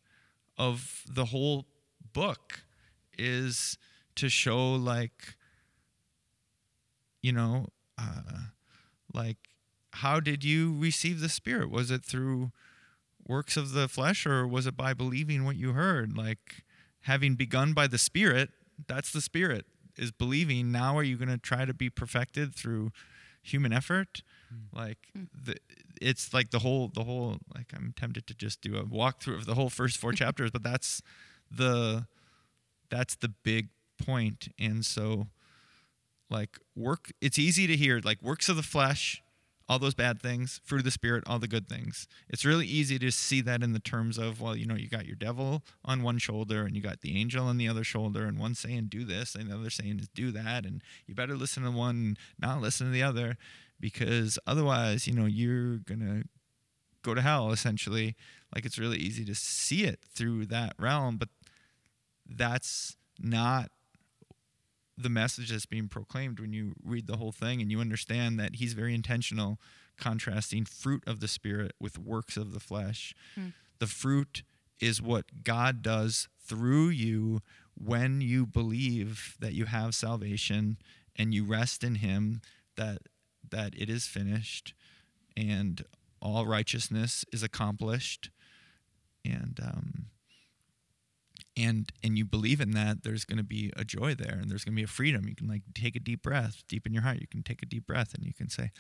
of 0.59 1.05
the 1.09 1.27
whole 1.27 1.67
book 2.13 2.65
is 3.17 3.79
to 4.17 4.29
show 4.29 4.75
like 4.75 5.37
you 7.23 7.33
know 7.33 7.67
uh, 7.97 8.49
like 9.15 9.37
how 9.93 10.21
did 10.21 10.45
you 10.45 10.77
receive 10.79 11.21
the 11.21 11.29
spirit? 11.29 11.71
Was 11.71 11.91
it 11.91 12.05
through 12.05 12.51
works 13.27 13.57
of 13.57 13.73
the 13.73 13.89
flesh 13.89 14.27
or 14.27 14.47
was 14.47 14.67
it 14.67 14.77
by 14.77 14.93
believing 14.93 15.45
what 15.45 15.57
you 15.57 15.73
heard? 15.73 16.17
Like 16.17 16.65
having 17.03 17.35
begun 17.35 17.73
by 17.73 17.87
the 17.87 17.99
spirit 17.99 18.51
that's 18.87 19.13
the 19.13 19.21
spirit 19.21 19.67
is 19.97 20.11
believing. 20.11 20.71
Now 20.71 20.97
are 20.99 21.03
you 21.03 21.17
going 21.17 21.29
to 21.29 21.39
try 21.39 21.65
to 21.65 21.75
be 21.75 21.89
perfected 21.89 22.55
through 22.55 22.93
human 23.43 23.73
effort? 23.73 24.23
Like 24.73 24.99
the, 25.15 25.57
it's 26.01 26.33
like 26.33 26.51
the 26.51 26.61
whole 26.61 26.89
the 26.89 27.05
whole 27.05 27.37
like 27.55 27.73
i'm 27.75 27.93
tempted 27.97 28.27
to 28.27 28.35
just 28.35 28.61
do 28.61 28.77
a 28.77 28.85
walkthrough 28.85 29.37
of 29.37 29.47
the 29.47 29.55
whole 29.55 29.71
first 29.71 29.97
four 29.97 30.13
chapters 30.13 30.51
but 30.51 30.63
that's 30.63 31.03
the 31.51 32.07
that's 32.91 33.17
the 33.17 33.29
big 33.29 33.69
point. 33.99 34.49
and 34.59 34.85
so 34.85 35.29
like 36.29 36.59
work 36.75 37.13
it's 37.21 37.39
easy 37.39 37.67
to 37.67 37.77
hear 37.77 38.01
like 38.05 38.21
works 38.23 38.49
of 38.49 38.57
the 38.57 38.63
flesh 38.63 39.23
all 39.69 39.79
those 39.79 39.95
bad 39.95 40.21
things 40.21 40.61
fruit 40.65 40.79
of 40.79 40.85
the 40.85 40.91
spirit 40.91 41.25
all 41.27 41.39
the 41.39 41.49
good 41.49 41.69
things 41.69 42.07
it's 42.29 42.45
really 42.45 42.67
easy 42.67 42.99
to 42.99 43.11
see 43.11 43.41
that 43.41 43.63
in 43.63 43.73
the 43.73 43.79
terms 43.79 44.19
of 44.19 44.41
well 44.41 44.57
you 44.57 44.67
know 44.67 44.75
you 44.75 44.89
got 44.89 45.07
your 45.07 45.17
devil 45.17 45.63
on 45.85 46.03
one 46.03 46.19
shoulder 46.19 46.65
and 46.65 46.77
you 46.77 46.83
got 46.83 47.01
the 47.01 47.19
angel 47.19 47.47
on 47.47 47.57
the 47.57 47.69
other 47.69 47.85
shoulder 47.85 48.27
and 48.27 48.39
one 48.39 48.55
saying 48.55 48.87
do 48.89 49.05
this 49.05 49.35
and 49.35 49.51
the 49.51 49.55
other 49.55 49.71
saying 49.71 49.99
is 49.99 50.09
do 50.09 50.31
that 50.31 50.65
and 50.65 50.83
you 51.07 51.15
better 51.15 51.37
listen 51.37 51.63
to 51.63 51.71
one 51.71 51.97
and 51.97 52.19
not 52.39 52.61
listen 52.61 52.87
to 52.87 52.93
the 52.93 53.03
other 53.03 53.37
because 53.81 54.39
otherwise 54.47 55.07
you 55.07 55.13
know 55.13 55.27
you're 55.27 55.79
gonna 55.79 56.25
go 57.03 57.15
to 57.15 57.23
hell 57.23 57.51
essentially. 57.51 58.17
Like 58.55 58.65
it's 58.65 58.79
really 58.79 58.99
easy 58.99 59.25
to 59.25 59.35
see 59.35 59.85
it 59.85 60.01
through 60.15 60.47
that 60.47 60.75
realm 60.79 61.17
but 61.17 61.29
that's 62.29 62.97
not 63.19 63.71
the 64.99 65.09
message 65.09 65.51
that's 65.51 65.67
being 65.67 65.89
proclaimed 65.89 66.41
when 66.41 66.53
you 66.53 66.75
read 66.83 67.07
the 67.07 67.17
whole 67.17 67.33
thing 67.33 67.61
and 67.61 67.71
you 67.71 67.81
understand 67.81 68.41
that 68.41 68.57
he's 68.57 68.73
very 68.73 68.95
intentional 68.95 69.61
contrasting 69.99 70.65
fruit 70.65 71.03
of 71.07 71.21
the 71.21 71.29
spirit 71.29 71.73
with 71.81 71.99
works 71.99 72.37
of 72.37 72.53
the 72.53 72.61
flesh. 72.61 73.15
Hmm. 73.35 73.49
The 73.79 73.87
fruit 73.87 74.43
is 74.81 75.01
what 75.01 75.45
god 75.45 75.83
does 75.83 76.29
through 76.39 76.89
you 76.89 77.41
when 77.75 78.21
you 78.21 78.47
believe 78.47 79.37
that 79.41 79.53
you 79.53 79.67
have 79.67 79.95
salvation 79.95 80.79
and 81.15 81.35
you 81.35 81.45
rest 81.45 81.83
in 81.83 81.97
him 81.97 82.41
that 82.77 82.99
that 83.51 83.75
it 83.77 83.89
is 83.89 84.07
finished 84.07 84.75
and 85.37 85.85
all 86.21 86.47
righteousness 86.47 87.25
is 87.33 87.43
accomplished. 87.43 88.31
And 89.25 89.59
um, 89.63 90.07
and 91.57 91.91
and 92.03 92.19
you 92.19 92.25
believe 92.25 92.61
in 92.61 92.73
that 92.73 93.03
there's 93.03 93.25
going 93.25 93.39
to 93.39 93.45
be 93.45 93.73
a 93.77 93.85
joy 93.85 94.15
there 94.15 94.39
and 94.41 94.51
there's 94.51 94.65
going 94.65 94.75
to 94.75 94.81
be 94.81 94.85
a 94.85 94.89
freedom. 94.89 95.29
You 95.29 95.35
can 95.35 95.49
like 95.49 95.63
take 95.75 95.97
a 95.97 96.01
deep 96.01 96.23
breath 96.23 96.63
deep 96.69 96.87
in 96.87 96.93
your 96.93 97.03
heart. 97.03 97.21
You 97.21 97.27
can 97.27 97.43
take 97.43 97.63
a 97.63 97.67
deep 97.67 97.87
breath 97.87 98.15
and 98.15 98.25
you 98.25 98.35
can 98.35 98.49
say 98.49 98.71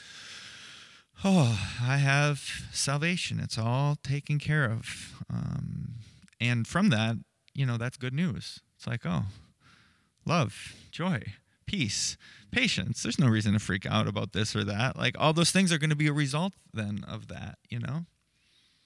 oh 1.24 1.58
i 1.82 1.96
have 1.96 2.38
salvation. 2.72 3.40
It's 3.40 3.58
all 3.58 3.96
taken 4.02 4.38
care 4.38 4.64
of. 4.64 5.22
Um, 5.32 5.94
and 6.40 6.66
from 6.66 6.90
that 6.90 7.16
you 7.54 7.66
know 7.66 7.76
that's 7.76 7.96
good 7.96 8.14
news. 8.14 8.60
It's 8.76 8.86
like 8.86 9.02
oh 9.04 9.24
love 10.24 10.74
joy 10.90 11.22
peace 11.66 12.16
patience 12.52 13.02
there's 13.02 13.18
no 13.18 13.26
reason 13.28 13.52
to 13.52 13.58
freak 13.58 13.84
out 13.86 14.06
about 14.06 14.32
this 14.32 14.54
or 14.54 14.64
that 14.64 14.96
like 14.96 15.14
all 15.18 15.32
those 15.32 15.50
things 15.50 15.72
are 15.72 15.78
going 15.78 15.90
to 15.90 15.96
be 15.96 16.06
a 16.06 16.12
result 16.12 16.52
then 16.72 17.04
of 17.08 17.28
that 17.28 17.58
you 17.68 17.78
know 17.78 18.06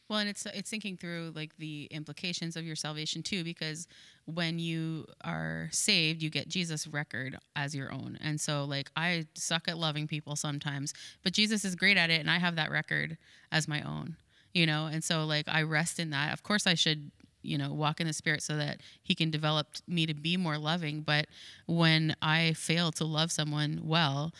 Well, 0.09 0.19
and 0.19 0.29
it's 0.29 0.45
it's 0.47 0.69
thinking 0.71 0.97
through 0.97 1.33
like 1.37 1.57
the 1.59 1.87
implications 1.93 2.57
of 2.57 2.65
your 2.65 2.75
salvation 2.75 3.23
too, 3.23 3.45
because 3.45 3.87
when 4.25 4.59
you 4.59 5.07
are 5.23 5.69
saved, 5.71 6.21
you 6.21 6.31
get 6.31 6.49
Jesus' 6.49 6.89
record 6.89 7.39
as 7.55 7.77
your 7.77 7.93
own. 7.93 8.19
And 8.21 8.41
so, 8.41 8.65
like, 8.65 8.91
I 8.97 9.27
suck 9.37 9.69
at 9.69 9.79
loving 9.79 10.09
people 10.09 10.35
sometimes, 10.35 10.95
but 11.23 11.33
Jesus 11.33 11.65
is 11.65 11.77
great 11.77 11.97
at 11.97 12.11
it, 12.11 12.19
and 12.21 12.29
I 12.29 12.39
have 12.41 12.57
that 12.57 12.73
record 12.73 13.19
as 13.53 13.69
my 13.69 13.83
own. 13.83 14.17
You 14.53 14.67
know, 14.67 14.87
and 14.87 15.05
so 15.05 15.25
like 15.27 15.47
I 15.49 15.63
rest 15.63 16.01
in 16.01 16.11
that. 16.11 16.33
Of 16.33 16.43
course, 16.43 16.67
I 16.67 16.75
should 16.75 17.13
you 17.43 17.59
know 17.59 17.73
walk 17.73 18.01
in 18.01 18.07
the 18.07 18.13
spirit 18.13 18.43
so 18.43 18.57
that 18.57 18.81
he 19.03 19.15
can 19.15 19.31
develop 19.31 19.67
me 19.87 20.07
to 20.07 20.15
be 20.15 20.37
more 20.37 20.59
loving. 20.59 21.03
But 21.03 21.27
when 21.67 22.15
i 22.21 22.53
fail 22.55 22.91
to 22.93 23.05
love 23.05 23.31
someone 23.31 23.81
well 23.85 24.33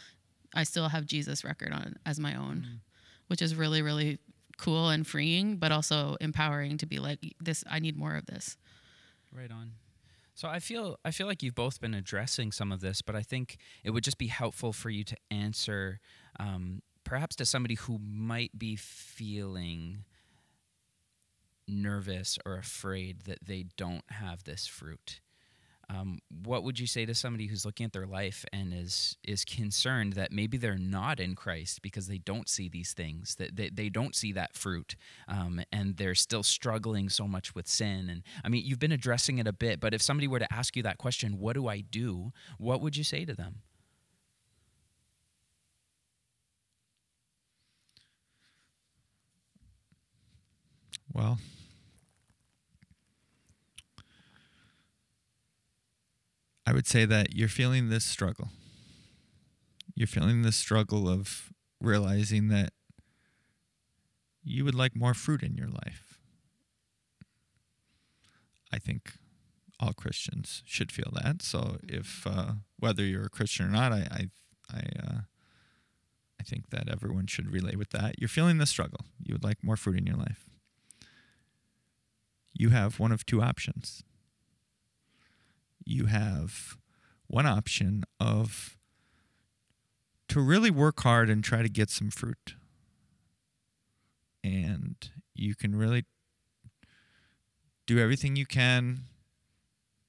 i 0.55 0.65
still 0.65 0.89
have 0.89 1.07
jesus 1.07 1.45
record 1.45 1.73
on 1.73 1.97
as 2.05 2.19
my 2.19 2.35
own 2.35 2.81
which 3.29 3.41
is 3.41 3.55
really 3.55 3.83
really 3.83 4.19
cool 4.59 4.89
and 4.91 5.07
freeing 5.07 5.57
but 5.57 5.73
also 5.73 6.17
empowering 6.21 6.77
to 6.77 6.87
be 6.87 6.99
like 6.99 7.19
this 7.41 7.65
i 7.71 7.79
need 7.79 7.97
more 7.97 8.17
of 8.17 8.27
this. 8.27 8.57
Right 9.33 9.51
on. 9.51 9.73
So 10.35 10.49
I 10.49 10.59
feel 10.59 10.99
I 11.05 11.11
feel 11.11 11.27
like 11.27 11.43
you've 11.43 11.55
both 11.55 11.81
been 11.81 11.95
addressing 11.95 12.53
some 12.53 12.73
of 12.73 12.81
this, 12.81 13.03
but 13.03 13.15
I 13.15 13.23
think 13.23 13.59
it 13.85 13.91
would 13.91 14.05
just 14.05 14.19
be 14.19 14.29
helpful 14.29 14.73
for 14.73 14.91
you 14.91 15.05
to 15.05 15.17
answer, 15.31 16.01
um, 16.39 16.83
perhaps 17.05 17.37
to 17.37 17.47
somebody 17.47 17.75
who 17.75 17.99
might 17.99 18.59
be 18.59 18.75
feeling 18.75 20.05
nervous 21.71 22.39
or 22.45 22.57
afraid 22.57 23.23
that 23.23 23.39
they 23.47 23.67
don't 23.77 24.05
have 24.11 24.45
this 24.45 24.67
fruit. 24.67 25.21
Um, 25.91 26.21
what 26.45 26.63
would 26.63 26.79
you 26.79 26.87
say 26.87 27.05
to 27.05 27.15
somebody 27.17 27.47
who's 27.47 27.65
looking 27.65 27.85
at 27.85 27.93
their 27.93 28.07
life 28.07 28.45
and 28.53 28.73
is 28.73 29.17
is 29.25 29.45
concerned 29.45 30.13
that 30.13 30.31
maybe 30.31 30.57
they're 30.57 30.79
not 30.79 31.19
in 31.19 31.35
Christ 31.35 31.83
because 31.83 32.07
they 32.07 32.19
don't 32.19 32.49
see 32.49 32.69
these 32.69 32.93
things 32.93 33.35
that 33.37 33.57
they, 33.57 33.71
they 33.71 33.89
don't 33.89 34.15
see 34.15 34.31
that 34.33 34.55
fruit 34.55 34.95
um, 35.27 35.61
and 35.73 35.97
they're 35.97 36.15
still 36.15 36.45
struggling 36.45 37.09
so 37.09 37.27
much 37.27 37.57
with 37.57 37.67
sin? 37.67 38.09
And 38.09 38.23
I 38.45 38.49
mean 38.49 38.65
you've 38.65 38.79
been 38.79 38.93
addressing 38.93 39.39
it 39.39 39.49
a 39.49 39.53
bit 39.53 39.81
but 39.81 39.93
if 39.93 40.01
somebody 40.01 40.29
were 40.29 40.39
to 40.39 40.53
ask 40.53 40.77
you 40.77 40.83
that 40.85 40.99
question 40.99 41.41
what 41.41 41.55
do 41.55 41.67
I 41.67 41.81
do? 41.81 42.33
What 42.59 42.81
would 42.81 42.97
you 42.97 43.03
say 43.05 43.25
to 43.25 43.35
them? 43.35 43.63
Well, 51.13 51.39
I 56.71 56.73
would 56.73 56.87
say 56.87 57.05
that 57.05 57.35
you're 57.35 57.49
feeling 57.49 57.89
this 57.89 58.05
struggle. 58.05 58.51
You're 59.97 60.07
feeling 60.07 60.43
this 60.43 60.55
struggle 60.55 61.09
of 61.09 61.53
realizing 61.81 62.47
that 62.47 62.73
you 64.45 64.65
would 64.65 64.77
like 64.77 64.95
more 64.95 65.13
fruit 65.13 65.43
in 65.43 65.57
your 65.57 65.67
life. 65.67 66.21
I 68.73 68.79
think 68.79 69.15
all 69.81 69.93
Christians 69.93 70.63
should 70.65 70.93
feel 70.93 71.11
that. 71.21 71.43
So 71.43 71.79
if 71.89 72.25
uh, 72.25 72.53
whether 72.79 73.03
you're 73.03 73.27
a 73.27 73.31
Christian 73.31 73.67
or 73.67 73.71
not, 73.71 73.93
I 73.93 74.07
I 74.09 74.29
I, 74.73 74.83
uh, 75.05 75.21
I 76.39 76.45
think 76.45 76.71
that 76.71 76.89
everyone 76.89 77.27
should 77.27 77.51
relate 77.51 77.79
with 77.79 77.91
that. 77.91 78.21
You're 78.21 78.29
feeling 78.29 78.59
the 78.59 78.67
struggle. 78.67 79.07
You 79.21 79.35
would 79.35 79.43
like 79.43 79.65
more 79.65 79.77
fruit 79.77 79.99
in 79.99 80.07
your 80.07 80.19
life 80.19 80.51
you 82.61 82.69
have 82.69 83.01
one 83.01 83.11
of 83.11 83.25
two 83.25 83.41
options. 83.41 84.03
You 85.91 86.07
have 86.07 86.77
one 87.27 87.47
option 87.47 88.05
of 88.21 88.79
to 90.29 90.41
really 90.41 90.71
work 90.71 91.01
hard 91.01 91.29
and 91.29 91.43
try 91.43 91.63
to 91.63 91.69
get 91.69 91.91
some 91.91 92.11
fruit. 92.11 92.55
And 94.45 94.95
you 95.35 95.57
can 95.57 95.75
really 95.75 96.05
do 97.87 97.99
everything 97.99 98.37
you 98.37 98.47
can 98.47 99.01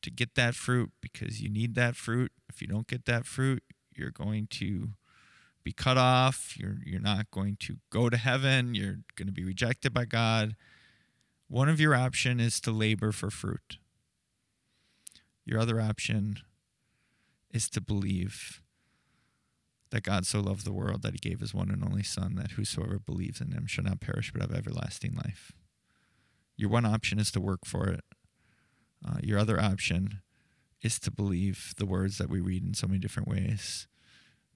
to 0.03 0.11
get 0.11 0.36
that 0.36 0.53
fruit 0.53 0.91
because 1.01 1.41
you 1.41 1.49
need 1.49 1.73
that 1.73 1.95
fruit. 1.95 2.32
If 2.47 2.61
you 2.61 2.67
don't 2.67 2.86
get 2.86 3.05
that 3.05 3.25
fruit, 3.25 3.63
you're 3.91 4.11
going 4.11 4.45
to 4.51 4.89
be 5.63 5.71
cut 5.71 5.97
off. 5.97 6.55
You're 6.59 6.77
you're 6.86 7.01
not 7.01 7.32
going 7.32 7.57
to 7.61 7.77
go 7.89 8.07
to 8.07 8.17
heaven. 8.17 8.75
You're 8.75 8.99
going 9.15 9.27
to 9.27 9.34
be 9.34 9.43
rejected 9.43 9.95
by 9.95 10.05
God. 10.05 10.55
One 11.47 11.69
of 11.69 11.79
your 11.79 11.95
option 11.95 12.39
is 12.39 12.61
to 12.61 12.71
labor 12.71 13.11
for 13.11 13.32
fruit. 13.32 13.77
Your 15.46 15.60
other 15.60 15.82
option 15.82 16.38
is 17.52 17.70
to 17.70 17.82
believe 17.82 18.62
that 19.89 20.04
God 20.04 20.26
so 20.26 20.39
loved 20.39 20.66
the 20.66 20.72
world 20.72 21.02
that 21.02 21.14
he 21.14 21.30
gave 21.30 21.42
his 21.42 21.54
one 21.54 21.70
and 21.70 21.84
only 21.84 22.04
Son, 22.04 22.36
that 22.36 22.52
whosoever 22.52 22.98
believes 23.00 23.42
in 23.42 23.52
him 23.52 23.66
shall 23.68 23.84
not 23.84 24.00
perish 24.00 24.32
but 24.32 24.42
have 24.42 24.54
everlasting 24.54 25.14
life. 25.16 25.52
Your 26.56 26.70
one 26.70 26.86
option 26.86 27.20
is 27.20 27.32
to 27.32 27.42
work 27.42 27.66
for 27.66 27.88
it. 27.89 28.04
Uh, 29.06 29.18
your 29.22 29.38
other 29.39 29.60
option 29.60 30.22
is 30.82 31.00
to 31.00 31.12
believe 31.12 31.74
the 31.78 31.86
words 31.86 32.18
that 32.18 32.30
we 32.30 32.39
read 32.39 32.64
in 32.64 32.74
so 32.74 32.88
many 32.88 33.00
different 33.00 33.28
ways 33.28 33.88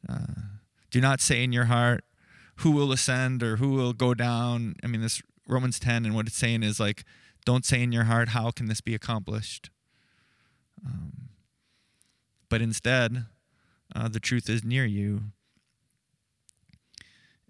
Uh, 0.08 0.60
do 0.92 1.02
not 1.02 1.20
say 1.20 1.44
in 1.44 1.52
your 1.52 1.66
heart, 1.66 2.04
who 2.58 2.70
will 2.72 2.92
ascend 2.92 3.42
or 3.42 3.58
who 3.58 3.72
will 3.72 3.92
go 3.92 4.14
down. 4.14 4.76
I 4.84 4.88
mean, 4.88 5.02
this 5.02 5.22
Romans 5.48 5.80
10 5.80 6.06
and 6.06 6.14
what 6.14 6.28
it's 6.28 6.38
saying 6.38 6.62
is 6.62 6.80
like, 6.80 7.04
don't 7.44 7.66
say 7.66 7.82
in 7.82 7.92
your 7.92 8.04
heart, 8.06 8.30
how 8.30 8.52
can 8.52 8.68
this 8.68 8.82
be 8.82 8.94
accomplished? 8.94 9.72
Um, 10.86 11.30
but 12.50 12.62
instead, 12.62 13.26
uh, 13.96 14.08
the 14.08 14.20
truth 14.20 14.50
is 14.50 14.64
near 14.64 14.86
you. 14.86 15.24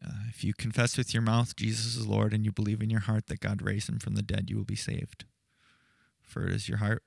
Uh, 0.06 0.28
if 0.30 0.44
you 0.44 0.54
confess 0.54 0.98
with 0.98 1.14
your 1.14 1.24
mouth 1.24 1.56
Jesus 1.56 1.96
is 1.96 2.06
Lord 2.06 2.34
and 2.34 2.46
you 2.46 2.52
believe 2.52 2.82
in 2.82 2.90
your 2.92 3.00
heart 3.02 3.28
that 3.28 3.40
God 3.40 3.62
raised 3.62 3.90
him 3.90 4.00
from 4.00 4.16
the 4.16 4.22
dead, 4.22 4.50
you 4.50 4.58
will 4.58 4.66
be 4.66 4.76
saved. 4.76 5.26
For 6.22 6.46
it 6.48 6.54
is 6.54 6.70
your 6.70 6.78
heart 6.78 7.04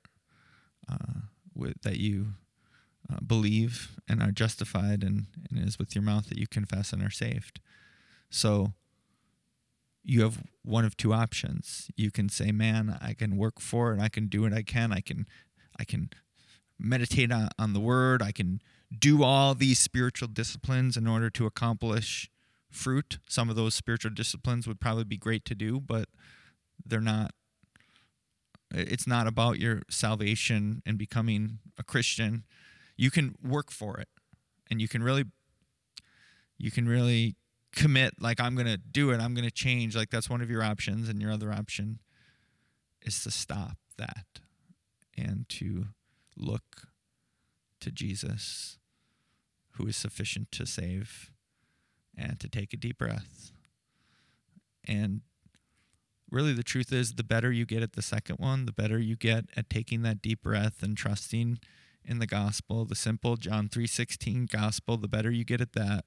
uh, 0.90 1.20
with, 1.54 1.82
that 1.82 1.98
you 1.98 2.34
uh, 3.12 3.20
believe 3.24 3.96
and 4.08 4.22
are 4.22 4.32
justified, 4.32 5.02
and, 5.02 5.26
and 5.48 5.58
it 5.58 5.66
is 5.66 5.78
with 5.78 5.94
your 5.94 6.02
mouth 6.02 6.28
that 6.28 6.38
you 6.38 6.46
confess 6.46 6.92
and 6.92 7.02
are 7.02 7.10
saved. 7.10 7.60
So 8.30 8.72
you 10.02 10.22
have 10.22 10.42
one 10.62 10.84
of 10.84 10.96
two 10.96 11.12
options. 11.12 11.90
You 11.96 12.10
can 12.10 12.28
say, 12.28 12.52
"Man, 12.52 12.98
I 13.00 13.14
can 13.14 13.36
work 13.36 13.60
for 13.60 13.92
it. 13.94 14.00
I 14.00 14.08
can 14.08 14.26
do 14.26 14.42
what 14.42 14.52
I 14.52 14.62
can. 14.62 14.92
I 14.92 15.00
can, 15.00 15.26
I 15.78 15.84
can 15.84 16.10
meditate 16.78 17.32
on, 17.32 17.48
on 17.58 17.72
the 17.72 17.80
Word. 17.80 18.22
I 18.22 18.32
can 18.32 18.60
do 18.96 19.22
all 19.22 19.54
these 19.54 19.78
spiritual 19.78 20.28
disciplines 20.28 20.96
in 20.96 21.06
order 21.06 21.30
to 21.30 21.46
accomplish." 21.46 22.30
fruit. 22.70 23.18
Some 23.28 23.50
of 23.50 23.56
those 23.56 23.74
spiritual 23.74 24.12
disciplines 24.12 24.66
would 24.66 24.80
probably 24.80 25.04
be 25.04 25.16
great 25.16 25.44
to 25.46 25.54
do, 25.54 25.80
but 25.80 26.08
they're 26.84 27.00
not. 27.00 27.32
It's 28.70 29.06
not 29.06 29.26
about 29.26 29.58
your 29.58 29.82
salvation 29.88 30.82
and 30.84 30.98
becoming 30.98 31.58
a 31.78 31.82
Christian. 31.82 32.44
You 32.96 33.10
can 33.10 33.34
work 33.42 33.70
for 33.70 33.98
it, 33.98 34.08
and 34.70 34.80
you 34.80 34.88
can 34.88 35.02
really, 35.02 35.24
you 36.58 36.70
can 36.70 36.86
really 36.86 37.36
commit. 37.72 38.14
Like 38.20 38.40
I'm 38.40 38.54
gonna 38.54 38.76
do 38.76 39.10
it. 39.10 39.20
I'm 39.20 39.34
gonna 39.34 39.50
change. 39.50 39.96
Like 39.96 40.10
that's 40.10 40.28
one 40.28 40.42
of 40.42 40.50
your 40.50 40.62
options, 40.62 41.08
and 41.08 41.20
your 41.20 41.32
other 41.32 41.52
option 41.52 42.00
is 43.02 43.22
to 43.22 43.30
stop 43.30 43.78
that 43.96 44.26
and 45.18 45.48
to 45.48 45.86
look 46.36 46.88
to 47.80 47.90
Jesus, 47.90 48.78
who 49.72 49.86
is 49.86 49.96
sufficient 49.96 50.52
to 50.52 50.66
save 50.66 51.32
and 52.16 52.38
to 52.40 52.48
take 52.48 52.72
a 52.72 52.76
deep 52.76 52.98
breath. 52.98 53.52
And 54.86 55.22
really, 56.30 56.52
the 56.52 56.62
truth 56.62 56.92
is, 56.92 57.14
the 57.14 57.24
better 57.24 57.52
you 57.52 57.66
get 57.66 57.82
at 57.82 57.92
the 57.92 58.02
second 58.02 58.36
one, 58.36 58.66
the 58.66 58.72
better 58.72 58.98
you 58.98 59.16
get 59.16 59.46
at 59.56 59.70
taking 59.70 60.02
that 60.02 60.22
deep 60.22 60.42
breath 60.42 60.82
and 60.82 60.96
trusting 60.96 61.58
in 62.04 62.18
the 62.18 62.26
gospel, 62.26 62.84
the 62.84 62.94
simple 62.94 63.36
John 63.36 63.68
3:16 63.68 64.46
gospel, 64.50 64.96
the 64.96 65.08
better 65.08 65.30
you 65.30 65.44
get 65.44 65.60
at 65.60 65.72
that, 65.74 66.04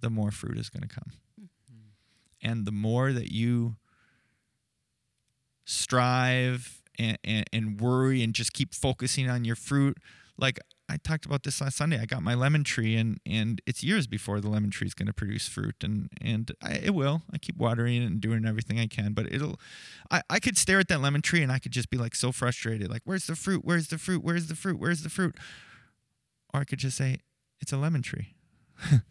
the 0.00 0.10
more 0.10 0.30
fruit 0.30 0.58
is 0.58 0.68
going 0.68 0.86
to 0.86 0.94
come. 0.94 1.12
Mm-hmm. 1.40 2.50
And 2.50 2.66
the 2.66 2.72
more 2.72 3.12
that 3.12 3.30
you 3.30 3.76
strive 5.64 6.82
and, 6.98 7.18
and, 7.24 7.44
and 7.52 7.80
worry 7.80 8.22
and 8.22 8.34
just 8.34 8.52
keep 8.52 8.74
focusing 8.74 9.28
on 9.28 9.44
your 9.44 9.56
fruit, 9.56 9.98
like 10.38 10.58
I 10.88 10.98
talked 10.98 11.26
about 11.26 11.42
this 11.42 11.60
last 11.60 11.76
Sunday. 11.76 11.98
I 12.00 12.06
got 12.06 12.22
my 12.22 12.34
lemon 12.34 12.62
tree, 12.62 12.94
and 12.96 13.18
and 13.26 13.60
it's 13.66 13.82
years 13.82 14.06
before 14.06 14.40
the 14.40 14.48
lemon 14.48 14.70
tree 14.70 14.86
is 14.86 14.94
going 14.94 15.06
to 15.06 15.12
produce 15.12 15.48
fruit, 15.48 15.76
and 15.82 16.08
and 16.20 16.52
I, 16.62 16.74
it 16.74 16.94
will. 16.94 17.22
I 17.32 17.38
keep 17.38 17.56
watering 17.56 18.02
it 18.02 18.06
and 18.06 18.20
doing 18.20 18.44
everything 18.46 18.78
I 18.78 18.86
can, 18.86 19.12
but 19.12 19.32
it'll. 19.32 19.58
I 20.10 20.22
I 20.30 20.38
could 20.38 20.56
stare 20.56 20.78
at 20.78 20.88
that 20.88 21.00
lemon 21.00 21.22
tree, 21.22 21.42
and 21.42 21.50
I 21.50 21.58
could 21.58 21.72
just 21.72 21.90
be 21.90 21.98
like 21.98 22.14
so 22.14 22.30
frustrated, 22.30 22.88
like 22.90 23.02
where's 23.04 23.26
the 23.26 23.34
fruit? 23.34 23.62
Where's 23.64 23.88
the 23.88 23.98
fruit? 23.98 24.22
Where's 24.22 24.46
the 24.46 24.54
fruit? 24.54 24.78
Where's 24.78 25.02
the 25.02 25.10
fruit? 25.10 25.36
Or 26.54 26.60
I 26.60 26.64
could 26.64 26.78
just 26.78 26.96
say 26.96 27.18
it's 27.60 27.72
a 27.72 27.76
lemon 27.76 28.02
tree. 28.02 28.34
mm. 28.84 29.02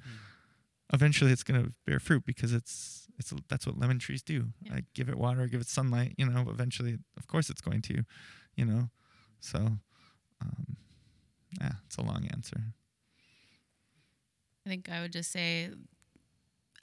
Eventually, 0.94 1.32
it's 1.32 1.44
going 1.44 1.62
to 1.62 1.74
bear 1.86 2.00
fruit 2.00 2.24
because 2.26 2.54
it's 2.54 3.05
it's 3.18 3.34
that's 3.50 3.66
what 3.66 3.80
lemon 3.80 4.00
trees 4.00 4.22
do. 4.22 4.48
Yeah. 4.62 4.76
I 4.76 4.84
give 4.94 5.10
it 5.10 5.18
water, 5.18 5.42
I 5.42 5.48
give 5.48 5.62
it 5.62 5.68
sunlight. 5.68 6.16
You 6.18 6.28
know, 6.28 6.46
eventually, 6.50 6.98
of 7.18 7.28
course, 7.28 7.50
it's 7.50 7.62
going 7.62 7.82
to. 7.84 8.04
You 8.56 8.66
know, 8.66 8.90
so. 9.40 9.60
Um, 10.42 10.78
yeah, 11.60 11.72
it's 11.86 11.98
a 11.98 12.02
long 12.02 12.28
answer. 12.32 12.60
I 14.66 14.70
think 14.70 14.90
I 14.92 15.02
would 15.02 15.14
just 15.14 15.32
say 15.32 15.70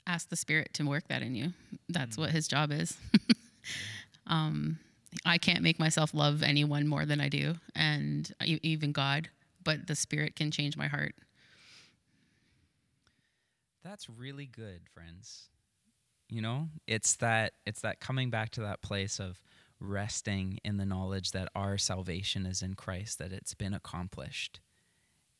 ask 0.07 0.29
the 0.29 0.35
spirit 0.35 0.73
to 0.73 0.83
work 0.83 1.07
that 1.09 1.21
in 1.21 1.35
you. 1.35 1.53
That's 1.89 2.15
mm. 2.15 2.19
what 2.19 2.31
his 2.31 2.47
job 2.47 2.71
is. 2.71 2.97
um, 4.27 4.79
I 5.25 5.37
can't 5.37 5.61
make 5.61 5.79
myself 5.79 6.13
love 6.13 6.43
anyone 6.43 6.87
more 6.87 7.05
than 7.05 7.21
I 7.21 7.29
do, 7.29 7.55
and 7.75 8.31
even 8.41 8.91
God, 8.91 9.29
but 9.63 9.87
the 9.87 9.95
spirit 9.95 10.35
can 10.35 10.51
change 10.51 10.75
my 10.75 10.87
heart. 10.87 11.15
That's 13.83 14.09
really 14.09 14.45
good, 14.45 14.81
friends. 14.93 15.49
You 16.33 16.41
know, 16.41 16.69
it's 16.87 17.15
that 17.17 17.53
it's 17.67 17.81
that 17.81 17.99
coming 17.99 18.31
back 18.31 18.49
to 18.51 18.61
that 18.61 18.81
place 18.81 19.19
of 19.19 19.39
resting 19.79 20.57
in 20.63 20.77
the 20.77 20.85
knowledge 20.85 21.29
that 21.31 21.47
our 21.53 21.77
salvation 21.77 22.47
is 22.47 22.63
in 22.63 22.73
Christ, 22.73 23.19
that 23.19 23.31
it's 23.31 23.53
been 23.53 23.73
accomplished. 23.73 24.59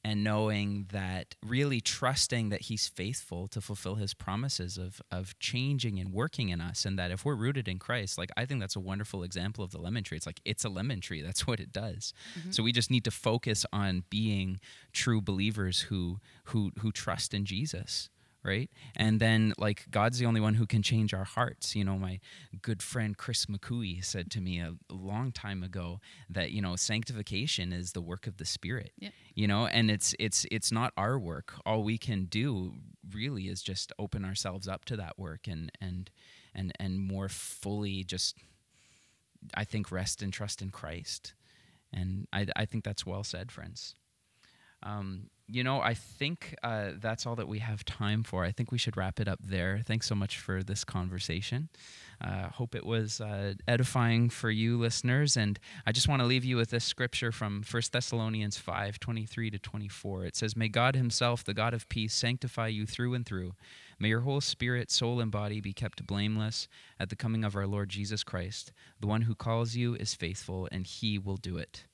And 0.06 0.24
knowing 0.24 0.86
that, 0.91 1.34
really 1.44 1.82
trusting 1.82 2.50
that 2.50 2.64
He's 2.64 2.88
faithful 2.88 3.48
to 3.48 3.60
fulfill 3.60 3.96
His 3.96 4.14
promises 4.14 4.78
of, 4.78 5.02
of 5.10 5.39
changing 5.39 5.98
and 5.98 6.14
working 6.14 6.50
in 6.50 6.62
us. 6.62 6.86
And 6.86 7.00
that 7.00 7.10
if 7.10 7.26
we're 7.26 7.34
rooted 7.34 7.68
in 7.68 7.80
Christ, 7.80 8.20
like 8.20 8.30
I 8.38 8.46
think 8.46 8.60
that's 8.60 8.76
a 8.76 8.80
wonderful 8.82 9.24
example 9.24 9.64
of 9.64 9.72
the 9.72 9.80
lemon 9.80 10.04
tree. 10.04 10.18
It's 10.18 10.28
like 10.28 10.41
it's 10.46 10.64
a 10.64 10.70
lemon 10.70 11.02
tree, 11.02 11.22
that's 11.26 11.48
what 11.48 11.60
it 11.60 11.74
does. 11.74 12.14
Mm-hmm. 12.38 12.52
So 12.52 12.62
we 12.62 12.72
just 12.72 12.91
need 12.91 13.06
to 13.06 13.12
focus 13.12 13.66
on 13.74 14.04
being 14.12 14.60
true 14.91 15.22
believers 15.22 15.80
who, 15.80 16.20
who, 16.46 16.72
who 16.82 16.91
trust 16.91 17.34
in 17.34 17.46
Jesus 17.46 18.10
right? 18.44 18.70
And 18.96 19.20
then 19.20 19.54
like 19.58 19.86
God's 19.89 20.20
the 20.20 20.26
only 20.26 20.41
one 20.41 20.56
who 20.56 20.66
can 20.66 20.82
change 20.82 21.14
our 21.14 21.24
hearts. 21.24 21.76
You 21.76 21.84
know, 21.84 21.98
my 21.98 22.20
good 22.62 22.82
friend 22.82 23.18
Chris 23.18 23.46
McCooey 23.46 24.04
said 24.04 24.30
to 24.32 24.41
me 24.41 24.60
a, 24.60 24.76
a 24.89 24.94
long 24.94 25.32
time 25.32 25.64
ago 25.64 26.00
that 26.30 26.52
you 26.52 26.62
know 26.62 26.76
sanctification 26.76 27.72
is 27.72 27.94
the 27.94 28.02
work 28.02 28.28
of 28.28 28.38
the 28.38 28.46
Spirit. 28.46 28.91
Yeah. 29.00 29.10
You 29.34 29.48
know, 29.48 29.68
and 29.68 29.89
it's 29.89 30.16
it's 30.20 30.46
it's 30.52 30.72
not 30.72 30.94
our 30.98 31.18
work. 31.18 31.54
All 31.66 31.84
we 31.84 31.98
can 31.98 32.26
do 32.26 32.74
really 33.12 33.48
is 33.48 33.62
just 33.62 33.91
open 33.98 34.26
ourselves 34.26 34.68
up 34.68 34.86
to 34.86 34.98
that 34.98 35.18
work 35.18 35.48
and 35.48 35.72
and 35.80 36.10
and 36.54 36.72
and 36.80 37.00
more 37.00 37.30
fully 37.30 38.04
just 38.04 38.38
I 39.54 39.64
think 39.64 39.91
rest 39.91 40.22
and 40.22 40.32
trust 40.32 40.62
in 40.62 40.70
Christ. 40.72 41.34
And 41.91 42.28
I, 42.34 42.48
I 42.56 42.66
think 42.66 42.84
that's 42.84 43.06
well 43.06 43.24
said, 43.24 43.52
friends. 43.52 43.96
Um, 44.84 45.29
you 45.47 45.63
know, 45.63 45.81
I 45.81 45.93
think 45.93 46.55
uh, 46.63 46.91
that's 46.95 47.25
all 47.25 47.36
that 47.36 47.47
we 47.47 47.59
have 47.59 47.84
time 47.84 48.23
for. 48.23 48.45
I 48.45 48.51
think 48.51 48.71
we 48.71 48.77
should 48.77 48.95
wrap 48.95 49.19
it 49.19 49.27
up 49.27 49.39
there. 49.43 49.81
Thanks 49.86 50.07
so 50.07 50.15
much 50.15 50.39
for 50.39 50.63
this 50.63 50.84
conversation. 50.84 51.69
Uh, 52.21 52.47
hope 52.49 52.75
it 52.75 52.86
was 52.86 53.19
uh, 53.19 53.53
edifying 53.67 54.29
for 54.29 54.49
you 54.49 54.77
listeners. 54.77 55.36
And 55.36 55.59
I 55.86 55.91
just 55.91 56.07
want 56.07 56.21
to 56.21 56.25
leave 56.25 56.45
you 56.45 56.55
with 56.55 56.69
this 56.69 56.86
scripture 56.86 57.31
from 57.31 57.63
1 57.69 57.84
Thessalonians 57.91 58.57
5 58.57 58.99
23 58.99 59.51
to 59.51 59.59
24. 59.59 60.25
It 60.25 60.36
says, 60.36 60.55
May 60.55 60.69
God 60.69 60.95
Himself, 60.95 61.43
the 61.43 61.53
God 61.53 61.73
of 61.73 61.89
peace, 61.89 62.13
sanctify 62.13 62.67
you 62.67 62.86
through 62.86 63.13
and 63.13 63.25
through. 63.25 63.53
May 63.99 64.09
your 64.09 64.21
whole 64.21 64.41
spirit, 64.41 64.91
soul, 64.91 65.19
and 65.19 65.31
body 65.31 65.59
be 65.59 65.73
kept 65.73 66.07
blameless 66.07 66.67
at 66.99 67.09
the 67.09 67.15
coming 67.15 67.43
of 67.43 67.55
our 67.55 67.67
Lord 67.67 67.89
Jesus 67.89 68.23
Christ. 68.23 68.71
The 68.99 69.07
one 69.07 69.23
who 69.23 69.36
calls 69.36 69.75
you 69.75 69.95
is 69.95 70.15
faithful, 70.15 70.67
and 70.71 70.88
He 70.88 71.19
will 71.19 71.38
do 71.38 71.57
it. 71.57 71.86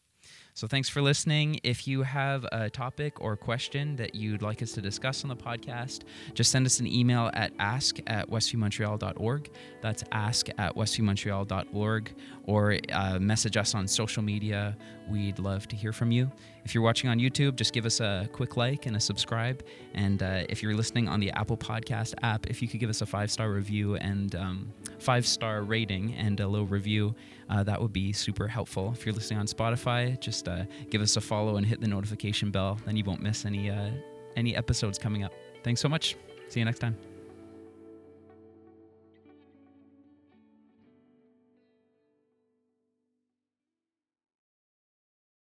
So 0.59 0.67
thanks 0.67 0.89
for 0.89 1.01
listening. 1.01 1.61
If 1.63 1.87
you 1.87 2.03
have 2.03 2.45
a 2.51 2.69
topic 2.69 3.21
or 3.21 3.37
question 3.37 3.95
that 3.95 4.13
you'd 4.13 4.41
like 4.41 4.61
us 4.61 4.73
to 4.73 4.81
discuss 4.81 5.23
on 5.23 5.29
the 5.29 5.35
podcast, 5.37 6.01
just 6.33 6.51
send 6.51 6.65
us 6.65 6.81
an 6.81 6.87
email 6.87 7.31
at 7.33 7.53
ask 7.59 7.99
at 8.07 8.29
westviewmontreal.org. 8.29 9.51
That's 9.79 10.03
ask 10.11 10.49
at 10.57 10.75
westviewmontreal.org 10.75 12.13
or 12.43 12.77
uh, 12.91 13.19
message 13.19 13.55
us 13.55 13.73
on 13.73 13.87
social 13.87 14.21
media. 14.21 14.75
We'd 15.09 15.39
love 15.39 15.65
to 15.69 15.77
hear 15.77 15.93
from 15.93 16.11
you. 16.11 16.29
If 16.65 16.75
you're 16.75 16.83
watching 16.83 17.09
on 17.09 17.19
YouTube, 17.19 17.55
just 17.55 17.73
give 17.73 17.85
us 17.85 17.99
a 17.99 18.29
quick 18.31 18.57
like 18.57 18.85
and 18.85 18.95
a 18.95 18.99
subscribe. 18.99 19.63
And 19.93 20.21
uh, 20.21 20.43
if 20.49 20.61
you're 20.61 20.75
listening 20.75 21.07
on 21.07 21.19
the 21.19 21.31
Apple 21.31 21.57
Podcast 21.57 22.13
app, 22.21 22.47
if 22.47 22.61
you 22.61 22.67
could 22.67 22.79
give 22.79 22.89
us 22.89 23.01
a 23.01 23.05
five 23.05 23.31
star 23.31 23.51
review 23.51 23.95
and 23.95 24.35
um, 24.35 24.73
five 24.99 25.25
star 25.25 25.63
rating 25.63 26.13
and 26.15 26.39
a 26.39 26.47
little 26.47 26.67
review, 26.67 27.15
uh, 27.49 27.63
that 27.63 27.81
would 27.81 27.93
be 27.93 28.13
super 28.13 28.47
helpful. 28.47 28.93
If 28.95 29.05
you're 29.05 29.15
listening 29.15 29.39
on 29.39 29.47
Spotify, 29.47 30.19
just 30.19 30.47
uh, 30.47 30.65
give 30.89 31.01
us 31.01 31.17
a 31.17 31.21
follow 31.21 31.57
and 31.57 31.65
hit 31.65 31.81
the 31.81 31.87
notification 31.87 32.51
bell. 32.51 32.79
Then 32.85 32.95
you 32.95 33.03
won't 33.03 33.21
miss 33.21 33.45
any 33.45 33.69
uh, 33.69 33.91
any 34.35 34.55
episodes 34.55 34.97
coming 34.97 35.23
up. 35.23 35.33
Thanks 35.63 35.81
so 35.81 35.89
much. 35.89 36.15
See 36.47 36.59
you 36.59 36.65
next 36.65 36.79
time. 36.79 37.08